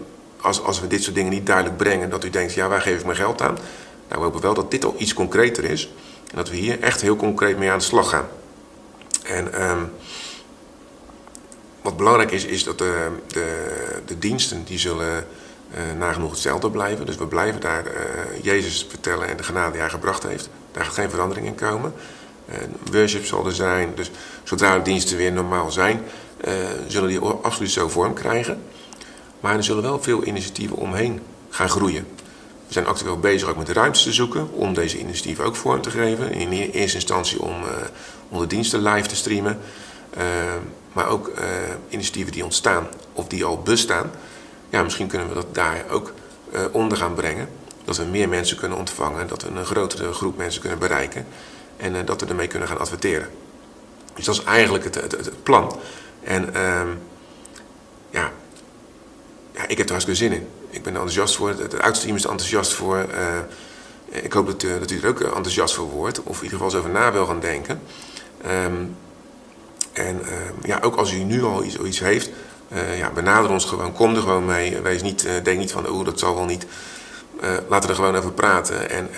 als, 0.40 0.62
als 0.62 0.80
we 0.80 0.86
dit 0.86 1.02
soort 1.02 1.14
dingen 1.14 1.32
niet 1.32 1.46
duidelijk 1.46 1.76
brengen, 1.76 2.10
dat 2.10 2.24
u 2.24 2.30
denkt, 2.30 2.54
ja, 2.54 2.68
waar 2.68 2.80
geef 2.80 2.98
ik 2.98 3.04
mijn 3.04 3.16
geld 3.16 3.42
aan? 3.42 3.58
Nou, 4.08 4.20
we 4.20 4.26
hopen 4.26 4.40
wel 4.40 4.54
dat 4.54 4.70
dit 4.70 4.84
al 4.84 4.94
iets 4.98 5.14
concreter 5.14 5.64
is 5.64 5.90
en 6.30 6.36
dat 6.36 6.50
we 6.50 6.56
hier 6.56 6.80
echt 6.80 7.00
heel 7.00 7.16
concreet 7.16 7.58
mee 7.58 7.70
aan 7.70 7.78
de 7.78 7.84
slag 7.84 8.08
gaan. 8.08 8.28
En 9.22 9.50
wat 11.86 11.96
belangrijk 11.96 12.30
is, 12.30 12.44
is 12.44 12.64
dat 12.64 12.78
de, 12.78 13.08
de, 13.26 13.68
de 14.06 14.18
diensten 14.18 14.64
die 14.64 14.78
zullen 14.78 15.26
uh, 15.74 15.98
nagenoeg 15.98 16.30
hetzelfde 16.30 16.70
blijven. 16.70 17.06
Dus 17.06 17.16
we 17.16 17.26
blijven 17.26 17.60
daar 17.60 17.86
uh, 17.86 17.92
Jezus 18.42 18.86
vertellen 18.88 19.28
en 19.28 19.36
de 19.36 19.42
genade 19.42 19.70
die 19.70 19.80
hij 19.80 19.90
gebracht 19.90 20.22
heeft. 20.22 20.48
Daar 20.72 20.84
gaat 20.84 20.94
geen 20.94 21.10
verandering 21.10 21.46
in 21.46 21.54
komen. 21.54 21.92
Worship 22.92 23.24
zal 23.24 23.46
er 23.46 23.52
zijn. 23.52 23.92
Dus 23.94 24.10
zodra 24.42 24.76
de 24.76 24.82
diensten 24.82 25.16
weer 25.16 25.32
normaal 25.32 25.70
zijn, 25.70 26.02
zullen 26.86 27.08
die 27.08 27.18
absoluut 27.18 27.70
zo 27.70 27.88
vorm 27.88 28.14
krijgen. 28.14 28.62
Maar 29.40 29.56
er 29.56 29.64
zullen 29.64 29.82
wel 29.82 30.02
veel 30.02 30.24
initiatieven 30.24 30.76
omheen 30.76 31.20
gaan 31.50 31.68
groeien. 31.68 32.06
We 32.66 32.72
zijn 32.72 32.86
actueel 32.86 33.18
bezig 33.18 33.48
ook 33.48 33.56
met 33.56 33.66
de 33.66 33.72
ruimte 33.72 34.02
te 34.02 34.12
zoeken 34.12 34.52
om 34.52 34.74
deze 34.74 34.98
initiatieven 34.98 35.44
ook 35.44 35.56
vorm 35.56 35.80
te 35.80 35.90
geven. 35.90 36.32
In 36.32 36.52
eerste 36.52 36.96
instantie 36.96 37.42
om, 37.42 37.54
om 38.28 38.40
de 38.40 38.46
diensten 38.46 38.82
live 38.82 39.08
te 39.08 39.16
streamen. 39.16 39.58
Maar 40.92 41.08
ook 41.08 41.30
initiatieven 41.88 42.32
die 42.32 42.44
ontstaan 42.44 42.88
of 43.12 43.26
die 43.26 43.44
al 43.44 43.62
bestaan 43.62 44.10
ja, 44.68 44.82
misschien 44.82 45.06
kunnen 45.06 45.28
we 45.28 45.34
dat 45.34 45.54
daar 45.54 45.84
ook 45.90 46.12
uh, 46.54 46.60
onder 46.72 46.98
gaan 46.98 47.14
brengen. 47.14 47.48
Dat 47.84 47.96
we 47.96 48.04
meer 48.04 48.28
mensen 48.28 48.56
kunnen 48.56 48.78
ontvangen, 48.78 49.28
dat 49.28 49.42
we 49.42 49.48
een 49.48 49.64
grotere 49.64 50.12
groep 50.12 50.36
mensen 50.36 50.60
kunnen 50.60 50.78
bereiken 50.78 51.26
en 51.76 51.94
uh, 51.94 52.00
dat 52.04 52.20
we 52.20 52.26
ermee 52.26 52.46
kunnen 52.46 52.68
gaan 52.68 52.78
adverteren. 52.78 53.28
Dus 54.14 54.24
dat 54.24 54.34
is 54.34 54.44
eigenlijk 54.44 54.84
het, 54.84 54.94
het, 54.94 55.12
het 55.12 55.42
plan. 55.42 55.78
En 56.22 56.48
uh, 56.54 56.82
ja, 58.10 58.32
ja, 59.52 59.66
ik 59.66 59.78
heb 59.78 59.86
er 59.86 59.92
hartstikke 59.92 60.20
zin 60.20 60.32
in. 60.32 60.48
Ik 60.70 60.82
ben 60.82 60.92
er 60.92 61.00
enthousiast 61.00 61.36
voor. 61.36 61.48
Het, 61.48 61.58
het 61.58 61.80
oudste 61.80 62.04
team 62.04 62.16
is 62.16 62.24
er 62.24 62.30
enthousiast 62.30 62.72
voor. 62.72 63.06
Uh, 63.14 64.22
ik 64.22 64.32
hoop 64.32 64.46
dat, 64.46 64.60
dat, 64.60 64.90
u 64.90 65.00
er 65.00 65.08
ook 65.08 65.20
enthousiast 65.20 65.74
voor 65.74 65.88
wordt. 65.88 66.22
Of 66.22 66.36
in 66.36 66.44
ieder 66.44 66.58
geval 66.58 66.66
eens 66.66 66.74
over 66.74 66.90
na 66.90 67.12
wil 67.12 67.26
gaan 67.26 67.40
denken. 67.40 67.80
Um, 68.46 68.96
en 69.96 70.20
ehm, 70.24 70.54
ja, 70.62 70.78
ook 70.82 70.96
als 70.96 71.12
u 71.12 71.18
nu 71.18 71.42
al 71.44 71.64
iets, 71.64 71.78
iets 71.78 72.00
heeft, 72.00 72.30
uh, 72.72 72.98
ja, 72.98 73.10
benader 73.10 73.50
ons 73.50 73.64
gewoon, 73.64 73.92
kom 73.92 74.14
er 74.14 74.20
gewoon 74.20 74.44
mee. 74.44 74.80
Wees 74.80 75.02
niet, 75.02 75.24
uh, 75.24 75.32
denk 75.42 75.58
niet 75.58 75.72
van, 75.72 75.88
oh, 75.88 76.04
dat 76.04 76.18
zal 76.18 76.34
wel 76.34 76.44
niet. 76.44 76.66
Uh, 77.42 77.50
laten 77.68 77.88
we 77.88 77.94
er 77.94 77.94
gewoon 77.94 78.16
over 78.16 78.32
praten. 78.32 78.90
En 78.90 79.08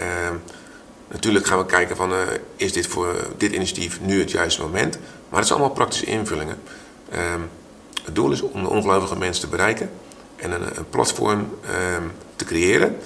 natuurlijk 1.09 1.47
gaan 1.47 1.59
we 1.59 1.67
kijken 1.67 1.97
van, 1.97 2.13
is 2.57 2.73
dit 2.73 2.87
voor 2.87 3.15
dit 3.37 3.53
initiatief 3.53 4.01
nu 4.01 4.21
het 4.21 4.31
juiste 4.31 4.61
moment? 4.61 4.99
Maar 5.29 5.39
het 5.39 5.49
zijn 5.49 5.59
allemaal 5.59 5.77
praktische 5.77 6.07
invullingen. 6.07 6.59
Ehm, 7.11 7.41
het 8.05 8.15
doel 8.15 8.33
is 8.33 8.41
om 8.41 8.63
de 8.63 8.69
ongelovige 8.69 9.17
mensen 9.17 9.43
te 9.43 9.49
bereiken 9.49 9.91
en 10.37 10.53
een, 10.53 10.77
een 10.77 10.89
platform 10.91 11.49
te 12.37 12.45
creëren. 12.45 12.97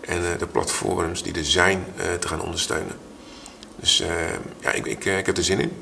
En 0.00 0.20
de 0.38 0.46
platforms 0.46 1.22
die 1.22 1.34
er 1.34 1.44
zijn 1.44 1.84
te 2.18 2.28
gaan 2.28 2.42
ondersteunen. 2.42 2.94
Dus 3.76 4.02
ja, 4.60 4.72
ik, 4.72 4.86
ik 4.86 5.04
heb 5.26 5.36
er 5.36 5.44
zin 5.44 5.60
in. 5.60 5.72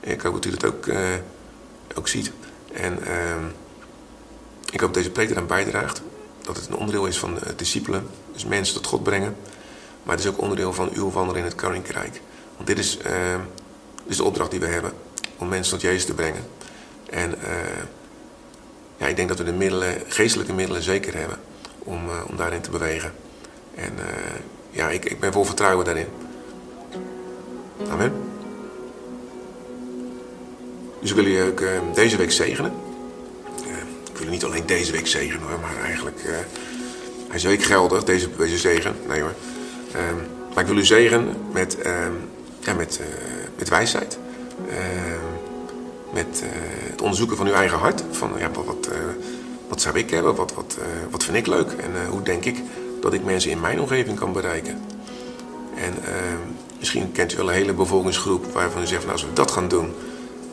Ik 0.00 0.20
hoop 0.20 0.32
dat 0.32 0.44
u 0.44 0.50
dat 0.50 0.64
ook, 0.64 0.86
ook 1.94 2.08
ziet. 2.08 2.32
En 2.72 2.98
uh, 3.02 3.44
ik 4.70 4.80
hoop 4.80 4.94
dat 4.94 5.02
deze 5.02 5.10
preek 5.10 5.30
eraan 5.30 5.46
bijdraagt. 5.46 6.02
Dat 6.40 6.56
het 6.56 6.68
een 6.68 6.76
onderdeel 6.76 7.06
is 7.06 7.18
van 7.18 7.34
de 7.34 7.54
discipelen. 7.56 8.06
Dus 8.32 8.44
mensen 8.44 8.74
tot 8.74 8.86
God 8.86 9.02
brengen. 9.02 9.36
Maar 10.02 10.16
het 10.16 10.24
is 10.24 10.30
ook 10.30 10.40
onderdeel 10.40 10.72
van 10.72 10.90
uw 10.92 11.10
wandelen 11.10 11.40
in 11.40 11.46
het 11.46 11.54
koninkrijk. 11.54 12.20
Want 12.56 12.68
dit 12.68 12.78
is, 12.78 12.96
dit 12.96 13.06
is 14.06 14.16
de 14.16 14.24
opdracht 14.24 14.50
die 14.50 14.60
we 14.60 14.66
hebben. 14.66 14.92
Om 15.36 15.48
mensen 15.48 15.72
tot 15.72 15.82
Jezus 15.82 16.04
te 16.04 16.14
brengen. 16.14 16.44
En 17.10 17.30
uh, 17.30 17.46
ja, 18.96 19.06
ik 19.06 19.16
denk 19.16 19.28
dat 19.28 19.38
we 19.38 19.44
de 19.44 19.52
middelen, 19.52 20.02
geestelijke 20.06 20.52
middelen 20.52 20.82
zeker 20.82 21.14
hebben. 21.14 21.38
Om, 21.78 22.08
uh, 22.08 22.12
om 22.26 22.36
daarin 22.36 22.60
te 22.60 22.70
bewegen. 22.70 23.12
En 23.74 23.92
ja, 24.70 24.88
ik, 24.88 25.04
ik 25.04 25.20
ben 25.20 25.32
vol 25.32 25.44
vertrouwen 25.44 25.84
daarin. 25.84 26.08
Amen. 27.88 28.35
Dus 31.06 31.14
ik 31.14 31.24
wil 31.24 31.32
je 31.32 31.50
ook 31.50 31.60
uh, 31.60 31.68
deze 31.94 32.16
week 32.16 32.32
zegenen. 32.32 32.72
Uh, 33.60 33.66
ik 34.12 34.18
wil 34.18 34.28
niet 34.28 34.44
alleen 34.44 34.66
deze 34.66 34.92
week 34.92 35.06
zegenen 35.06 35.48
hoor, 35.48 35.58
maar 35.60 35.84
eigenlijk... 35.84 36.24
Uh, 36.24 36.30
hij 37.26 37.36
is 37.36 37.44
week 37.44 37.62
geldig, 37.62 38.04
deze, 38.04 38.28
deze 38.36 38.58
zegen. 38.58 38.96
Nee 39.08 39.20
hoor. 39.20 39.34
Ehm, 39.92 40.16
maar 40.54 40.62
ik 40.62 40.68
wil 40.68 40.78
u 40.78 40.84
zegenen 40.84 41.36
met, 41.52 41.78
ehm, 41.78 42.12
ja, 42.60 42.74
met, 42.74 43.00
met 43.58 43.68
wijsheid. 43.68 44.18
Ehm, 44.68 45.24
met 46.12 46.42
het 46.90 47.02
onderzoeken 47.02 47.36
van 47.36 47.46
uw 47.46 47.52
eigen 47.52 47.78
hart. 47.78 48.02
Van 48.10 48.32
ja, 48.38 48.50
wat, 48.50 48.64
wat, 48.64 48.88
wat 49.68 49.80
zou 49.80 49.98
ik 49.98 50.10
hebben? 50.10 50.34
Wat, 50.34 50.54
wat, 50.54 50.76
wat 51.10 51.24
vind 51.24 51.36
ik 51.36 51.46
leuk? 51.46 51.70
En 51.70 51.90
hoe 52.08 52.22
denk 52.22 52.44
ik 52.44 52.62
dat 53.00 53.12
ik 53.12 53.24
mensen 53.24 53.50
in 53.50 53.60
mijn 53.60 53.80
omgeving 53.80 54.18
kan 54.18 54.32
bereiken? 54.32 54.80
En 55.74 55.94
misschien 56.78 57.12
kent 57.12 57.32
u 57.32 57.36
wel 57.36 57.48
een 57.48 57.54
hele 57.54 57.72
bevolkingsgroep 57.72 58.52
waarvan 58.52 58.82
u 58.82 58.86
zegt, 58.86 59.00
nou, 59.00 59.12
als 59.12 59.24
we 59.24 59.32
dat 59.32 59.50
gaan 59.50 59.68
doen, 59.68 59.94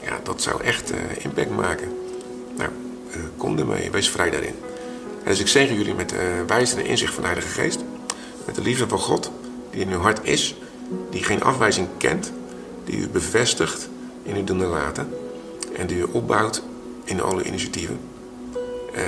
ja, 0.04 0.20
dat 0.24 0.42
zou 0.42 0.62
echt 0.62 0.92
uh, 0.92 0.98
impact 1.20 1.50
maken. 1.50 1.88
Nou, 2.58 2.70
uh, 3.10 3.16
kom 3.38 3.58
ermee, 3.58 3.92
wees 3.92 4.10
vrij 4.10 4.30
daarin. 4.30 4.56
En 5.24 5.30
dus 5.30 5.39
ik 5.39 5.48
zegen 5.48 5.76
jullie 5.76 5.94
met 5.94 6.10
de 6.10 6.16
uh, 6.16 6.48
wijze 6.48 6.76
en 6.76 6.86
inzicht 6.86 7.13
van 7.13 7.24
de 7.24 7.30
Heilige 7.30 7.54
Geest. 7.54 7.80
Met 8.46 8.56
de 8.56 8.62
liefde 8.62 8.88
van 8.88 9.00
God, 9.00 9.32
die 9.72 9.82
in 9.82 9.92
uw 9.92 10.00
hart 10.00 10.20
is, 10.24 10.56
die 11.10 11.24
geen 11.24 11.44
afwijzing 11.44 11.88
kent, 11.98 12.32
die 12.84 12.98
u 12.98 13.08
bevestigt 13.10 13.89
in 14.24 14.36
uw 14.36 14.44
doen 14.44 14.62
en 14.62 14.68
laten. 14.68 15.10
En 15.76 15.88
die 15.88 15.98
u 15.98 16.04
opbouwt 16.12 16.63
in 17.04 17.22
alle 17.22 17.44
initiatieven. 17.44 18.00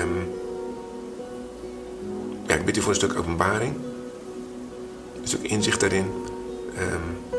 Um, 0.01 0.33
ja, 2.47 2.55
ik 2.55 2.65
bid 2.65 2.77
u 2.77 2.81
voor 2.81 2.89
een 2.89 2.95
stuk 2.95 3.17
openbaring. 3.17 3.75
Een 5.21 5.27
stuk 5.27 5.41
inzicht 5.41 5.79
daarin. 5.79 6.11
Um, 6.79 7.33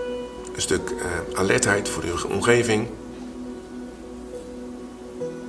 een 0.55 0.63
stuk 0.63 0.95
alertheid 1.35 1.89
voor 1.89 2.03
uw 2.03 2.29
omgeving 2.29 2.89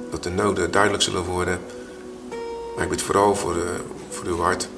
dat 0.10 0.24
de 0.24 0.30
noden 0.30 0.72
duidelijk 0.72 1.04
zullen 1.04 1.24
worden. 1.24 1.60
Maar 2.76 2.84
ik 2.84 2.90
bid 2.90 3.02
vooral 3.02 3.36
voor, 3.36 3.54
de, 3.54 3.76
voor 4.10 4.26
uw 4.26 4.40
hart. 4.40 4.70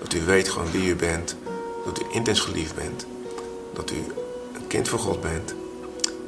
Dat 0.00 0.12
u 0.12 0.20
weet 0.24 0.48
gewoon 0.48 0.70
wie 0.70 0.88
u 0.88 0.96
bent. 0.96 1.36
Dat 1.84 2.00
u 2.00 2.04
intens 2.10 2.40
geliefd 2.40 2.74
bent. 2.74 3.06
Dat 3.72 3.90
u 3.90 3.96
een 4.54 4.66
kind 4.66 4.88
van 4.88 4.98
God 4.98 5.20
bent. 5.20 5.54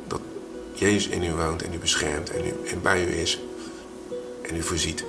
Dat 0.06 0.20
Jezus 0.72 1.08
in 1.08 1.22
u 1.22 1.32
woont 1.32 1.62
en 1.62 1.74
u 1.74 1.78
beschermt 1.78 2.30
en, 2.30 2.46
u, 2.46 2.68
en 2.68 2.82
bij 2.82 3.04
u 3.04 3.08
is. 3.08 3.40
En 4.42 4.56
u 4.56 4.62
voorziet. 4.62 5.04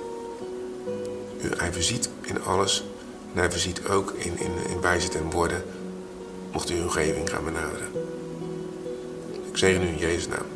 U, 1.42 1.48
hij 1.56 1.72
voorziet 1.72 2.08
in 2.22 2.44
alles. 2.44 2.84
En 3.32 3.38
hij 3.38 3.50
voorziet 3.50 3.88
ook 3.88 4.12
in, 4.16 4.38
in, 4.38 4.52
in 4.68 4.80
wijsheid 4.80 5.14
en 5.14 5.30
woorden. 5.30 5.64
Mocht 6.52 6.70
u 6.70 6.74
uw 6.74 6.82
omgeving 6.82 7.30
gaan 7.30 7.44
benaderen. 7.44 7.88
Ik 9.50 9.56
zegen 9.56 9.82
u 9.82 9.86
in 9.86 9.98
Jezus' 9.98 10.28
naam. 10.28 10.46